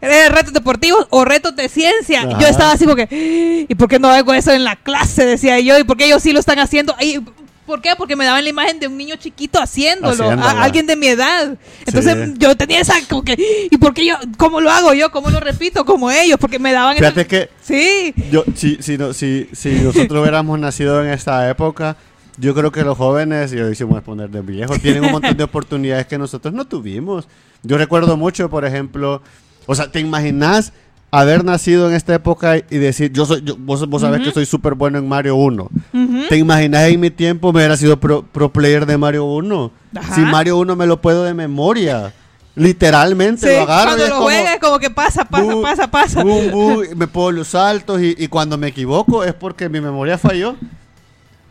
Eran 0.01 0.33
retos 0.33 0.53
deportivos 0.55 1.07
o 1.11 1.25
retos 1.25 1.55
de 1.57 1.69
ciencia. 1.69 2.23
Ajá. 2.23 2.39
Yo 2.39 2.47
estaba 2.47 2.73
así 2.73 2.87
porque, 2.87 3.03
"¡Ah! 3.11 3.67
¿y 3.71 3.75
por 3.75 3.89
qué 3.89 3.99
no 3.99 4.09
hago 4.09 4.33
eso 4.35 4.53
en 4.53 4.65
la 4.65 4.77
clase? 4.77 5.25
Decía 5.27 5.61
yo. 5.61 5.79
¿Y 5.79 5.85
por 5.85 5.97
qué 5.97 6.07
ellos 6.07 6.23
sí 6.23 6.33
lo 6.33 6.41
están 6.41 6.59
haciendo? 6.59 6.95
Y, 7.01 7.21
¿Por 7.67 7.81
qué? 7.81 7.91
Porque 7.97 8.15
me 8.17 8.25
daban 8.27 8.45
la 8.45 8.51
imagen 8.51 8.79
de 8.79 8.87
un 8.89 8.97
niño 8.97 9.17
chiquito 9.17 9.59
haciéndolo, 9.61 10.13
Haciéndolo. 10.13 10.43
a- 10.47 10.63
alguien 10.65 10.87
de 10.87 10.97
mi 10.97 11.07
edad. 11.07 11.57
Entonces 11.87 12.29
Sí. 12.29 12.35
yo 12.39 12.55
tenía 12.57 12.81
esa 12.81 12.95
como 13.09 13.25
que, 13.25 13.37
¿y 13.71 13.77
por 13.79 13.95
qué 13.95 14.05
yo? 14.07 14.17
¿Cómo 14.37 14.61
lo 14.61 14.71
hago 14.71 14.93
yo? 14.93 15.11
¿Cómo 15.11 15.31
lo 15.31 15.41
repito 15.41 15.85
como 15.85 16.11
ellos? 16.11 16.39
Porque 16.39 16.59
me 16.59 16.73
daban 16.73 16.97
esa- 16.97 17.11
Fíjate 17.13 17.27
que 17.27 17.49
Sí. 17.63 18.15
yo, 18.31 18.45
si, 18.55 18.77
si, 18.83 18.99
no- 18.99 19.13
si, 19.15 19.49
si 19.53 19.71
nosotros 19.81 20.21
hubiéramos 20.21 20.59
nacido 20.59 21.03
en 21.03 21.11
esta 21.11 21.49
época, 21.49 21.97
yo 22.37 22.55
creo 22.55 22.71
que 22.73 22.83
los 22.83 22.99
jóvenes, 22.99 23.53
y 23.53 23.61
hoy 23.61 23.73
hicimos 23.73 24.03
poner 24.03 24.29
de 24.29 24.43
viejos, 24.43 24.81
tienen 24.81 25.05
un 25.05 25.13
montón 25.13 25.37
de 25.37 25.45
oportunidades 25.45 26.07
que 26.07 26.19
nosotros 26.19 26.53
no 26.53 26.67
tuvimos. 26.67 27.29
Yo 27.63 27.79
recuerdo 27.79 28.17
mucho, 28.17 28.51
por 28.51 28.65
ejemplo, 28.65 29.23
o 29.67 29.75
sea, 29.75 29.91
¿te 29.91 30.01
imaginas 30.01 30.73
haber 31.21 31.45
nacido 31.45 31.89
en 31.89 31.95
esta 31.95 32.15
época 32.15 32.57
y 32.59 32.77
decir, 32.79 33.13
yo 33.13 33.25
soy, 33.27 33.43
yo- 33.45 33.57
vos, 33.59 33.89
vos 33.89 34.03
sabés 34.03 34.21
que 34.23 34.33
soy 34.33 34.47
súper 34.47 34.75
bueno 34.75 34.99
en 34.99 35.09
Mario 35.09 35.37
1? 35.37 35.63
Ujú. 35.93 36.19
¿Te 36.29 36.37
imaginas 36.37 36.89
en 36.89 37.01
mi 37.01 37.11
tiempo 37.11 37.53
me 37.53 37.59
hubiera 37.61 37.77
sido 37.77 37.99
pro, 38.01 38.23
pro 38.23 38.53
player 38.53 38.87
de 38.87 38.97
Mario 38.99 39.25
1? 39.25 39.71
Ajá. 39.97 40.15
Si 40.15 40.21
Mario 40.23 40.59
1 40.59 40.77
me 40.77 40.87
lo 40.87 41.01
puedo 41.01 41.25
de 41.25 41.35
memoria. 41.35 42.13
Literalmente 42.57 43.49
Sí, 43.49 43.57
lo 43.57 43.63
agarro 43.63 43.83
y 43.83 43.85
cuando 43.87 44.05
es 44.05 44.09
lo 44.11 44.15
como, 44.17 44.27
juegas 44.29 44.59
como 44.61 44.79
que 44.79 44.91
pasa, 44.91 45.25
pasa, 45.25 45.43
bu, 45.55 45.61
pasa, 45.63 45.91
pasa. 45.91 46.23
bu, 46.23 46.41
bu, 46.53 46.85
y 46.85 46.95
me 46.95 47.09
puedo 47.09 47.33
los 47.33 47.49
saltos 47.49 48.01
y, 48.01 48.15
y 48.17 48.29
cuando 48.29 48.57
me 48.57 48.69
equivoco 48.69 49.25
es 49.25 49.35
porque 49.35 49.69
mi 49.69 49.81
memoria 49.81 50.17
falló. 50.19 50.55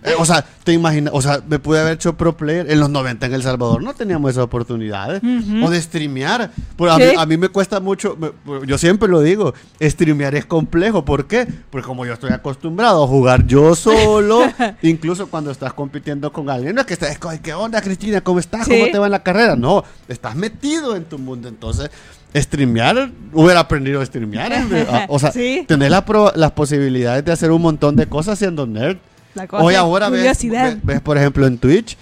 Eh, 0.05 0.13
o 0.19 0.25
sea, 0.25 0.43
te 0.63 0.73
imaginas, 0.73 1.13
o 1.15 1.21
sea, 1.21 1.41
me 1.47 1.59
pude 1.59 1.79
haber 1.79 1.93
hecho 1.93 2.15
pro 2.17 2.35
player. 2.35 2.69
En 2.69 2.79
los 2.79 2.89
90 2.89 3.25
en 3.25 3.33
El 3.33 3.43
Salvador 3.43 3.81
no 3.81 3.93
teníamos 3.93 4.31
esas 4.31 4.43
oportunidades. 4.43 5.21
Ujú. 5.23 5.65
O 5.65 5.69
de 5.69 5.81
streamear. 5.81 6.51
Por, 6.75 6.89
a, 6.89 6.97
mí, 6.97 7.05
a 7.17 7.25
mí 7.25 7.37
me 7.37 7.49
cuesta 7.49 7.79
mucho, 7.79 8.17
me- 8.19 8.31
yo 8.67 8.77
siempre 8.77 9.07
lo 9.07 9.21
digo, 9.21 9.53
streamear 9.81 10.35
es 10.35 10.45
complejo. 10.45 11.05
¿Por 11.05 11.25
qué? 11.27 11.47
Porque 11.69 11.87
como 11.87 12.05
yo 12.05 12.13
estoy 12.13 12.31
acostumbrado 12.31 13.03
a 13.03 13.07
jugar 13.07 13.45
yo 13.47 13.75
solo, 13.75 14.41
incluso 14.81 15.27
cuando 15.27 15.51
estás 15.51 15.73
compitiendo 15.73 16.33
con 16.33 16.49
alguien, 16.49 16.75
no 16.75 16.81
es 16.81 16.87
que 16.87 16.93
estés, 16.93 17.17
"Ay, 17.27 17.39
¿qué 17.41 17.53
onda 17.53 17.81
Cristina? 17.81 18.21
¿Cómo 18.21 18.39
estás? 18.39 18.67
¿Cómo 18.67 18.85
te 18.91 18.97
va 18.99 19.05
en 19.05 19.11
la 19.11 19.23
carrera? 19.23 19.55
No, 19.55 19.83
estás 20.07 20.35
metido 20.35 20.95
en 20.95 21.05
tu 21.05 21.17
mundo. 21.17 21.47
Entonces, 21.47 21.89
streamear, 22.35 23.09
hubiera 23.31 23.59
aprendido 23.61 24.01
a 24.01 24.05
streamear. 24.05 24.51
Ah, 24.91 25.05
O 25.07 25.19
sea, 25.19 25.31
Sí. 25.31 25.63
tener 25.67 25.91
la 25.91 26.03
pro- 26.05 26.31
las 26.35 26.51
posibilidades 26.51 27.23
de 27.25 27.31
hacer 27.31 27.51
un 27.51 27.61
montón 27.61 27.95
de 27.95 28.07
cosas 28.07 28.37
siendo 28.39 28.65
nerd. 28.67 28.97
La 29.35 29.47
cosa 29.47 29.63
Hoy 29.63 29.75
ahora 29.75 30.09
ves, 30.09 30.43
ves, 30.49 30.77
ves, 30.83 31.01
por 31.01 31.17
ejemplo, 31.17 31.45
en 31.47 31.57
Twitch 31.57 31.97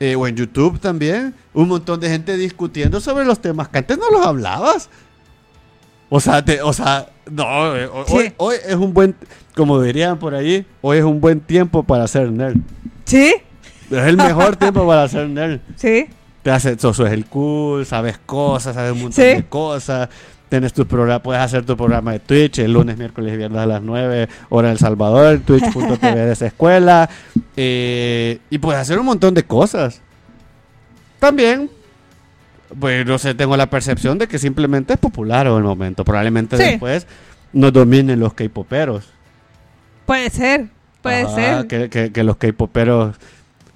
eh, 0.00 0.16
o 0.16 0.26
en 0.26 0.36
YouTube 0.36 0.78
también, 0.80 1.34
un 1.54 1.68
montón 1.68 1.98
de 2.00 2.08
gente 2.10 2.36
discutiendo 2.36 3.00
sobre 3.00 3.24
los 3.24 3.40
temas 3.40 3.68
que 3.68 3.78
antes 3.78 3.96
no 3.98 4.10
los 4.10 4.26
hablabas. 4.26 4.90
O 6.10 6.20
sea, 6.20 6.44
te- 6.44 6.60
o 6.62 6.72
sea, 6.72 7.08
no, 7.30 7.74
eh, 7.76 7.88
Sí. 8.06 8.12
hoy, 8.14 8.32
hoy 8.36 8.56
es 8.66 8.74
un 8.74 8.92
buen, 8.92 9.14
como 9.56 9.80
dirían 9.80 10.18
por 10.18 10.34
ahí, 10.34 10.66
hoy 10.82 10.98
es 10.98 11.04
un 11.04 11.20
buen 11.20 11.40
tiempo 11.40 11.82
para 11.82 12.06
ser 12.06 12.30
nerd. 12.30 12.56
Sí, 13.04 13.34
Es 13.90 13.98
el 14.06 14.16
mejor 14.16 14.56
tiempo 14.56 14.86
para 14.86 15.08
ser 15.08 15.28
nerd. 15.28 15.60
sí. 15.76 16.06
Te 16.42 16.50
hace, 16.50 16.78
sos 16.78 16.94
sos 16.98 17.08
el 17.10 17.24
cool, 17.24 17.86
sabes 17.86 18.18
cosas, 18.26 18.74
sabes 18.74 18.92
un 18.92 18.98
montón 19.04 19.12
Sí. 19.14 19.22
de 19.22 19.46
cosas. 19.48 20.10
Tienes 20.54 20.72
tu 20.72 20.86
programa, 20.86 21.20
puedes 21.20 21.42
hacer 21.42 21.66
tu 21.66 21.76
programa 21.76 22.12
de 22.12 22.20
Twitch 22.20 22.60
el 22.60 22.72
lunes, 22.74 22.96
miércoles 22.96 23.34
y 23.34 23.36
viernes 23.36 23.58
a 23.60 23.66
las 23.66 23.82
9 23.82 24.28
hora 24.50 24.70
El 24.70 24.78
Salvador, 24.78 25.40
twitch.tv 25.44 26.14
de 26.14 26.32
esa 26.32 26.46
escuela. 26.46 27.10
eh, 27.56 28.38
y 28.50 28.58
puedes 28.58 28.80
hacer 28.80 29.00
un 29.00 29.06
montón 29.06 29.34
de 29.34 29.42
cosas. 29.42 30.00
También, 31.18 31.68
pues 32.78 33.04
no 33.04 33.18
sé, 33.18 33.34
tengo 33.34 33.56
la 33.56 33.68
percepción 33.68 34.16
de 34.16 34.28
que 34.28 34.38
simplemente 34.38 34.92
es 34.92 34.98
popular 35.00 35.48
en 35.48 35.54
el 35.56 35.64
momento. 35.64 36.04
Probablemente 36.04 36.56
Sí. 36.56 36.62
después 36.62 37.08
nos 37.52 37.72
dominen 37.72 38.20
los 38.20 38.32
K-poperos. 38.34 39.08
Puede 40.06 40.30
ser, 40.30 40.66
puede 41.02 41.22
Ajá, 41.22 41.34
ser. 41.34 41.66
Que, 41.66 41.90
que- 41.90 42.12
que 42.12 42.22
los 42.22 42.36
K-poperos 42.36 43.16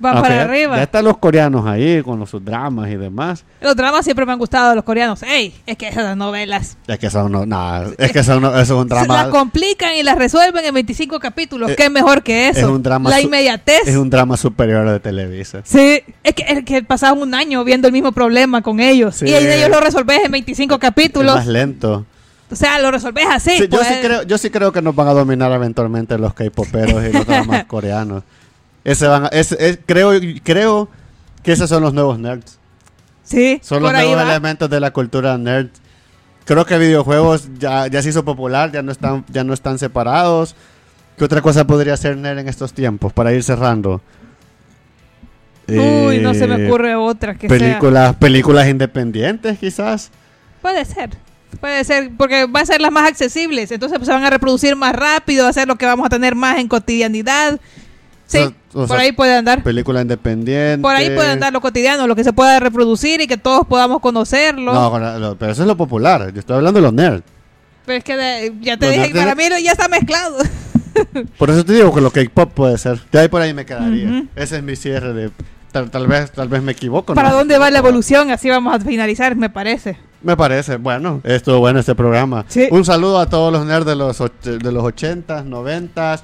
Aunque 0.00 0.20
para 0.22 0.42
arriba. 0.42 0.76
Ya 0.76 0.82
están 0.84 1.04
los 1.04 1.18
coreanos 1.18 1.66
ahí 1.66 2.02
con 2.02 2.18
los, 2.20 2.30
sus 2.30 2.44
dramas 2.44 2.88
y 2.88 2.96
demás. 2.96 3.44
Los 3.60 3.74
dramas 3.74 4.04
siempre 4.04 4.24
me 4.24 4.32
han 4.32 4.38
gustado 4.38 4.74
los 4.74 4.84
coreanos. 4.84 5.22
¡Ey! 5.22 5.54
Es 5.66 5.76
que 5.76 5.88
esas 5.88 6.16
novelas 6.16 6.76
Es 6.86 6.98
que 6.98 7.10
son 7.10 7.32
no, 7.32 7.44
nada, 7.46 7.90
es 7.98 8.12
que 8.12 8.22
son, 8.22 8.44
eso 8.44 8.58
es 8.60 8.70
un 8.70 8.88
se 8.88 8.94
las 8.94 9.06
drama. 9.08 9.30
complican 9.30 9.94
y 9.96 10.02
las 10.02 10.16
resuelven 10.16 10.64
en 10.64 10.74
25 10.74 11.18
capítulos. 11.18 11.70
Eh, 11.70 11.76
¿Qué 11.76 11.90
mejor 11.90 12.22
que 12.22 12.48
eso? 12.48 12.60
es 12.60 12.66
un 12.66 12.82
drama 12.82 13.10
La 13.10 13.20
inmediatez. 13.20 13.88
Es 13.88 13.96
un 13.96 14.08
drama 14.10 14.36
superior 14.36 14.88
de 14.88 15.00
Televisa. 15.00 15.62
Sí, 15.64 16.02
es 16.22 16.34
que, 16.34 16.44
es 16.46 16.64
que 16.64 16.82
pasaban 16.82 17.20
un 17.20 17.34
año 17.34 17.64
viendo 17.64 17.86
el 17.88 17.92
mismo 17.92 18.12
problema 18.12 18.62
con 18.62 18.80
ellos. 18.80 19.16
Sí. 19.16 19.26
Y 19.26 19.34
ellos 19.34 19.68
lo 19.70 19.80
resolves 19.80 20.20
en 20.24 20.30
25 20.32 20.74
Es 20.74 20.80
capítulos. 20.80 21.34
más 21.34 21.46
lento. 21.46 22.06
O 22.50 22.56
sea, 22.56 22.78
lo 22.78 22.90
resolves 22.90 23.26
así. 23.30 23.50
Sí, 23.58 23.68
yo, 23.68 23.78
pues. 23.78 23.86
sí 23.88 23.94
creo, 24.00 24.22
yo 24.22 24.38
sí 24.38 24.48
creo 24.48 24.72
que 24.72 24.80
nos 24.80 24.94
van 24.94 25.08
a 25.08 25.12
dominar 25.12 25.52
eventualmente 25.52 26.16
los 26.16 26.32
K-poperos 26.32 27.04
y 27.04 27.12
los 27.12 27.26
dramas 27.26 27.64
coreanos. 27.66 28.22
Ese 28.90 29.06
van 29.06 29.24
a- 29.26 29.28
ese- 29.28 29.56
es- 29.58 29.78
creo, 29.84 30.12
creo 30.42 30.88
que 31.42 31.52
esos 31.52 31.68
son 31.68 31.82
los 31.82 31.92
nuevos 31.92 32.18
nerds. 32.18 32.58
Sí, 33.22 33.60
Son 33.62 33.82
los 33.82 33.92
nuevos 33.92 34.16
va. 34.16 34.22
elementos 34.22 34.70
de 34.70 34.80
la 34.80 34.90
cultura 34.92 35.36
nerd. 35.36 35.68
Creo 36.46 36.64
que 36.64 36.78
videojuegos 36.78 37.48
ya, 37.58 37.86
ya 37.88 38.00
se 38.00 38.08
hizo 38.08 38.24
popular, 38.24 38.72
ya 38.72 38.80
no 38.82 38.90
están, 38.90 39.24
ya 39.28 39.44
no 39.44 39.52
están 39.52 39.78
separados. 39.78 40.54
¿Qué 41.18 41.24
otra 41.24 41.42
cosa 41.42 41.66
podría 41.66 41.96
ser 41.98 42.16
nerd 42.16 42.38
en 42.38 42.48
estos 42.48 42.72
tiempos? 42.72 43.12
Para 43.12 43.32
ir 43.34 43.42
cerrando. 43.42 44.00
Uy, 45.66 46.18
no 46.20 46.32
se 46.32 46.46
me 46.46 46.62
Eh, 46.64 46.66
ocurre 46.68 46.94
otra 46.96 47.34
que 47.34 47.46
sea. 47.48 47.58
películas, 47.58 48.16
películas 48.16 48.68
independientes, 48.68 49.58
quizás. 49.58 50.10
Puede 50.62 50.84
ser. 50.86 51.10
Puede 51.60 51.84
ser, 51.84 52.10
porque 52.16 52.46
va 52.46 52.60
a 52.60 52.66
ser 52.66 52.80
las 52.80 52.90
más 52.92 53.06
accesibles. 53.06 53.70
Entonces 53.70 53.98
pues, 53.98 54.06
se 54.06 54.12
van 54.14 54.24
a 54.24 54.30
reproducir 54.30 54.76
más 54.76 54.94
rápido, 54.94 55.44
va 55.44 55.50
a 55.50 55.52
ser 55.52 55.68
lo 55.68 55.76
que 55.76 55.84
vamos 55.84 56.06
a 56.06 56.08
tener 56.08 56.34
más 56.34 56.58
en 56.58 56.68
cotidianidad. 56.68 57.60
Sí, 58.26 58.38
O- 58.74 58.80
por 58.86 58.88
sea, 58.88 58.98
ahí 58.98 59.12
puede 59.12 59.34
andar. 59.36 59.62
Película 59.62 60.02
independiente. 60.02 60.82
Por 60.82 60.94
ahí 60.94 61.10
puede 61.10 61.30
andar 61.30 61.52
lo 61.52 61.60
cotidiano, 61.60 62.06
lo 62.06 62.14
que 62.14 62.24
se 62.24 62.32
pueda 62.32 62.60
reproducir 62.60 63.20
y 63.20 63.26
que 63.26 63.36
todos 63.38 63.66
podamos 63.66 64.00
conocerlo. 64.00 64.72
No, 64.74 65.36
pero 65.38 65.52
eso 65.52 65.62
es 65.62 65.68
lo 65.68 65.76
popular. 65.76 66.32
Yo 66.32 66.40
estoy 66.40 66.56
hablando 66.56 66.78
de 66.78 66.82
los 66.84 66.92
nerds. 66.92 67.22
Pero 67.86 67.98
es 67.98 68.04
que 68.04 68.16
de- 68.16 68.54
ya 68.60 68.76
te 68.76 68.86
Los 68.86 69.06
dije, 69.06 69.14
para 69.14 69.34
mí 69.34 69.44
ya 69.62 69.72
está 69.72 69.88
mezclado. 69.88 70.36
Por 71.38 71.50
eso 71.50 71.64
te 71.64 71.72
digo 71.72 71.94
que 71.94 72.00
lo 72.00 72.10
K-pop 72.10 72.52
puede 72.52 72.76
ser. 72.76 73.00
Ya 73.12 73.20
ahí 73.20 73.28
por 73.28 73.40
ahí 73.40 73.54
me 73.54 73.64
quedaría. 73.64 74.24
Ese 74.36 74.56
es 74.56 74.62
mi 74.62 74.76
cierre 74.76 75.12
de. 75.12 75.30
Tal, 75.72 75.90
tal 75.90 76.06
vez, 76.06 76.32
tal 76.32 76.48
vez 76.48 76.62
me 76.62 76.72
equivoco. 76.72 77.14
¿Para 77.14 77.30
no 77.30 77.36
dónde 77.36 77.58
va 77.58 77.70
la 77.70 77.78
evolución? 77.78 78.30
Así 78.30 78.48
vamos 78.48 78.74
a 78.74 78.80
finalizar, 78.80 79.36
me 79.36 79.50
parece. 79.50 79.98
Me 80.22 80.36
parece. 80.36 80.76
Bueno, 80.76 81.20
estuvo 81.24 81.58
bueno 81.60 81.78
este 81.80 81.94
programa. 81.94 82.44
Sí. 82.48 82.66
Un 82.70 82.84
saludo 82.84 83.20
a 83.20 83.26
todos 83.26 83.52
los 83.52 83.64
nerds 83.66 83.86
de 83.86 83.94
los, 83.94 84.18
de 84.18 84.72
los 84.72 84.82
80s, 84.82 85.44
90s. 85.44 86.20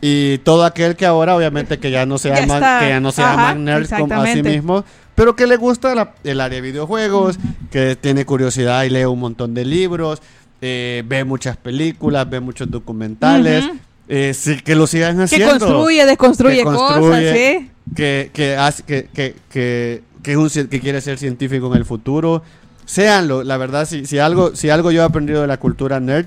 Y 0.00 0.38
todo 0.38 0.64
aquel 0.64 0.94
que 0.94 1.06
ahora, 1.06 1.34
obviamente, 1.36 1.78
que 1.78 1.90
ya 1.90 2.04
no 2.06 2.18
se 2.18 2.28
llaman, 2.28 2.80
que 2.80 2.88
ya 2.90 3.00
no 3.00 3.12
se 3.12 3.22
Ajá, 3.22 3.54
llaman 3.54 3.68
a 4.12 4.32
sí 4.32 4.42
mismos, 4.42 4.84
pero 5.14 5.34
que 5.34 5.46
le 5.46 5.56
gusta 5.56 5.94
la- 5.94 6.12
el 6.22 6.40
área 6.40 6.56
de 6.60 6.60
videojuegos, 6.70 7.38
que 7.70 7.96
tiene 7.96 8.24
curiosidad 8.26 8.84
y 8.84 8.90
lee 8.90 9.04
un 9.04 9.18
montón 9.18 9.54
de 9.54 9.64
libros, 9.64 10.20
eh, 10.60 11.02
ve 11.06 11.24
muchas 11.24 11.56
películas, 11.56 12.28
ve 12.28 12.40
muchos 12.40 12.70
documentales, 12.70 13.64
eh, 14.08 14.34
sí, 14.34 14.60
que 14.60 14.74
lo 14.74 14.86
sigan 14.86 15.16
Que 15.16 15.22
haciendo. 15.24 15.50
construye, 15.58 16.04
desconstruye 16.04 16.58
Que 16.58 16.64
construye. 16.64 17.00
cosas, 17.00 17.36
¿sí? 17.36 17.70
que, 17.94 18.30
que, 18.34 18.56
hace- 18.56 18.82
que, 18.82 19.08
que, 19.12 19.34
que, 19.50 20.02
que 20.22 20.30
es 20.32 20.36
un 20.36 20.48
ci- 20.48 20.68
que 20.68 20.80
quiere 20.80 21.00
ser 21.00 21.18
científico 21.18 21.68
en 21.72 21.78
el 21.78 21.84
futuro. 21.86 22.42
Séanlo, 22.84 23.42
la 23.42 23.56
verdad, 23.56 23.86
si, 23.86 24.06
si, 24.06 24.18
algo, 24.18 24.54
si 24.54 24.68
algo 24.70 24.90
yo 24.92 25.02
he 25.02 25.04
aprendido 25.04 25.40
de 25.40 25.46
la 25.46 25.56
cultura 25.58 25.98
nerd, 26.00 26.26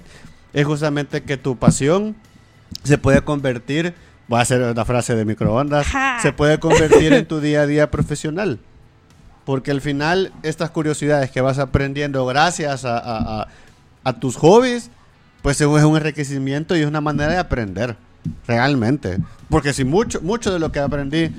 es 0.54 0.66
justamente 0.66 1.22
que 1.22 1.38
tu 1.38 1.56
pasión 1.58 2.16
se 2.84 2.98
puede 2.98 3.22
convertir, 3.22 3.94
voy 4.28 4.40
a 4.40 4.42
hacer 4.44 4.62
una 4.62 4.86
frase 4.86 5.16
de 5.16 5.26
microondas, 5.26 5.88
se 6.22 6.32
puede 6.34 6.60
convertir 6.60 7.14
en 7.14 7.26
tu 7.28 7.40
día 7.40 7.62
a 7.62 7.66
día 7.68 7.92
profesional. 7.92 8.60
Porque 9.46 9.72
al 9.72 9.82
final, 9.82 10.32
estas 10.44 10.70
curiosidades 10.70 11.32
que 11.32 11.42
vas 11.42 11.58
aprendiendo 11.60 12.26
gracias 12.26 12.86
a, 12.86 12.98
a- 12.98 13.42
a- 13.42 13.48
a 14.04 14.14
tus 14.14 14.36
hobbies, 14.38 14.92
pues 15.42 15.60
es 15.60 15.68
un 15.68 15.98
enriquecimiento 15.98 16.76
y 16.76 16.82
es 16.82 16.88
una 16.88 17.02
manera 17.02 17.32
de 17.32 17.38
aprender, 17.40 17.96
realmente. 18.48 19.18
Porque 19.50 19.74
si 19.74 19.84
mucho, 19.86 20.22
mucho 20.22 20.52
de 20.54 20.60
lo 20.60 20.72
que 20.72 20.80
aprendí, 20.80 21.32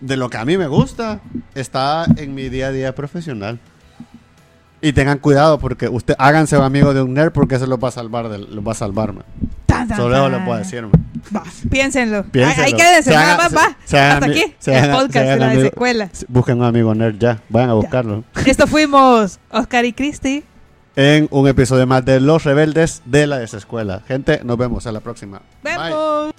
de 0.00 0.16
lo 0.16 0.28
que 0.28 0.38
a 0.38 0.44
mí 0.44 0.58
me 0.58 0.66
gusta, 0.66 1.20
está 1.54 2.04
en 2.16 2.34
mi 2.34 2.48
día 2.48 2.68
a 2.68 2.72
día 2.72 2.94
profesional. 2.94 3.60
Y 4.80 4.92
tengan 4.94 5.18
cuidado 5.18 5.60
porque 5.60 5.88
usted 5.88 6.16
háganse 6.18 6.56
amigo 6.56 6.92
de 6.92 7.02
un 7.02 7.14
nerd 7.14 7.30
porque 7.32 7.54
eso 7.54 7.66
lo 7.66 7.78
va 7.78 7.88
a 7.88 7.92
salvar, 7.92 8.26
va 8.28 8.72
a 8.72 8.74
salvarme. 8.74 9.20
Tan, 9.88 9.96
Solo 9.96 10.28
le 10.28 10.38
puedo 10.40 10.58
decirme. 10.58 10.90
Va, 11.34 11.42
piénsenlo. 11.70 12.24
Se 12.32 12.40
nada 12.40 13.34
hagan- 13.34 13.36
más 13.38 13.54
va. 13.56 13.76
Hasta 14.14 14.16
aquí, 14.26 14.42
el 14.66 14.90
podcast 14.90 15.26
de 15.26 15.36
la 15.36 15.46
amigo- 15.50 15.62
secuela. 15.62 16.10
Busquen 16.28 16.58
un 16.58 16.64
amigo 16.64 16.94
nerd 16.94 17.16
ya, 17.18 17.40
vayan 17.48 17.70
a 17.70 17.74
buscarlo. 17.74 18.24
Esto 18.46 18.66
fuimos 18.66 19.38
Oscar 19.50 19.84
y 19.84 19.92
Cristi. 19.92 20.44
En 20.94 21.26
un 21.30 21.48
episodio 21.48 21.86
más 21.86 22.04
de 22.04 22.20
Los 22.20 22.44
Rebeldes 22.44 23.00
de 23.06 23.26
la 23.26 23.38
Desescuela. 23.38 24.02
Gente, 24.06 24.40
nos 24.44 24.58
vemos 24.58 24.86
a 24.86 24.92
la 24.92 25.00
próxima. 25.00 25.40
Bye. 25.62 25.74
Vemos. 25.78 26.32